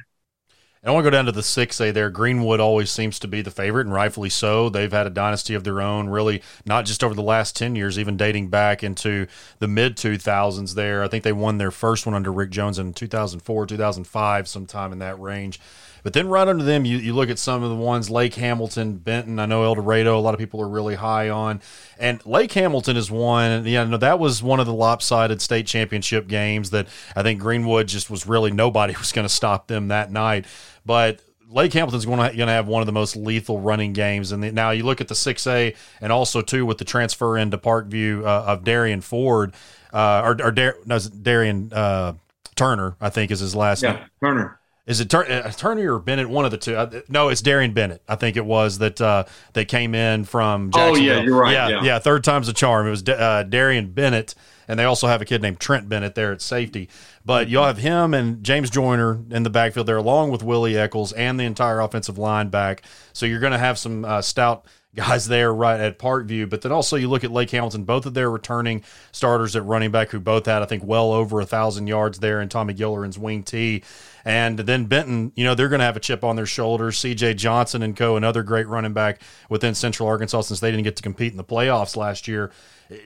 I 0.85 0.93
want 0.93 1.05
to 1.05 1.11
go 1.11 1.17
down 1.17 1.27
to 1.27 1.33
the 1.33 1.41
6A 1.41 1.93
there. 1.93 2.09
Greenwood 2.09 2.61
always 2.61 2.91
seems 2.91 3.19
to 3.19 3.29
be 3.29 3.43
the 3.43 3.51
favorite, 3.51 3.87
and 3.87 3.93
rightfully 3.93 4.31
so. 4.31 4.69
They've 4.69 4.93
had 4.93 5.07
a 5.07 5.11
dynasty 5.11 5.55
of 5.55 5.65
their 5.65 5.81
own, 5.81 6.09
really, 6.09 6.41
not 6.65 6.87
just 6.87 7.03
over 7.03 7.15
the 7.15 7.23
last 7.23 7.57
10 7.57 7.75
years, 7.75 7.99
even 7.99 8.17
dating 8.17 8.49
back 8.49 8.85
into 8.85 9.27
the 9.59 9.69
mid 9.69 9.97
2000s 9.97 10.75
there. 10.75 11.03
I 11.03 11.09
think 11.09 11.25
they 11.25 11.33
won 11.33 11.59
their 11.59 11.73
first 11.73 12.07
one 12.07 12.15
under 12.15 12.33
Rick 12.33 12.51
Jones 12.51 12.79
in 12.79 12.95
2004, 12.95 13.67
2005, 13.67 14.49
sometime 14.49 14.93
in 14.93 15.01
that 15.01 15.19
range. 15.19 15.59
But 16.03 16.13
then 16.13 16.29
right 16.29 16.47
under 16.47 16.65
them, 16.65 16.85
you, 16.85 16.97
you 16.99 17.15
look 17.15 17.31
at 17.31 17.39
some 17.39 17.63
of 17.63 17.71
the 17.71 17.77
ones 17.77 18.11
Lake 18.11 18.35
Hamilton, 18.35 18.97
Benton. 18.97 19.39
I 19.39 19.47
know 19.47 19.65
El 19.65 19.75
Dorado. 19.75 20.19
A 20.19 20.21
lot 20.21 20.35
of 20.35 20.41
people 20.41 20.61
are 20.61 20.69
really 20.69 20.95
high 20.95 21.29
on, 21.29 21.61
and 21.99 22.25
Lake 22.25 22.53
Hamilton 22.53 22.97
is 22.97 23.11
one. 23.11 23.67
Yeah, 23.67 23.85
that 23.85 24.19
was 24.19 24.43
one 24.43 24.61
of 24.61 24.67
the 24.67 24.73
lopsided 24.73 25.43
state 25.43 25.67
championship 25.67 26.29
games 26.29 26.71
that 26.71 26.89
I 27.17 27.23
think 27.23 27.41
Greenwood 27.41 27.89
just 27.89 28.11
was 28.11 28.27
really 28.27 28.51
nobody 28.51 28.95
was 28.99 29.13
going 29.13 29.27
to 29.27 29.33
stop 29.33 29.67
them 29.67 29.89
that 29.89 30.11
night. 30.11 30.47
But 30.89 31.21
Lake 31.51 31.75
Hamilton's 31.75 32.07
going 32.07 32.19
to, 32.19 32.35
going 32.35 32.47
to 32.47 32.53
have 32.55 32.67
one 32.67 32.81
of 32.81 32.87
the 32.87 32.93
most 32.93 33.15
lethal 33.15 33.61
running 33.61 33.93
games. 33.93 34.33
And 34.33 34.55
now 34.55 34.71
you 34.71 34.85
look 34.85 35.03
at 35.03 35.09
the 35.09 35.15
6A 35.15 35.77
and 36.01 36.11
also, 36.11 36.41
too, 36.41 36.65
with 36.65 36.79
the 36.79 36.85
transfer 36.87 37.37
into 37.37 37.59
Parkview 37.59 38.23
uh, 38.23 38.45
of 38.47 38.65
Darian 38.65 39.03
Ford, 39.03 39.53
uh, 39.93 40.23
or, 40.25 40.47
or 40.47 40.51
Dar- 40.51 40.77
no, 40.87 40.99
Darian 40.99 41.71
uh, 41.75 42.15
Turner, 42.57 42.97
I 43.03 43.11
think 43.11 43.31
is 43.31 43.41
his 43.41 43.55
last 43.55 43.83
yeah, 43.83 43.93
name. 43.93 44.05
Turner. 44.25 44.59
Is 44.87 45.01
it 45.01 45.11
Tur- 45.11 45.31
uh, 45.31 45.53
Turner 45.53 45.95
or 45.95 45.99
Bennett? 45.99 46.31
One 46.31 46.47
of 46.47 46.51
the 46.51 46.57
two. 46.57 46.75
Uh, 46.75 47.03
no, 47.11 47.29
it's 47.29 47.43
Darian 47.43 47.75
Bennett. 47.75 48.03
I 48.09 48.17
think 48.17 48.39
it 48.39 48.47
was 48.47 48.79
that 48.79 48.99
uh, 48.99 49.25
that 49.53 49.69
came 49.69 49.95
in 49.95 50.25
from 50.25 50.71
Oh, 50.75 50.97
yeah, 50.97 51.21
you're 51.21 51.37
right, 51.37 51.53
Yeah, 51.53 51.83
yeah. 51.83 51.99
third 51.99 52.25
time's 52.25 52.49
a 52.49 52.55
charm. 52.55 52.87
It 52.87 52.91
was 52.91 53.03
Da- 53.03 53.13
uh, 53.13 53.43
Darian 53.43 53.91
Bennett, 53.93 54.35
and 54.69 54.79
they 54.79 54.85
also 54.85 55.09
have 55.09 55.23
a 55.23 55.25
kid 55.25 55.43
named 55.43 55.59
Trent 55.59 55.89
Bennett 55.89 56.15
there 56.15 56.31
at 56.31 56.43
safety. 56.43 56.89
But 57.25 57.49
you'll 57.49 57.65
have 57.65 57.79
him 57.79 58.15
and 58.15 58.45
James 58.45 58.71
Joyner 58.71 59.19
in 59.31 59.43
the 59.43 59.51
backfield 59.51 59.87
there, 59.87 59.97
along 59.97 60.31
with 60.31 60.43
Willie 60.43 60.79
Eccles 60.79 61.13
and 61.13 61.41
the 61.41 61.45
entire 61.45 61.81
offensive 61.81 62.19
line 62.19 62.49
back. 62.49 62.83
So 63.13 63.27
you're 63.27 63.41
going 63.41 63.53
to 63.53 63.59
have 63.59 63.79
some 63.79 64.05
uh, 64.05 64.23
stout 64.23 64.67
guys 64.95 65.29
there 65.29 65.53
right 65.53 65.81
at 65.81 65.99
Parkview. 65.99 66.49
But 66.49 66.63
then 66.63 66.73
also 66.73 66.97
you 66.97 67.09
look 67.09 67.25
at 67.25 67.31
Lake 67.31 67.51
Hamilton, 67.51 67.85
both 67.85 68.07
of 68.07 68.15
their 68.15 68.31
returning 68.31 68.83
starters 69.13 69.55
at 69.57 69.65
running 69.65 69.91
back, 69.91 70.11
who 70.11 70.21
both 70.21 70.47
had 70.47 70.63
I 70.63 70.67
think 70.67 70.85
well 70.85 71.13
over 71.13 71.41
a 71.41 71.47
thousand 71.47 71.87
yards 71.87 72.19
there, 72.19 72.41
and 72.41 72.51
Tommy 72.51 72.75
Gilleran's 72.75 73.19
wing 73.19 73.43
T. 73.43 73.83
And 74.25 74.59
then 74.59 74.87
Benton, 74.87 75.33
you 75.37 75.45
know, 75.45 75.55
they're 75.55 75.69
going 75.69 75.79
to 75.79 75.85
have 75.85 75.97
a 75.97 76.01
chip 76.01 76.25
on 76.25 76.37
their 76.37 76.47
shoulders. 76.47 76.99
C.J. 76.99 77.35
Johnson 77.35 77.83
and 77.83 77.97
co, 77.97 78.17
another 78.17 78.43
great 78.43 78.67
running 78.69 78.93
back 78.93 79.21
within 79.49 79.75
Central 79.75 80.09
Arkansas, 80.09 80.43
since 80.43 80.61
they 80.61 80.71
didn't 80.71 80.85
get 80.85 80.97
to 80.97 81.03
compete 81.03 81.33
in 81.33 81.37
the 81.37 81.45
playoffs 81.45 81.97
last 81.97 82.29
year. 82.29 82.51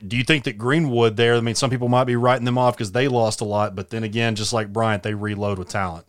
Do 0.07 0.17
you 0.17 0.25
think 0.25 0.45
that 0.45 0.59
Greenwood 0.59 1.17
there? 1.17 1.35
I 1.35 1.41
mean, 1.41 1.55
some 1.55 1.71
people 1.71 1.89
might 1.89 2.05
be 2.05 2.17
writing 2.17 2.45
them 2.45 2.59
off 2.59 2.77
because 2.77 2.93
they 2.93 3.09
lost 3.09 3.41
a 3.41 3.45
lot, 3.45 3.75
but 3.75 3.91
then 3.91 4.05
again, 4.05 4.37
just 4.37 4.53
like 4.53 4.73
Bryant, 4.73 5.03
they 5.03 5.15
reload 5.15 5.59
with 5.59 5.69
talent. 5.69 6.07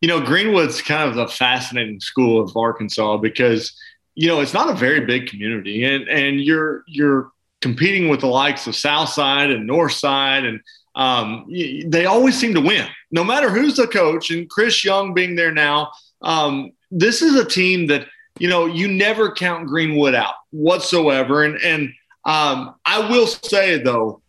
You 0.00 0.06
know, 0.08 0.20
Greenwood's 0.20 0.80
kind 0.80 1.10
of 1.10 1.16
a 1.16 1.26
fascinating 1.26 1.98
school 1.98 2.40
of 2.40 2.56
Arkansas 2.56 3.16
because, 3.16 3.76
you 4.14 4.28
know, 4.28 4.40
it's 4.40 4.54
not 4.54 4.70
a 4.70 4.74
very 4.74 5.00
big 5.00 5.26
community 5.26 5.84
and, 5.84 6.06
and 6.08 6.40
you're, 6.40 6.84
you're 6.86 7.32
competing 7.60 8.08
with 8.08 8.20
the 8.20 8.28
likes 8.28 8.68
of 8.68 8.76
Southside 8.76 9.50
and 9.50 9.68
Northside 9.68 10.46
and 10.48 10.60
um, 10.98 11.46
they 11.86 12.06
always 12.06 12.36
seem 12.36 12.54
to 12.54 12.60
win 12.60 12.88
no 13.10 13.22
matter 13.24 13.48
who's 13.48 13.76
the 13.76 13.86
coach 13.86 14.30
and 14.30 14.50
Chris 14.50 14.84
Young 14.84 15.14
being 15.14 15.36
there 15.36 15.52
now. 15.52 15.92
Um, 16.20 16.72
this 16.90 17.22
is 17.22 17.36
a 17.36 17.44
team 17.44 17.86
that, 17.86 18.06
you 18.38 18.48
know, 18.48 18.66
you 18.66 18.88
never 18.88 19.32
count 19.32 19.68
Greenwood 19.68 20.14
out 20.14 20.34
whatsoever. 20.50 21.44
And, 21.44 21.56
and 21.62 21.92
um, 22.24 22.74
I 22.84 23.08
will 23.08 23.28
say 23.28 23.78
though, 23.78 24.22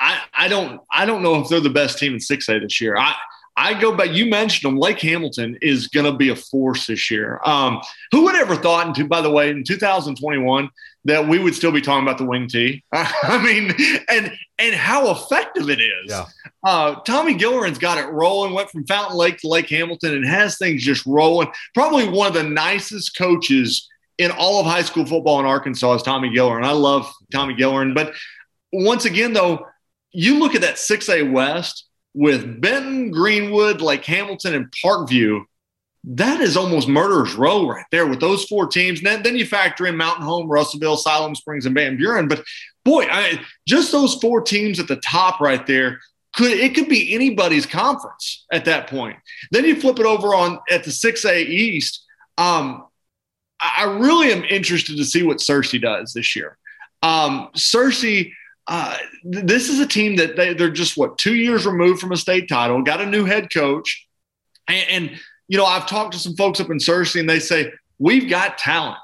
I, 0.00 0.22
I 0.32 0.48
don't 0.48 0.80
I 0.90 1.04
don't 1.04 1.22
know 1.22 1.40
if 1.40 1.48
they're 1.48 1.60
the 1.60 1.70
best 1.70 1.98
team 1.98 2.14
in 2.14 2.18
6A 2.18 2.62
this 2.62 2.80
year. 2.80 2.96
I 2.96 3.14
I 3.56 3.74
go 3.74 3.94
back. 3.94 4.12
You 4.12 4.26
mentioned 4.26 4.70
them. 4.70 4.78
Lake 4.78 5.00
Hamilton 5.00 5.56
is 5.62 5.86
going 5.88 6.06
to 6.06 6.16
be 6.16 6.30
a 6.30 6.36
force 6.36 6.86
this 6.86 7.10
year. 7.10 7.40
Um, 7.44 7.80
who 8.10 8.24
would 8.24 8.34
ever 8.34 8.56
thought? 8.56 8.86
Into 8.86 9.06
by 9.06 9.20
the 9.20 9.30
way, 9.30 9.50
in 9.50 9.62
2021, 9.62 10.68
that 11.04 11.28
we 11.28 11.38
would 11.38 11.54
still 11.54 11.70
be 11.70 11.80
talking 11.80 12.02
about 12.02 12.18
the 12.18 12.24
wing 12.24 12.48
T. 12.48 12.82
I 12.92 13.42
mean, 13.42 13.72
and 14.08 14.32
and 14.58 14.74
how 14.74 15.10
effective 15.10 15.70
it 15.70 15.80
is. 15.80 16.08
Yeah. 16.08 16.24
Uh, 16.64 16.96
Tommy 17.02 17.34
Gilleran's 17.34 17.78
got 17.78 17.98
it 17.98 18.10
rolling. 18.10 18.54
Went 18.54 18.70
from 18.70 18.86
Fountain 18.86 19.16
Lake 19.16 19.38
to 19.38 19.48
Lake 19.48 19.68
Hamilton 19.68 20.14
and 20.14 20.26
has 20.26 20.58
things 20.58 20.82
just 20.82 21.06
rolling. 21.06 21.48
Probably 21.74 22.08
one 22.08 22.28
of 22.28 22.34
the 22.34 22.42
nicest 22.42 23.16
coaches 23.16 23.88
in 24.18 24.30
all 24.30 24.60
of 24.60 24.66
high 24.66 24.82
school 24.82 25.04
football 25.04 25.40
in 25.40 25.46
Arkansas 25.46 25.94
is 25.94 26.02
Tommy 26.02 26.30
Gilleran. 26.30 26.64
I 26.64 26.72
love 26.72 27.12
Tommy 27.32 27.54
Gilleran, 27.54 27.94
but 27.94 28.14
once 28.72 29.04
again, 29.04 29.32
though, 29.32 29.66
you 30.12 30.38
look 30.38 30.54
at 30.54 30.60
that 30.62 30.76
6A 30.76 31.32
West 31.32 31.83
with 32.14 32.60
Benton, 32.60 33.10
Greenwood, 33.10 33.80
Lake 33.80 34.04
Hamilton, 34.04 34.54
and 34.54 34.72
Parkview. 34.84 35.44
That 36.04 36.40
is 36.40 36.56
almost 36.56 36.86
murderer's 36.86 37.34
row 37.34 37.66
right 37.66 37.86
there 37.90 38.06
with 38.06 38.20
those 38.20 38.44
four 38.44 38.66
teams. 38.66 39.02
And 39.02 39.24
then, 39.24 39.36
you 39.36 39.46
factor 39.46 39.86
in 39.86 39.96
Mountain 39.96 40.24
Home, 40.24 40.48
Russellville, 40.48 40.96
Siloam 40.98 41.34
Springs, 41.34 41.66
and 41.66 41.74
Van 41.74 41.96
Buren. 41.96 42.28
But 42.28 42.44
boy, 42.84 43.06
I, 43.10 43.40
just 43.66 43.90
those 43.90 44.14
four 44.16 44.42
teams 44.42 44.78
at 44.78 44.86
the 44.86 44.96
top 44.96 45.40
right 45.40 45.66
there 45.66 45.98
could 46.34 46.52
it 46.52 46.74
could 46.74 46.88
be 46.88 47.14
anybody's 47.14 47.66
conference 47.66 48.44
at 48.52 48.64
that 48.66 48.88
point. 48.88 49.16
Then 49.50 49.64
you 49.64 49.80
flip 49.80 49.98
it 49.98 50.06
over 50.06 50.34
on 50.34 50.58
at 50.70 50.84
the 50.84 50.90
6A 50.90 51.46
East. 51.46 52.04
Um, 52.38 52.86
I 53.60 53.84
I 53.84 53.98
really 53.98 54.32
am 54.32 54.44
interested 54.44 54.96
to 54.96 55.04
see 55.04 55.22
what 55.22 55.38
Searcy 55.38 55.80
does 55.80 56.12
this 56.12 56.36
year. 56.36 56.58
Um, 57.02 57.50
Searcy, 57.54 58.32
uh, 58.66 58.96
this 59.24 59.68
is 59.68 59.78
a 59.80 59.86
team 59.86 60.16
that 60.16 60.36
they, 60.36 60.54
they're 60.54 60.70
just 60.70 60.96
what 60.96 61.18
two 61.18 61.34
years 61.34 61.66
removed 61.66 62.00
from 62.00 62.12
a 62.12 62.16
state 62.16 62.48
title, 62.48 62.82
got 62.82 63.00
a 63.00 63.06
new 63.06 63.24
head 63.24 63.52
coach, 63.52 64.06
and, 64.68 64.86
and 64.90 65.20
you 65.48 65.58
know 65.58 65.66
I've 65.66 65.86
talked 65.86 66.12
to 66.14 66.18
some 66.18 66.34
folks 66.36 66.60
up 66.60 66.70
in 66.70 66.78
Searcy, 66.78 67.20
and 67.20 67.28
they 67.28 67.40
say 67.40 67.72
we've 67.98 68.28
got 68.28 68.56
talent. 68.58 68.96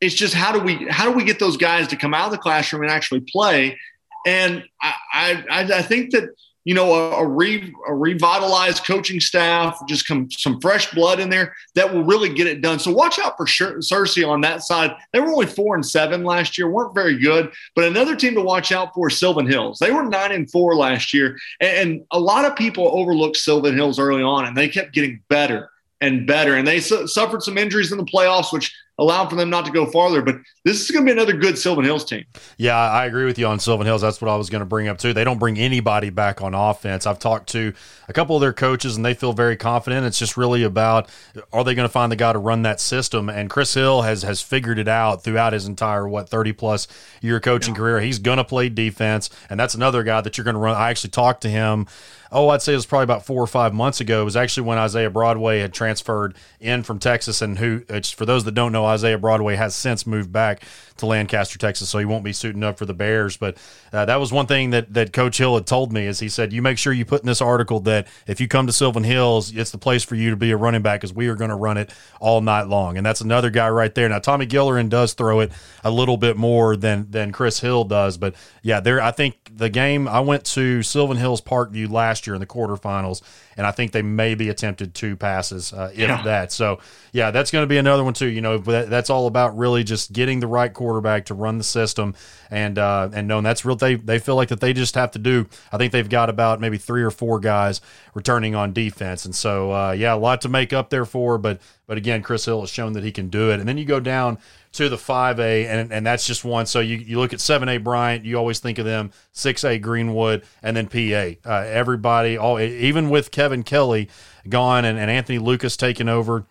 It's 0.00 0.14
just 0.14 0.32
how 0.34 0.52
do 0.52 0.60
we 0.60 0.86
how 0.88 1.04
do 1.04 1.12
we 1.12 1.24
get 1.24 1.38
those 1.38 1.56
guys 1.56 1.88
to 1.88 1.96
come 1.96 2.14
out 2.14 2.26
of 2.26 2.32
the 2.32 2.38
classroom 2.38 2.82
and 2.82 2.90
actually 2.90 3.20
play? 3.30 3.78
And 4.26 4.64
I, 4.80 4.94
I- 5.14 5.44
I 5.78 5.82
think 5.82 6.10
that 6.12 6.28
you 6.64 6.74
know 6.74 6.92
a, 6.92 7.22
a, 7.22 7.26
re, 7.26 7.72
a 7.88 7.94
revitalized 7.94 8.84
coaching 8.84 9.20
staff, 9.20 9.80
just 9.88 10.06
come 10.06 10.30
some 10.30 10.60
fresh 10.60 10.90
blood 10.92 11.20
in 11.20 11.30
there 11.30 11.54
that 11.74 11.92
will 11.92 12.04
really 12.04 12.32
get 12.32 12.46
it 12.46 12.60
done. 12.60 12.78
So 12.78 12.92
watch 12.92 13.18
out 13.18 13.36
for 13.36 13.46
Cer- 13.46 13.78
Searcy 13.78 14.26
on 14.26 14.40
that 14.42 14.62
side. 14.62 14.94
They 15.12 15.20
were 15.20 15.30
only 15.30 15.46
four 15.46 15.74
and 15.74 15.84
seven 15.84 16.24
last 16.24 16.58
year, 16.58 16.70
weren't 16.70 16.94
very 16.94 17.18
good. 17.18 17.50
But 17.74 17.84
another 17.84 18.16
team 18.16 18.34
to 18.34 18.42
watch 18.42 18.72
out 18.72 18.92
for 18.94 19.10
Sylvan 19.10 19.46
Hills. 19.46 19.78
They 19.78 19.90
were 19.90 20.04
nine 20.04 20.32
and 20.32 20.50
four 20.50 20.76
last 20.76 21.14
year, 21.14 21.38
and, 21.60 21.90
and 21.90 22.04
a 22.10 22.20
lot 22.20 22.44
of 22.44 22.56
people 22.56 22.90
overlooked 22.92 23.36
Sylvan 23.36 23.74
Hills 23.74 23.98
early 23.98 24.22
on, 24.22 24.44
and 24.44 24.56
they 24.56 24.68
kept 24.68 24.92
getting 24.92 25.22
better 25.28 25.70
and 26.00 26.26
better. 26.26 26.56
And 26.56 26.66
they 26.66 26.80
su- 26.80 27.06
suffered 27.06 27.42
some 27.42 27.58
injuries 27.58 27.92
in 27.92 27.98
the 27.98 28.04
playoffs, 28.04 28.52
which 28.52 28.74
allowed 29.00 29.30
for 29.30 29.34
them 29.34 29.50
not 29.50 29.64
to 29.64 29.72
go 29.72 29.86
farther. 29.86 30.22
But 30.22 30.36
this 30.64 30.80
is 30.80 30.90
going 30.90 31.04
to 31.04 31.12
be 31.12 31.18
another 31.18 31.32
good 31.32 31.58
Sylvan 31.58 31.84
Hills 31.84 32.04
team. 32.04 32.24
Yeah, 32.58 32.76
I 32.76 33.06
agree 33.06 33.24
with 33.24 33.38
you 33.38 33.46
on 33.46 33.58
Sylvan 33.58 33.86
Hills. 33.86 34.02
That's 34.02 34.20
what 34.20 34.30
I 34.30 34.36
was 34.36 34.50
going 34.50 34.60
to 34.60 34.66
bring 34.66 34.86
up 34.86 34.98
too. 34.98 35.12
They 35.12 35.24
don't 35.24 35.38
bring 35.38 35.58
anybody 35.58 36.10
back 36.10 36.42
on 36.42 36.54
offense. 36.54 37.06
I've 37.06 37.18
talked 37.18 37.48
to 37.50 37.72
a 38.08 38.12
couple 38.12 38.36
of 38.36 38.40
their 38.40 38.52
coaches 38.52 38.96
and 38.96 39.04
they 39.04 39.14
feel 39.14 39.32
very 39.32 39.56
confident. 39.56 40.06
It's 40.06 40.18
just 40.18 40.36
really 40.36 40.62
about 40.62 41.08
are 41.52 41.64
they 41.64 41.74
going 41.74 41.88
to 41.88 41.92
find 41.92 42.12
the 42.12 42.16
guy 42.16 42.32
to 42.32 42.38
run 42.38 42.62
that 42.62 42.78
system? 42.78 43.28
And 43.28 43.48
Chris 43.48 43.74
Hill 43.74 44.02
has 44.02 44.22
has 44.22 44.42
figured 44.42 44.78
it 44.78 44.88
out 44.88 45.24
throughout 45.24 45.54
his 45.54 45.66
entire 45.66 46.06
what 46.06 46.28
30 46.28 46.52
plus 46.52 46.86
year 47.22 47.40
coaching 47.40 47.74
career. 47.74 48.00
He's 48.00 48.18
going 48.18 48.38
to 48.38 48.44
play 48.44 48.68
defense, 48.68 49.30
and 49.48 49.58
that's 49.58 49.74
another 49.74 50.02
guy 50.02 50.20
that 50.20 50.36
you're 50.36 50.44
going 50.44 50.54
to 50.54 50.60
run. 50.60 50.76
I 50.76 50.90
actually 50.90 51.10
talked 51.10 51.40
to 51.42 51.48
him 51.48 51.86
oh, 52.32 52.48
I'd 52.48 52.62
say 52.62 52.72
it 52.72 52.76
was 52.76 52.86
probably 52.86 53.04
about 53.04 53.26
four 53.26 53.42
or 53.42 53.46
five 53.46 53.74
months 53.74 54.00
ago. 54.00 54.22
It 54.22 54.24
was 54.24 54.36
actually 54.36 54.66
when 54.66 54.78
Isaiah 54.78 55.10
Broadway 55.10 55.60
had 55.60 55.72
transferred 55.72 56.34
in 56.60 56.82
from 56.82 56.98
Texas, 56.98 57.42
and 57.42 57.58
who, 57.58 57.82
it's, 57.88 58.10
for 58.10 58.24
those 58.24 58.44
that 58.44 58.52
don't 58.52 58.72
know, 58.72 58.84
Isaiah 58.90 59.18
Broadway 59.18 59.56
has 59.56 59.74
since 59.74 60.06
moved 60.06 60.32
back 60.32 60.62
to 61.00 61.06
Lancaster, 61.06 61.58
Texas, 61.58 61.88
so 61.90 61.98
he 61.98 62.04
won't 62.04 62.24
be 62.24 62.32
suiting 62.32 62.64
up 62.64 62.78
for 62.78 62.86
the 62.86 62.94
Bears. 62.94 63.36
But 63.36 63.56
uh, 63.92 64.04
that 64.06 64.16
was 64.20 64.32
one 64.32 64.46
thing 64.46 64.70
that 64.70 64.94
that 64.94 65.12
Coach 65.12 65.38
Hill 65.38 65.54
had 65.56 65.66
told 65.66 65.92
me 65.92 66.06
is 66.06 66.20
he 66.20 66.28
said, 66.28 66.52
"You 66.52 66.62
make 66.62 66.78
sure 66.78 66.92
you 66.92 67.04
put 67.04 67.20
in 67.22 67.26
this 67.26 67.40
article 67.42 67.80
that 67.80 68.06
if 68.26 68.40
you 68.40 68.48
come 68.48 68.66
to 68.66 68.72
Sylvan 68.72 69.04
Hills, 69.04 69.54
it's 69.54 69.70
the 69.70 69.78
place 69.78 70.02
for 70.04 70.14
you 70.14 70.30
to 70.30 70.36
be 70.36 70.50
a 70.52 70.56
running 70.56 70.82
back 70.82 71.00
because 71.00 71.12
we 71.12 71.28
are 71.28 71.34
going 71.34 71.50
to 71.50 71.56
run 71.56 71.76
it 71.76 71.92
all 72.20 72.40
night 72.40 72.68
long." 72.68 72.96
And 72.96 73.04
that's 73.04 73.20
another 73.20 73.50
guy 73.50 73.68
right 73.68 73.94
there. 73.94 74.08
Now 74.08 74.18
Tommy 74.20 74.46
Gilleran 74.46 74.88
does 74.88 75.14
throw 75.14 75.40
it 75.40 75.52
a 75.84 75.90
little 75.90 76.16
bit 76.16 76.36
more 76.36 76.76
than 76.76 77.10
than 77.10 77.32
Chris 77.32 77.60
Hill 77.60 77.84
does, 77.84 78.16
but 78.16 78.34
yeah, 78.62 78.80
there 78.80 79.02
I 79.02 79.10
think 79.10 79.36
the 79.52 79.68
game 79.68 80.06
I 80.08 80.20
went 80.20 80.44
to 80.46 80.82
Sylvan 80.82 81.16
Hills 81.16 81.40
Parkview 81.40 81.90
last 81.90 82.26
year 82.26 82.34
in 82.34 82.40
the 82.40 82.46
quarterfinals, 82.46 83.22
and 83.56 83.66
I 83.66 83.72
think 83.72 83.92
they 83.92 84.02
maybe 84.02 84.48
attempted 84.48 84.94
two 84.94 85.16
passes, 85.16 85.72
uh, 85.72 85.90
if 85.92 85.98
Yeah. 85.98 86.22
that. 86.22 86.52
So 86.52 86.78
yeah, 87.12 87.30
that's 87.30 87.50
going 87.50 87.62
to 87.64 87.66
be 87.66 87.78
another 87.78 88.04
one 88.04 88.14
too. 88.14 88.28
You 88.28 88.40
know, 88.40 88.58
that's 88.58 89.10
all 89.10 89.26
about 89.26 89.56
really 89.58 89.82
just 89.82 90.12
getting 90.12 90.40
the 90.40 90.46
right 90.46 90.72
quarterback 90.72 90.89
to 91.26 91.34
run 91.34 91.58
the 91.58 91.64
system, 91.64 92.14
and 92.50 92.78
uh, 92.78 93.10
and 93.12 93.28
knowing 93.28 93.44
that's 93.44 93.64
real. 93.64 93.76
They 93.76 93.94
they 93.94 94.18
feel 94.18 94.36
like 94.36 94.48
that 94.48 94.60
they 94.60 94.72
just 94.72 94.94
have 94.94 95.10
to 95.12 95.18
do. 95.18 95.46
I 95.72 95.76
think 95.76 95.92
they've 95.92 96.08
got 96.08 96.30
about 96.30 96.60
maybe 96.60 96.78
three 96.78 97.02
or 97.02 97.10
four 97.10 97.38
guys 97.38 97.80
returning 98.14 98.54
on 98.54 98.72
defense, 98.72 99.24
and 99.24 99.34
so 99.34 99.72
uh, 99.72 99.92
yeah, 99.92 100.14
a 100.14 100.16
lot 100.16 100.40
to 100.42 100.48
make 100.48 100.72
up 100.72 100.90
there 100.90 101.04
for. 101.04 101.38
But 101.38 101.60
but 101.86 101.98
again, 101.98 102.22
Chris 102.22 102.44
Hill 102.44 102.60
has 102.60 102.70
shown 102.70 102.94
that 102.94 103.04
he 103.04 103.12
can 103.12 103.28
do 103.28 103.50
it, 103.50 103.60
and 103.60 103.68
then 103.68 103.78
you 103.78 103.84
go 103.84 104.00
down 104.00 104.38
to 104.72 104.88
the 104.88 104.96
5A, 104.96 105.66
and, 105.66 105.92
and 105.92 106.06
that's 106.06 106.26
just 106.26 106.44
one. 106.44 106.66
So 106.66 106.80
you, 106.80 106.96
you 106.96 107.18
look 107.18 107.32
at 107.32 107.40
7A 107.40 107.82
Bryant, 107.82 108.24
you 108.24 108.36
always 108.36 108.60
think 108.60 108.78
of 108.78 108.84
them, 108.84 109.10
6A 109.34 109.82
Greenwood, 109.82 110.44
and 110.62 110.76
then 110.76 110.86
PA. 110.86 111.50
Uh, 111.50 111.64
everybody, 111.66 112.36
all 112.36 112.60
even 112.60 113.10
with 113.10 113.30
Kevin 113.30 113.62
Kelly 113.62 114.08
gone 114.48 114.84
and, 114.84 114.98
and 114.98 115.10
Anthony 115.10 115.38
Lucas 115.38 115.76
taking 115.76 116.08
over, 116.08 116.46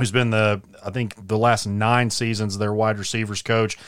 who's 0.00 0.12
been 0.12 0.30
the, 0.30 0.60
I 0.84 0.90
think, 0.90 1.28
the 1.28 1.38
last 1.38 1.66
nine 1.66 2.10
seasons 2.10 2.58
their 2.58 2.72
wide 2.72 2.98
receivers 2.98 3.42
coach. 3.42 3.78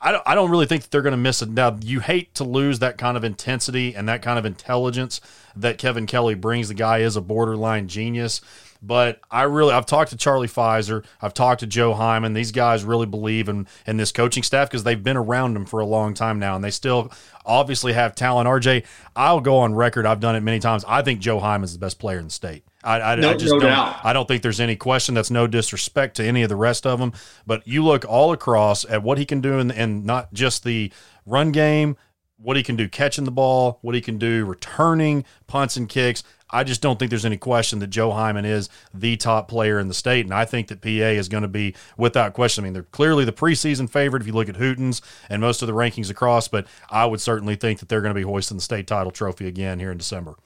I 0.00 0.12
don't, 0.12 0.22
I 0.26 0.34
don't 0.34 0.50
really 0.50 0.66
think 0.66 0.90
they're 0.90 1.02
going 1.02 1.12
to 1.12 1.16
miss 1.16 1.40
it. 1.40 1.48
Now, 1.48 1.78
you 1.80 2.00
hate 2.00 2.34
to 2.34 2.44
lose 2.44 2.80
that 2.80 2.98
kind 2.98 3.16
of 3.16 3.24
intensity 3.24 3.94
and 3.94 4.08
that 4.08 4.22
kind 4.22 4.38
of 4.38 4.44
intelligence 4.44 5.20
that 5.56 5.78
Kevin 5.78 6.06
Kelly 6.06 6.34
brings. 6.34 6.68
The 6.68 6.74
guy 6.74 6.98
is 6.98 7.16
a 7.16 7.20
borderline 7.20 7.88
genius. 7.88 8.40
But 8.82 9.20
I 9.30 9.44
really, 9.44 9.72
I've 9.72 9.86
talked 9.86 10.10
to 10.10 10.16
Charlie 10.18 10.46
Pfizer, 10.48 11.04
I've 11.22 11.32
talked 11.32 11.60
to 11.60 11.66
Joe 11.66 11.94
Himon. 11.94 12.34
These 12.34 12.52
guys 12.52 12.84
really 12.84 13.06
believe 13.06 13.48
in 13.48 13.66
in 13.86 13.96
this 13.96 14.12
coaching 14.12 14.42
staff 14.42 14.68
because 14.68 14.84
they've 14.84 15.02
been 15.02 15.16
around 15.16 15.54
them 15.54 15.64
for 15.64 15.80
a 15.80 15.86
long 15.86 16.12
time 16.12 16.38
now, 16.38 16.54
and 16.54 16.62
they 16.62 16.70
still 16.70 17.10
obviously 17.46 17.94
have 17.94 18.14
talent. 18.14 18.46
RJ, 18.46 18.84
I'll 19.16 19.40
go 19.40 19.56
on 19.58 19.74
record. 19.74 20.04
I've 20.04 20.20
done 20.20 20.36
it 20.36 20.42
many 20.42 20.60
times. 20.60 20.84
I 20.86 21.00
think 21.02 21.20
Joe 21.20 21.40
Himon's 21.40 21.72
the 21.72 21.78
best 21.78 21.98
player 21.98 22.18
in 22.18 22.26
the 22.26 22.30
state. 22.30 22.64
I, 22.84 23.00
I, 23.00 23.14
No- 23.16 23.30
I 23.30 23.34
just 23.34 23.54
no 23.54 23.60
don't. 23.60 23.70
doubt. 23.70 23.96
I 24.04 24.12
don't 24.12 24.28
think 24.28 24.42
there's 24.42 24.60
any 24.60 24.76
question. 24.76 25.14
That's 25.14 25.30
no 25.30 25.46
disrespect 25.46 26.16
to 26.18 26.24
any 26.24 26.42
of 26.42 26.50
the 26.50 26.54
rest 26.56 26.86
of 26.86 26.98
them. 27.00 27.12
But 27.46 27.66
you 27.66 27.82
look 27.82 28.04
all 28.04 28.30
across 28.32 28.84
at 28.84 29.02
what 29.02 29.16
he 29.18 29.24
can 29.24 29.40
do, 29.40 29.58
in, 29.58 29.70
in 29.70 30.04
not 30.04 30.32
just 30.34 30.64
the 30.64 30.92
run 31.24 31.50
game, 31.50 31.96
what 32.38 32.56
he 32.56 32.62
can 32.62 32.76
do 32.76 32.88
catching 32.88 33.24
the 33.24 33.30
ball, 33.30 33.78
what 33.82 33.94
he 33.94 34.00
can 34.00 34.18
do 34.18 34.44
returning 34.44 35.24
punts 35.46 35.76
and 35.76 35.88
kicks. 35.88 36.22
I 36.50 36.62
just 36.62 36.80
don't 36.80 36.98
think 36.98 37.10
there's 37.10 37.24
any 37.24 37.38
question 37.38 37.80
that 37.80 37.88
Joe 37.88 38.10
Himon 38.10 38.44
is 38.44 38.68
the 38.94 39.16
top 39.16 39.48
player 39.48 39.80
in 39.80 39.88
the 39.88 39.94
state, 39.94 40.24
and 40.24 40.34
I 40.34 40.44
think 40.44 40.68
that 40.68 40.80
PA 40.80 40.88
is 40.88 41.28
going 41.28 41.42
to 41.42 41.48
be 41.48 41.74
without 41.96 42.34
question. 42.34 42.62
I 42.62 42.66
mean, 42.66 42.72
they're 42.72 42.84
clearly 42.84 43.24
the 43.24 43.32
preseason 43.32 43.90
favorite 43.90 44.20
if 44.20 44.28
you 44.28 44.32
look 44.32 44.48
at 44.48 44.56
Hootens 44.56 45.00
and 45.28 45.40
most 45.40 45.60
of 45.62 45.66
the 45.66 45.74
rankings 45.74 46.08
across, 46.08 46.46
but 46.46 46.66
I 46.88 47.04
would 47.04 47.20
certainly 47.20 47.56
think 47.56 47.80
that 47.80 47.88
they're 47.88 48.00
going 48.00 48.14
to 48.14 48.18
be 48.18 48.22
hoisting 48.22 48.58
the 48.58 48.62
state 48.62 48.86
title 48.86 49.10
trophy 49.10 49.48
again 49.48 49.80
here 49.80 49.90
in 49.90 49.98
December. 49.98 50.36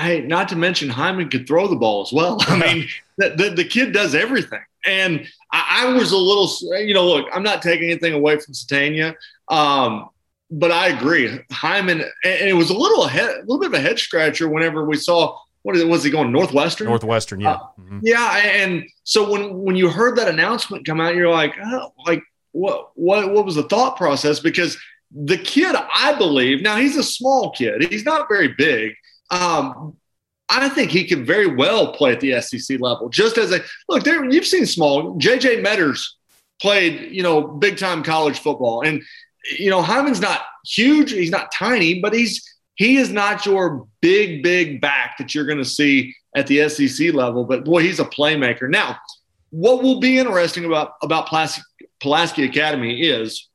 Hey, 0.00 0.20
not 0.22 0.48
to 0.48 0.56
mention 0.56 0.88
Himon 0.88 1.30
could 1.30 1.46
throw 1.46 1.68
the 1.68 1.76
ball 1.76 2.02
as 2.02 2.12
well. 2.12 2.38
I 2.40 2.58
mean, 2.58 2.88
the, 3.16 3.30
the, 3.30 3.50
the 3.50 3.64
kid 3.64 3.92
does 3.92 4.14
everything. 4.14 4.62
And 4.86 5.26
I, 5.52 5.86
I 5.86 5.92
was 5.92 6.12
a 6.12 6.16
little, 6.16 6.50
you 6.80 6.94
know, 6.94 7.06
look, 7.06 7.26
I'm 7.32 7.42
not 7.42 7.62
taking 7.62 7.90
anything 7.90 8.12
away 8.12 8.38
from 8.38 8.54
Sategna, 8.54 9.14
um, 9.48 10.08
but 10.50 10.70
I 10.72 10.88
agree. 10.88 11.38
Himon, 11.52 12.02
and 12.24 12.48
it 12.48 12.54
was 12.56 12.70
a 12.70 12.74
little 12.76 13.06
head, 13.06 13.28
a 13.30 13.40
little 13.40 13.58
bit 13.58 13.68
of 13.68 13.74
a 13.74 13.80
head 13.80 13.98
scratcher 13.98 14.48
whenever 14.48 14.84
we 14.84 14.96
saw 14.96 15.38
what 15.62 15.74
is 15.76 15.82
it, 15.82 15.88
was 15.88 16.04
he 16.04 16.10
going 16.10 16.32
Northwestern? 16.32 16.86
Northwestern, 16.86 17.40
yeah. 17.40 17.52
Uh, 17.54 17.58
Mhm. 17.80 18.00
Yeah, 18.02 18.36
and 18.36 18.84
so 19.04 19.30
when 19.30 19.58
when 19.58 19.76
you 19.76 19.88
heard 19.90 20.16
that 20.16 20.28
announcement 20.28 20.86
come 20.86 21.00
out, 21.00 21.14
you're 21.14 21.30
like, 21.30 21.54
oh, 21.62 21.92
like 22.06 22.22
what 22.52 22.90
what 22.94 23.32
what 23.32 23.44
was 23.44 23.56
the 23.56 23.64
thought 23.64 23.96
process? 23.96 24.40
Because 24.40 24.78
the 25.10 25.36
kid, 25.38 25.74
I 25.76 26.14
believe, 26.16 26.62
now 26.62 26.76
he's 26.76 26.96
a 26.96 27.02
small 27.02 27.50
kid. 27.50 27.86
He's 27.90 28.04
not 28.04 28.28
very 28.28 28.48
big. 28.56 28.94
Um, 29.30 29.96
I 30.48 30.68
think 30.70 30.90
he 30.90 31.06
could 31.06 31.26
very 31.26 31.46
well 31.54 31.92
play 31.92 32.12
at 32.12 32.20
the 32.20 32.40
SEC 32.40 32.78
level. 32.80 33.08
Just 33.10 33.36
as 33.36 33.52
a 33.52 33.60
look, 33.88 34.04
there 34.04 34.24
you've 34.30 34.46
seen 34.46 34.64
small. 34.64 35.16
JJ 35.18 35.62
Metters 35.62 36.06
played, 36.60 37.10
you 37.12 37.22
know, 37.22 37.42
big 37.42 37.76
time 37.76 38.02
college 38.02 38.38
football, 38.38 38.82
and 38.82 39.02
you 39.58 39.70
know 39.70 39.82
Himon's 39.82 40.20
not 40.20 40.42
huge. 40.66 41.12
He's 41.12 41.30
not 41.30 41.52
tiny, 41.52 42.00
but 42.00 42.14
he's 42.14 42.42
he 42.74 42.96
is 42.96 43.10
not 43.10 43.46
your 43.46 43.86
big 44.00 44.42
big 44.42 44.80
back 44.80 45.18
that 45.18 45.34
you're 45.34 45.46
going 45.46 45.58
to 45.58 45.64
see 45.64 46.14
at 46.36 46.46
the 46.46 46.68
SEC 46.68 47.12
level. 47.14 47.44
But 47.44 47.64
boy, 47.64 47.82
he's 47.82 48.00
a 48.00 48.04
playmaker. 48.04 48.68
Now, 48.68 48.98
what 49.50 49.82
will 49.82 50.00
be 50.00 50.18
interesting 50.18 50.64
about 50.64 50.92
about 51.02 51.28
Pulaski, 51.28 51.62
Pulaski 52.00 52.44
Academy 52.44 53.00
is 53.00 53.48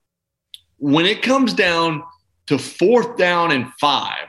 when 0.77 1.05
it 1.05 1.21
comes 1.21 1.53
down 1.53 2.03
to 2.47 2.57
fourth 2.57 3.17
down 3.17 3.51
and 3.51 3.71
five, 3.79 4.27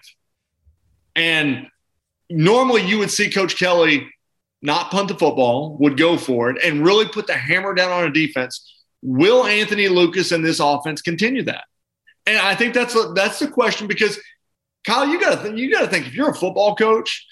and 1.16 1.66
normally 2.30 2.82
you 2.82 2.98
would 2.98 3.10
see 3.10 3.30
Coach 3.30 3.56
Kelly 3.56 4.08
not 4.62 4.90
punt 4.90 5.08
the 5.08 5.14
football, 5.14 5.76
would 5.78 5.98
go 5.98 6.16
for 6.16 6.50
it, 6.50 6.62
and 6.64 6.84
really 6.84 7.06
put 7.06 7.26
the 7.26 7.34
hammer 7.34 7.74
down 7.74 7.92
on 7.92 8.04
a 8.04 8.10
defense. 8.10 8.83
Will 9.04 9.44
Anthony 9.44 9.86
Lucas 9.88 10.32
and 10.32 10.44
this 10.44 10.60
offense 10.60 11.02
continue 11.02 11.42
that? 11.44 11.64
And 12.26 12.38
I 12.38 12.54
think 12.54 12.72
that's 12.72 12.96
a, 12.96 13.12
that's 13.14 13.38
the 13.38 13.48
question 13.48 13.86
because 13.86 14.18
Kyle, 14.86 15.06
you 15.06 15.20
got 15.20 15.36
to 15.36 15.48
th- 15.48 15.58
you 15.58 15.70
got 15.70 15.82
to 15.82 15.88
think 15.88 16.06
if 16.06 16.14
you're 16.14 16.30
a 16.30 16.34
football 16.34 16.74
coach, 16.74 17.26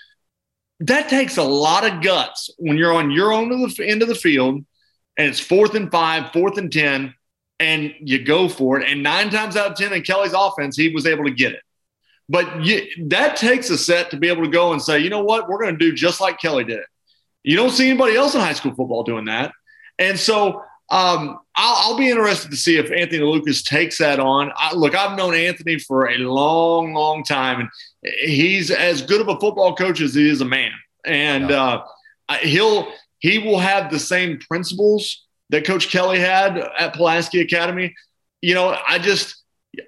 that 0.80 1.08
takes 1.08 1.38
a 1.38 1.42
lot 1.42 1.90
of 1.90 2.02
guts 2.02 2.50
when 2.58 2.76
you're 2.76 2.92
on 2.92 3.10
your 3.10 3.32
own 3.32 3.50
of 3.50 3.74
the 3.74 3.88
end 3.88 4.02
of 4.02 4.08
the 4.08 4.14
field 4.14 4.64
and 5.16 5.28
it's 5.28 5.40
fourth 5.40 5.74
and 5.74 5.90
five, 5.90 6.32
fourth 6.32 6.58
and 6.58 6.70
ten, 6.70 7.14
and 7.58 7.94
you 8.00 8.22
go 8.22 8.48
for 8.48 8.80
it. 8.80 8.88
And 8.90 9.02
nine 9.02 9.30
times 9.30 9.56
out 9.56 9.70
of 9.70 9.76
ten 9.76 9.92
in 9.92 10.02
Kelly's 10.02 10.34
offense, 10.36 10.76
he 10.76 10.90
was 10.90 11.06
able 11.06 11.24
to 11.24 11.30
get 11.30 11.52
it. 11.52 11.62
But 12.28 12.64
you, 12.64 12.86
that 13.08 13.36
takes 13.36 13.70
a 13.70 13.78
set 13.78 14.10
to 14.10 14.16
be 14.16 14.28
able 14.28 14.44
to 14.44 14.50
go 14.50 14.72
and 14.72 14.82
say, 14.82 14.98
you 14.98 15.10
know 15.10 15.24
what, 15.24 15.48
we're 15.48 15.60
going 15.60 15.78
to 15.78 15.78
do 15.78 15.94
just 15.94 16.20
like 16.20 16.38
Kelly 16.38 16.64
did 16.64 16.78
it. 16.78 16.86
You 17.42 17.56
don't 17.56 17.70
see 17.70 17.88
anybody 17.88 18.16
else 18.16 18.34
in 18.34 18.40
high 18.40 18.52
school 18.52 18.74
football 18.74 19.02
doing 19.02 19.24
that. 19.26 19.52
And 19.98 20.18
so 20.18 20.62
um, 20.92 21.38
I'll, 21.56 21.92
I'll 21.92 21.96
be 21.96 22.10
interested 22.10 22.50
to 22.50 22.56
see 22.56 22.76
if 22.76 22.92
Anthony 22.92 23.22
Lucas 23.22 23.62
takes 23.62 23.96
that 23.96 24.20
on. 24.20 24.52
I, 24.54 24.74
look, 24.74 24.94
I've 24.94 25.16
known 25.16 25.34
Anthony 25.34 25.78
for 25.78 26.10
a 26.10 26.18
long, 26.18 26.92
long 26.92 27.24
time, 27.24 27.60
and 27.60 27.68
he's 28.20 28.70
as 28.70 29.00
good 29.00 29.22
of 29.22 29.28
a 29.28 29.40
football 29.40 29.74
coach 29.74 30.02
as 30.02 30.14
he 30.14 30.28
is 30.28 30.42
a 30.42 30.44
man. 30.44 30.72
And 31.06 31.50
uh, 31.50 31.82
he'll 32.42 32.92
he 33.20 33.38
will 33.38 33.58
have 33.58 33.90
the 33.90 33.98
same 33.98 34.38
principles 34.38 35.24
that 35.48 35.64
Coach 35.64 35.88
Kelly 35.88 36.18
had 36.18 36.58
at 36.58 36.94
Pulaski 36.94 37.40
Academy. 37.40 37.94
You 38.42 38.54
know, 38.54 38.76
I 38.86 38.98
just 38.98 39.42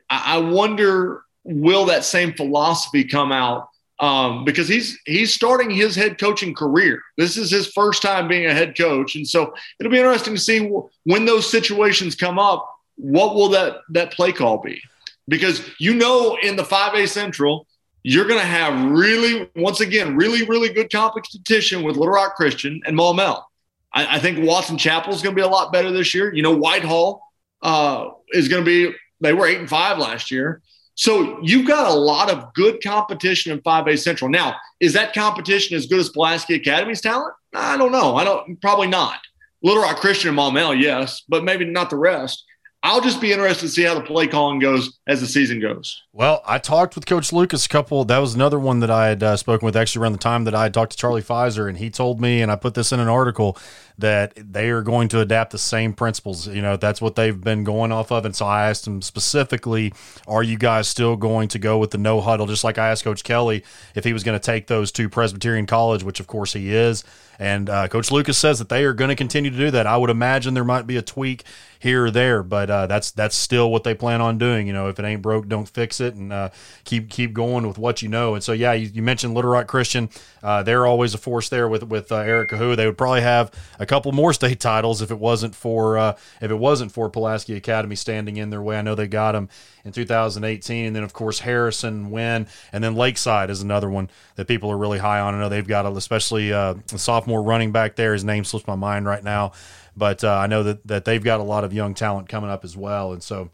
I 0.08 0.38
wonder 0.38 1.22
will 1.44 1.84
that 1.86 2.04
same 2.04 2.32
philosophy 2.32 3.04
come 3.04 3.30
out 3.30 3.68
um, 4.04 4.44
because 4.44 4.68
he's 4.68 4.98
he's 5.06 5.32
starting 5.32 5.70
his 5.70 5.96
head 5.96 6.18
coaching 6.18 6.54
career. 6.54 7.00
This 7.16 7.38
is 7.38 7.50
his 7.50 7.68
first 7.68 8.02
time 8.02 8.28
being 8.28 8.44
a 8.44 8.52
head 8.52 8.76
coach, 8.76 9.16
and 9.16 9.26
so 9.26 9.54
it'll 9.80 9.90
be 9.90 9.98
interesting 9.98 10.34
to 10.34 10.40
see 10.40 10.70
when 11.04 11.24
those 11.24 11.50
situations 11.50 12.14
come 12.14 12.38
up. 12.38 12.70
What 12.96 13.34
will 13.34 13.48
that 13.50 13.78
that 13.90 14.12
play 14.12 14.30
call 14.32 14.58
be? 14.58 14.78
Because 15.26 15.62
you 15.78 15.94
know, 15.94 16.36
in 16.42 16.54
the 16.54 16.64
five 16.64 16.92
A 16.94 17.06
Central, 17.06 17.66
you're 18.02 18.26
going 18.26 18.40
to 18.40 18.46
have 18.46 18.90
really, 18.90 19.48
once 19.56 19.80
again, 19.80 20.16
really, 20.16 20.44
really 20.46 20.68
good 20.68 20.92
competition 20.92 21.82
with 21.82 21.96
Little 21.96 22.12
Rock 22.12 22.36
Christian 22.36 22.82
and 22.84 22.94
Maumelle. 22.94 23.44
I, 23.90 24.16
I 24.16 24.18
think 24.18 24.46
Watson 24.46 24.76
Chapel 24.76 25.14
is 25.14 25.22
going 25.22 25.34
to 25.34 25.40
be 25.40 25.46
a 25.46 25.48
lot 25.48 25.72
better 25.72 25.90
this 25.90 26.14
year. 26.14 26.34
You 26.34 26.42
know, 26.42 26.54
Whitehall 26.54 27.22
uh, 27.62 28.10
is 28.32 28.48
going 28.48 28.62
to 28.62 28.66
be. 28.66 28.94
They 29.22 29.32
were 29.32 29.46
eight 29.46 29.60
and 29.60 29.68
five 29.68 29.96
last 29.96 30.30
year. 30.30 30.60
So 30.94 31.40
you've 31.42 31.66
got 31.66 31.90
a 31.90 31.94
lot 31.94 32.30
of 32.30 32.54
good 32.54 32.82
competition 32.82 33.52
in 33.52 33.60
5A 33.62 33.98
Central. 33.98 34.30
Now, 34.30 34.56
is 34.80 34.92
that 34.92 35.12
competition 35.12 35.76
as 35.76 35.86
good 35.86 35.98
as 35.98 36.08
Pulaski 36.08 36.54
Academy's 36.54 37.00
talent? 37.00 37.34
I 37.54 37.76
don't 37.76 37.92
know. 37.92 38.16
I 38.16 38.24
don't 38.24 38.60
probably 38.60 38.86
not. 38.86 39.18
Little 39.62 39.82
Rock 39.82 39.96
Christian 39.96 40.28
and 40.28 40.38
Maumelle, 40.38 40.78
yes, 40.78 41.22
but 41.28 41.42
maybe 41.42 41.64
not 41.64 41.90
the 41.90 41.96
rest. 41.96 42.44
I'll 42.86 43.00
just 43.00 43.18
be 43.18 43.32
interested 43.32 43.62
to 43.62 43.72
see 43.72 43.82
how 43.82 43.94
the 43.94 44.02
play 44.02 44.26
calling 44.26 44.58
goes 44.58 44.98
as 45.06 45.22
the 45.22 45.26
season 45.26 45.58
goes. 45.58 46.02
Well, 46.12 46.42
I 46.46 46.58
talked 46.58 46.94
with 46.94 47.06
Coach 47.06 47.32
Lucas 47.32 47.64
a 47.64 47.68
couple. 47.70 48.04
That 48.04 48.18
was 48.18 48.34
another 48.34 48.58
one 48.58 48.80
that 48.80 48.90
I 48.90 49.08
had 49.08 49.22
uh, 49.22 49.36
spoken 49.38 49.64
with 49.64 49.74
actually 49.74 50.02
around 50.02 50.12
the 50.12 50.18
time 50.18 50.44
that 50.44 50.54
I 50.54 50.64
had 50.64 50.74
talked 50.74 50.92
to 50.92 50.98
Charlie 50.98 51.22
Pfizer, 51.22 51.66
and 51.66 51.78
he 51.78 51.88
told 51.88 52.20
me, 52.20 52.42
and 52.42 52.52
I 52.52 52.56
put 52.56 52.74
this 52.74 52.92
in 52.92 53.00
an 53.00 53.08
article 53.08 53.56
that 53.96 54.34
they 54.36 54.68
are 54.68 54.82
going 54.82 55.08
to 55.08 55.20
adapt 55.20 55.52
the 55.52 55.58
same 55.58 55.94
principles. 55.94 56.46
You 56.46 56.60
know, 56.60 56.76
that's 56.76 57.00
what 57.00 57.14
they've 57.14 57.40
been 57.40 57.64
going 57.64 57.90
off 57.90 58.12
of. 58.12 58.26
And 58.26 58.36
so 58.36 58.44
I 58.44 58.68
asked 58.68 58.86
him 58.86 59.00
specifically, 59.00 59.94
"Are 60.28 60.42
you 60.42 60.58
guys 60.58 60.86
still 60.86 61.16
going 61.16 61.48
to 61.48 61.58
go 61.58 61.78
with 61.78 61.90
the 61.90 61.98
no 61.98 62.20
huddle?" 62.20 62.46
Just 62.46 62.64
like 62.64 62.76
I 62.76 62.88
asked 62.90 63.04
Coach 63.04 63.24
Kelly 63.24 63.64
if 63.94 64.04
he 64.04 64.12
was 64.12 64.24
going 64.24 64.38
to 64.38 64.44
take 64.44 64.66
those 64.66 64.92
to 64.92 65.08
Presbyterian 65.08 65.64
College, 65.64 66.02
which 66.02 66.20
of 66.20 66.26
course 66.26 66.52
he 66.52 66.74
is. 66.74 67.02
And 67.38 67.68
uh, 67.68 67.88
Coach 67.88 68.10
Lucas 68.10 68.38
says 68.38 68.58
that 68.58 68.68
they 68.68 68.84
are 68.84 68.92
going 68.92 69.08
to 69.08 69.16
continue 69.16 69.50
to 69.50 69.56
do 69.56 69.70
that. 69.70 69.86
I 69.86 69.96
would 69.96 70.10
imagine 70.10 70.54
there 70.54 70.64
might 70.64 70.86
be 70.86 70.96
a 70.96 71.02
tweak 71.02 71.44
here 71.78 72.06
or 72.06 72.10
there, 72.10 72.42
but 72.42 72.70
uh, 72.70 72.86
that's 72.86 73.10
that's 73.10 73.36
still 73.36 73.70
what 73.70 73.84
they 73.84 73.94
plan 73.94 74.20
on 74.20 74.38
doing. 74.38 74.66
You 74.66 74.72
know, 74.72 74.88
if 74.88 74.98
it 74.98 75.04
ain't 75.04 75.20
broke, 75.20 75.48
don't 75.48 75.68
fix 75.68 76.00
it, 76.00 76.14
and 76.14 76.32
uh, 76.32 76.48
keep 76.84 77.10
keep 77.10 77.32
going 77.34 77.66
with 77.66 77.76
what 77.76 78.00
you 78.00 78.08
know. 78.08 78.34
And 78.34 78.42
so, 78.42 78.52
yeah, 78.52 78.72
you, 78.72 78.90
you 78.92 79.02
mentioned 79.02 79.34
Little 79.34 79.50
Rock 79.50 79.66
Christian. 79.66 80.08
Uh, 80.42 80.62
they're 80.62 80.86
always 80.86 81.12
a 81.14 81.18
force 81.18 81.48
there 81.48 81.68
with 81.68 81.82
with 81.84 82.10
uh, 82.10 82.16
Eric 82.16 82.50
Kahua. 82.50 82.76
They 82.76 82.86
would 82.86 82.98
probably 82.98 83.20
have 83.20 83.52
a 83.78 83.86
couple 83.86 84.12
more 84.12 84.32
state 84.32 84.60
titles 84.60 85.02
if 85.02 85.10
it 85.10 85.18
wasn't 85.18 85.54
for 85.54 85.98
uh, 85.98 86.16
if 86.40 86.50
it 86.50 86.58
wasn't 86.58 86.92
for 86.92 87.10
Pulaski 87.10 87.54
Academy 87.54 87.96
standing 87.96 88.36
in 88.36 88.50
their 88.50 88.62
way. 88.62 88.78
I 88.78 88.82
know 88.82 88.94
they 88.94 89.06
got 89.06 89.32
them 89.32 89.48
in 89.84 89.92
2018, 89.92 90.86
and 90.86 90.96
then 90.96 91.02
of 91.02 91.12
course 91.12 91.40
Harrison, 91.40 92.10
Wynne, 92.10 92.46
and 92.72 92.82
then 92.82 92.94
Lakeside 92.94 93.50
is 93.50 93.62
another 93.62 93.90
one 93.90 94.10
that 94.36 94.48
people 94.48 94.70
are 94.70 94.78
really 94.78 94.98
high 94.98 95.20
on. 95.20 95.34
I 95.34 95.38
know 95.38 95.48
they've 95.48 95.66
got 95.66 95.86
a, 95.86 95.90
especially 95.90 96.52
uh, 96.52 96.74
a 96.92 96.98
sophomore 96.98 97.42
running 97.42 97.72
back 97.72 97.96
there. 97.96 98.12
His 98.12 98.24
name 98.24 98.44
slips 98.44 98.66
my 98.66 98.76
mind 98.76 99.06
right 99.06 99.22
now. 99.22 99.52
But 99.96 100.24
uh, 100.24 100.34
I 100.34 100.46
know 100.46 100.62
that, 100.64 100.86
that 100.86 101.04
they've 101.04 101.22
got 101.22 101.40
a 101.40 101.44
lot 101.44 101.64
of 101.64 101.72
young 101.72 101.94
talent 101.94 102.28
coming 102.28 102.50
up 102.50 102.64
as 102.64 102.76
well. 102.76 103.12
And 103.12 103.22
so, 103.22 103.50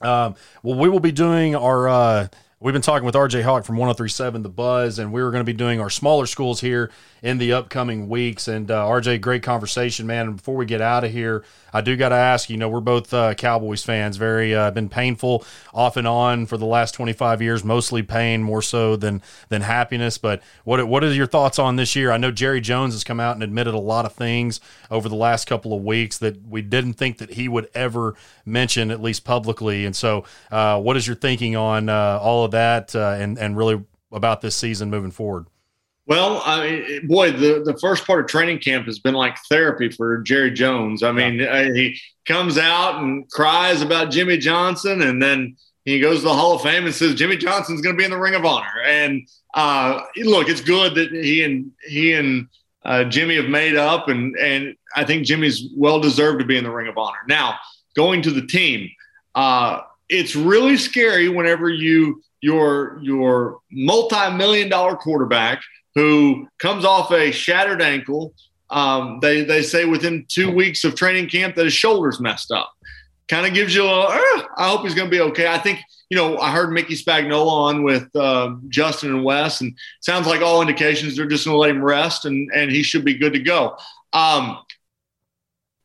um, 0.00 0.34
well, 0.62 0.78
we 0.78 0.88
will 0.88 1.00
be 1.00 1.12
doing 1.12 1.54
our. 1.54 1.88
Uh, 1.88 2.28
we've 2.62 2.72
been 2.72 2.80
talking 2.80 3.04
with 3.04 3.16
RJ 3.16 3.42
Hawk 3.42 3.64
from 3.64 3.76
1037 3.76 4.42
The 4.42 4.48
Buzz, 4.48 4.98
and 5.00 5.12
we 5.12 5.20
were 5.22 5.30
going 5.32 5.40
to 5.40 5.44
be 5.44 5.52
doing 5.52 5.80
our 5.80 5.90
smaller 5.90 6.26
schools 6.26 6.60
here 6.60 6.90
in 7.20 7.38
the 7.38 7.52
upcoming 7.52 8.08
weeks. 8.08 8.46
And 8.46 8.70
uh, 8.70 8.84
RJ, 8.84 9.20
great 9.20 9.42
conversation, 9.42 10.06
man. 10.06 10.28
And 10.28 10.36
before 10.36 10.54
we 10.54 10.64
get 10.64 10.80
out 10.80 11.02
of 11.02 11.10
here, 11.10 11.44
I 11.72 11.80
do 11.80 11.96
got 11.96 12.10
to 12.10 12.16
ask 12.16 12.50
you 12.50 12.56
know, 12.56 12.68
we're 12.68 12.80
both 12.80 13.12
uh, 13.12 13.34
Cowboys 13.34 13.82
fans, 13.82 14.16
very 14.16 14.54
uh, 14.54 14.70
been 14.70 14.88
painful 14.88 15.44
off 15.74 15.96
and 15.96 16.06
on 16.06 16.46
for 16.46 16.56
the 16.56 16.66
last 16.66 16.92
25 16.92 17.42
years, 17.42 17.64
mostly 17.64 18.02
pain 18.02 18.42
more 18.42 18.62
so 18.62 18.94
than 18.96 19.22
than 19.48 19.62
happiness. 19.62 20.18
But 20.18 20.42
what 20.64 20.86
what 20.86 21.02
are 21.02 21.12
your 21.12 21.26
thoughts 21.26 21.58
on 21.58 21.76
this 21.76 21.96
year? 21.96 22.12
I 22.12 22.16
know 22.16 22.30
Jerry 22.30 22.60
Jones 22.60 22.94
has 22.94 23.04
come 23.04 23.20
out 23.20 23.34
and 23.34 23.42
admitted 23.42 23.74
a 23.74 23.78
lot 23.78 24.04
of 24.04 24.12
things 24.12 24.60
over 24.90 25.08
the 25.08 25.16
last 25.16 25.46
couple 25.46 25.74
of 25.74 25.82
weeks 25.82 26.18
that 26.18 26.46
we 26.46 26.62
didn't 26.62 26.94
think 26.94 27.18
that 27.18 27.30
he 27.30 27.48
would 27.48 27.68
ever 27.74 28.14
mention, 28.44 28.90
at 28.90 29.00
least 29.00 29.24
publicly. 29.24 29.86
And 29.86 29.96
so, 29.96 30.24
uh, 30.50 30.80
what 30.80 30.96
is 30.96 31.06
your 31.06 31.16
thinking 31.16 31.56
on 31.56 31.88
uh, 31.88 32.18
all 32.20 32.44
of 32.44 32.51
that 32.52 32.94
uh, 32.94 33.16
and 33.18 33.38
and 33.38 33.56
really 33.56 33.82
about 34.12 34.40
this 34.40 34.54
season 34.56 34.90
moving 34.90 35.10
forward? 35.10 35.46
Well, 36.06 36.42
I 36.44 36.68
mean, 36.68 37.06
boy, 37.06 37.30
the, 37.30 37.62
the 37.64 37.78
first 37.78 38.06
part 38.06 38.20
of 38.20 38.26
training 38.26 38.58
camp 38.58 38.86
has 38.86 38.98
been 38.98 39.14
like 39.14 39.36
therapy 39.48 39.88
for 39.88 40.18
Jerry 40.22 40.50
Jones. 40.50 41.02
I 41.02 41.12
mean, 41.12 41.38
yeah. 41.38 41.72
he 41.72 41.98
comes 42.26 42.58
out 42.58 43.02
and 43.02 43.30
cries 43.30 43.82
about 43.82 44.10
Jimmy 44.10 44.36
Johnson, 44.36 45.02
and 45.02 45.22
then 45.22 45.56
he 45.84 46.00
goes 46.00 46.18
to 46.18 46.24
the 46.24 46.34
Hall 46.34 46.54
of 46.54 46.62
Fame 46.62 46.84
and 46.84 46.94
says 46.94 47.14
Jimmy 47.14 47.36
Johnson's 47.36 47.80
going 47.80 47.94
to 47.94 47.98
be 47.98 48.04
in 48.04 48.10
the 48.10 48.18
Ring 48.18 48.34
of 48.34 48.44
Honor. 48.44 48.82
And 48.84 49.28
uh, 49.54 50.02
look, 50.16 50.48
it's 50.48 50.60
good 50.60 50.94
that 50.96 51.12
he 51.12 51.44
and 51.44 51.70
he 51.86 52.14
and 52.14 52.48
uh, 52.84 53.04
Jimmy 53.04 53.36
have 53.36 53.48
made 53.48 53.76
up, 53.76 54.08
and 54.08 54.36
and 54.36 54.74
I 54.96 55.04
think 55.04 55.24
Jimmy's 55.24 55.68
well 55.76 56.00
deserved 56.00 56.40
to 56.40 56.44
be 56.44 56.56
in 56.56 56.64
the 56.64 56.70
Ring 56.70 56.88
of 56.88 56.98
Honor. 56.98 57.18
Now, 57.28 57.58
going 57.94 58.22
to 58.22 58.30
the 58.30 58.46
team, 58.46 58.90
uh, 59.34 59.82
it's 60.08 60.34
really 60.34 60.76
scary 60.76 61.28
whenever 61.28 61.70
you 61.70 62.22
your 62.42 62.98
your 63.00 63.60
multi-million 63.70 64.68
dollar 64.68 64.96
quarterback 64.96 65.62
who 65.94 66.46
comes 66.58 66.84
off 66.84 67.10
a 67.10 67.30
shattered 67.30 67.80
ankle. 67.80 68.34
Um, 68.68 69.18
they 69.22 69.44
they 69.44 69.62
say 69.62 69.84
within 69.84 70.26
two 70.28 70.50
weeks 70.50 70.84
of 70.84 70.94
training 70.94 71.28
camp 71.28 71.56
that 71.56 71.64
his 71.64 71.72
shoulder's 71.72 72.20
messed 72.20 72.50
up. 72.50 72.70
Kind 73.28 73.46
of 73.46 73.54
gives 73.54 73.74
you 73.74 73.84
a. 73.84 74.00
Uh, 74.00 74.42
I 74.58 74.68
hope 74.68 74.82
he's 74.82 74.94
going 74.94 75.08
to 75.08 75.10
be 75.10 75.20
okay. 75.20 75.46
I 75.46 75.58
think 75.58 75.78
you 76.10 76.16
know 76.16 76.38
I 76.38 76.50
heard 76.50 76.72
Mickey 76.72 76.94
Spagnola 76.94 77.50
on 77.50 77.82
with 77.84 78.14
uh, 78.16 78.56
Justin 78.68 79.10
and 79.10 79.24
Wes, 79.24 79.60
and 79.60 79.76
sounds 80.00 80.26
like 80.26 80.42
all 80.42 80.60
indications 80.60 81.16
they're 81.16 81.26
just 81.26 81.44
going 81.44 81.54
to 81.54 81.58
let 81.58 81.70
him 81.70 81.82
rest, 81.82 82.24
and 82.24 82.50
and 82.54 82.70
he 82.70 82.82
should 82.82 83.04
be 83.04 83.14
good 83.14 83.32
to 83.34 83.38
go. 83.38 83.76
Um, 84.12 84.58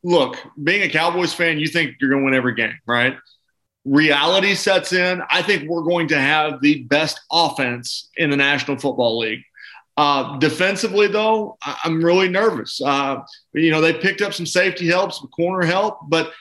look, 0.03 0.37
being 0.61 0.81
a 0.81 0.89
Cowboys 0.89 1.33
fan, 1.33 1.59
you 1.59 1.67
think 1.67 1.95
you're 2.01 2.09
going 2.09 2.23
to 2.23 2.25
win 2.25 2.33
every 2.33 2.55
game, 2.55 2.77
right? 2.85 3.15
Reality 3.87 4.53
sets 4.53 4.91
in. 4.91 5.21
I 5.29 5.41
think 5.41 5.69
we're 5.69 5.83
going 5.83 6.09
to 6.09 6.19
have 6.19 6.61
the 6.61 6.83
best 6.83 7.21
offense 7.31 8.09
in 8.17 8.29
the 8.29 8.35
National 8.35 8.77
Football 8.77 9.19
League. 9.19 9.43
Uh, 9.95 10.37
defensively, 10.37 11.07
though, 11.07 11.57
I- 11.61 11.79
am 11.85 12.03
really 12.03 12.27
nervous. 12.27 12.81
Uh, 12.81 13.21
you 13.53 13.71
know, 13.71 13.79
they 13.79 13.93
picked 13.93 14.21
up 14.21 14.33
some 14.33 14.45
safety 14.45 14.87
help, 14.87 15.13
some 15.13 15.27
corner 15.29 15.65
help, 15.65 15.99
but 16.09 16.33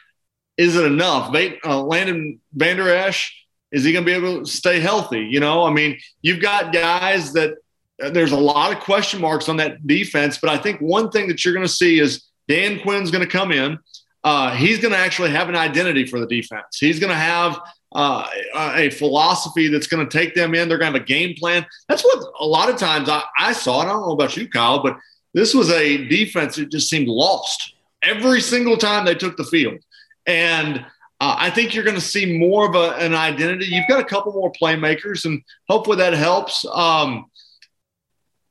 is 0.59 0.77
it 0.77 0.85
enough? 0.85 1.33
They, 1.33 1.59
uh, 1.65 1.83
Leighton 1.83 2.41
Vander 2.53 2.91
Esch, 2.91 3.47
is 3.71 3.85
he 3.85 3.93
going 3.93 4.05
to 4.05 4.11
be 4.11 4.17
able 4.17 4.45
to 4.45 4.51
stay 4.51 4.81
healthy? 4.81 5.21
You 5.21 5.41
know, 5.41 5.65
I 5.65 5.73
mean, 5.73 5.99
you've 6.23 6.41
got 6.41 6.73
guys 6.73 7.33
that 7.35 7.55
uh, 8.03 8.11
there's 8.11 8.33
a 8.33 8.37
lot 8.37 8.73
of 8.73 8.81
question 8.81 9.21
marks 9.21 9.49
on 9.49 9.57
that 9.59 9.87
defense, 9.87 10.39
but 10.39 10.51
I 10.51 10.59
think 10.59 10.81
one 10.81 11.11
thing 11.11 11.29
that 11.29 11.45
you're 11.45 11.55
going 11.55 11.67
to 11.67 11.73
see 11.73 12.01
is 12.01 12.25
Dan 12.49 12.81
Quinn's 12.81 13.11
going 13.11 13.25
to 13.25 13.31
come 13.31 13.53
in. 13.53 13.79
Uh, 14.27 14.51
he's 14.57 14.81
going 14.81 14.93
to 14.93 14.99
actually 14.99 15.31
have 15.31 15.49
an 15.49 15.55
identity 15.55 16.05
for 16.05 16.19
the 16.19 16.27
defense. 16.27 16.79
He's 16.81 16.99
going 16.99 17.13
to 17.13 17.17
have 17.17 17.61
uh, 17.95 18.29
a 18.75 18.91
philosophy 18.91 19.69
that's 19.69 19.87
going 19.87 20.05
to 20.05 20.19
take 20.19 20.35
them 20.35 20.53
in. 20.53 20.69
They're 20.69 20.79
going 20.79 20.93
to 20.93 20.99
have 20.99 21.03
a 21.03 21.07
game 21.07 21.37
plan. 21.37 21.65
That's 21.89 22.03
what 22.03 22.25
a 22.41 22.45
lot 22.45 22.69
of 22.69 22.77
times 22.77 23.09
I, 23.09 23.23
I 23.39 23.53
saw. 23.53 23.83
And 23.83 23.89
I 23.89 23.93
don't 23.93 24.03
know 24.03 24.15
about 24.15 24.37
you, 24.37 24.49
Kyle, 24.49 24.83
but 24.83 24.99
this 25.33 25.55
was 25.55 25.71
a 25.71 26.09
defense 26.09 26.57
that 26.57 26.73
just 26.73 26.91
seemed 26.91 27.07
lost 27.07 27.77
every 28.03 28.41
single 28.41 28.77
time 28.77 29.05
they 29.05 29.15
took 29.15 29.37
the 29.37 29.45
field. 29.45 29.79
And 30.27 30.85
uh, 31.21 31.37
I 31.39 31.51
think 31.51 31.73
you're 31.73 31.85
going 31.85 31.95
to 31.95 32.01
see 32.01 32.37
more 32.37 32.69
of 32.69 32.75
a, 32.75 32.97
an 32.97 33.15
identity. 33.15 33.67
You've 33.67 33.89
got 33.89 34.01
a 34.01 34.05
couple 34.05 34.33
more 34.33 34.51
playmakers, 34.61 35.25
and 35.25 35.41
hopefully 35.69 35.99
that 35.99 36.15
helps. 36.15 36.67
Um, 36.75 37.27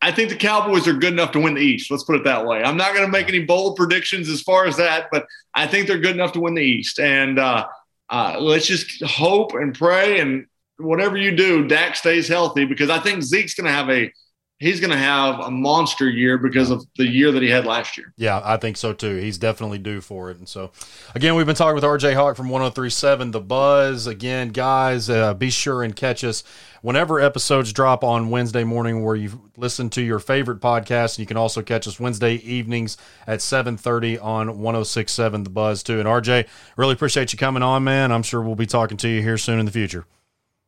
I 0.06 0.12
think 0.12 0.30
the 0.30 0.36
Cowboys 0.36 0.88
are 0.88 0.94
good 0.94 1.14
enough 1.14 1.32
to 1.32 1.40
win 1.40 1.56
the 1.56 1.62
East. 1.62 1.90
Let's 1.90 2.04
put 2.04 2.16
it 2.16 2.24
that 2.26 2.46
way. 2.46 2.62
I'm 2.62 2.78
not 2.78 2.94
going 2.94 3.08
to 3.08 3.12
make 3.12 3.28
any 3.28 3.44
bold 3.44 3.76
predictions 3.76 4.30
as 4.30 4.40
far 4.40 4.68
as 4.68 4.78
that, 4.78 5.08
but 5.12 5.26
I 5.56 5.66
think 5.66 5.88
they're 5.88 5.98
good 5.98 6.14
enough 6.14 6.32
to 6.34 6.40
win 6.40 6.54
the 6.54 6.62
East. 6.62 7.00
And 7.00 7.40
uh, 7.40 7.66
uh, 8.12 8.38
let's 8.40 8.68
just 8.68 9.04
hope 9.04 9.56
and 9.56 9.74
pray 9.74 10.20
and 10.20 10.46
whatever 10.78 11.18
you 11.18 11.36
do, 11.36 11.68
Dak 11.68 11.96
stays 11.96 12.28
healthy 12.28 12.66
because 12.66 12.92
I 12.92 13.00
think 13.00 13.24
Zeke's 13.24 13.56
going 13.56 13.66
to 13.66 13.72
have 13.72 13.90
a 13.90 14.14
he's 14.60 14.80
going 14.80 14.92
to 14.92 14.98
have 14.98 15.40
a 15.42 15.52
monster 15.52 16.10
year 16.10 16.38
because 16.38 16.70
of 16.70 16.86
the 16.98 17.06
year 17.06 17.32
that 17.32 17.42
he 17.42 17.50
had 17.50 17.66
last 17.66 17.98
year. 17.98 18.14
Yeah, 18.18 18.42
I 18.44 18.58
think 18.58 18.78
so 18.78 18.94
too. 18.94 19.16
He's 19.18 19.38
definitely 19.38 19.80
due 19.80 20.02
for 20.02 20.32
it. 20.32 20.38
And 20.38 20.48
so, 20.48 20.72
again, 21.14 21.36
we've 21.36 21.46
been 21.46 21.56
talking 21.56 21.76
with 21.76 21.84
RJ 21.84 22.14
Hawk 22.14 22.38
from 22.38 22.50
1037 22.50 23.32
The 23.32 23.42
Buzz. 23.42 24.08
Again, 24.08 24.50
guys, 24.50 25.10
uh, 25.10 25.34
be 25.34 25.50
sure 25.50 25.84
and 25.84 25.96
catch 25.96 26.24
us 26.24 26.44
whenever 26.82 27.20
episodes 27.20 27.74
drop 27.74 28.04
on 28.04 28.30
Wednesday 28.30 28.64
morning 28.64 29.04
where 29.04 29.16
you 29.16 29.50
listen 29.58 29.90
to 29.90 30.02
your 30.02 30.20
favorite 30.20 30.62
podcast. 30.62 31.16
And 31.16 31.20
you 31.20 31.26
can 31.26 31.38
also 31.38 31.62
catch 31.62 31.88
us 31.88 32.00
Wednesday 32.00 32.36
evenings 32.36 32.98
at 33.28 33.42
7:30 33.42 34.18
on 34.18 34.60
1067 34.60 35.44
The 35.44 35.50
Buzz 35.50 35.84
too. 35.84 36.00
And 36.00 36.08
RJ, 36.08 36.48
really 36.78 36.94
appreciate 36.94 37.34
you 37.34 37.40
coming 37.40 37.64
on, 37.64 37.84
man. 37.84 38.12
I'm 38.12 38.24
sure 38.24 38.42
we'll 38.42 38.56
be 38.56 38.66
talking 38.66 38.98
to 38.98 39.10
you 39.10 39.22
here 39.22 39.38
soon 39.38 39.60
in 39.60 39.66
the 39.66 39.72
future. 39.72 40.06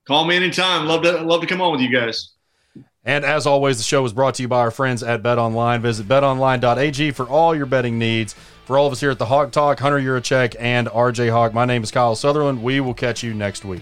Call 0.07 0.25
me 0.25 0.35
anytime. 0.35 0.87
Love 0.87 1.03
to 1.03 1.21
love 1.21 1.41
to 1.41 1.47
come 1.47 1.61
on 1.61 1.71
with 1.71 1.81
you 1.81 1.91
guys. 1.91 2.36
And 3.07 3.23
as 3.23 3.47
always, 3.47 3.77
the 3.77 3.83
show 3.83 4.03
is 4.03 4.11
brought 4.11 4.35
to 4.35 4.41
you 4.41 4.49
by 4.49 4.59
our 4.59 4.69
friends 4.69 5.01
at 5.01 5.23
Bet 5.23 5.37
Online. 5.37 5.81
Visit 5.81 6.09
betonline.ag 6.09 7.11
for 7.11 7.25
all 7.25 7.55
your 7.55 7.65
betting 7.65 7.97
needs. 7.97 8.35
For 8.65 8.77
all 8.77 8.85
of 8.85 8.91
us 8.91 8.99
here 8.99 9.11
at 9.11 9.17
the 9.17 9.25
Hawg 9.25 9.53
Talk, 9.53 9.79
Hunter 9.79 9.97
Yurachek 9.97 10.57
and 10.59 10.87
RJ 10.87 11.31
Hawk, 11.31 11.53
my 11.53 11.63
name 11.63 11.83
is 11.83 11.89
Kyle 11.89 12.17
Sutherland. 12.17 12.61
We 12.61 12.81
will 12.81 12.93
catch 12.93 13.23
you 13.23 13.33
next 13.33 13.63
week. 13.63 13.81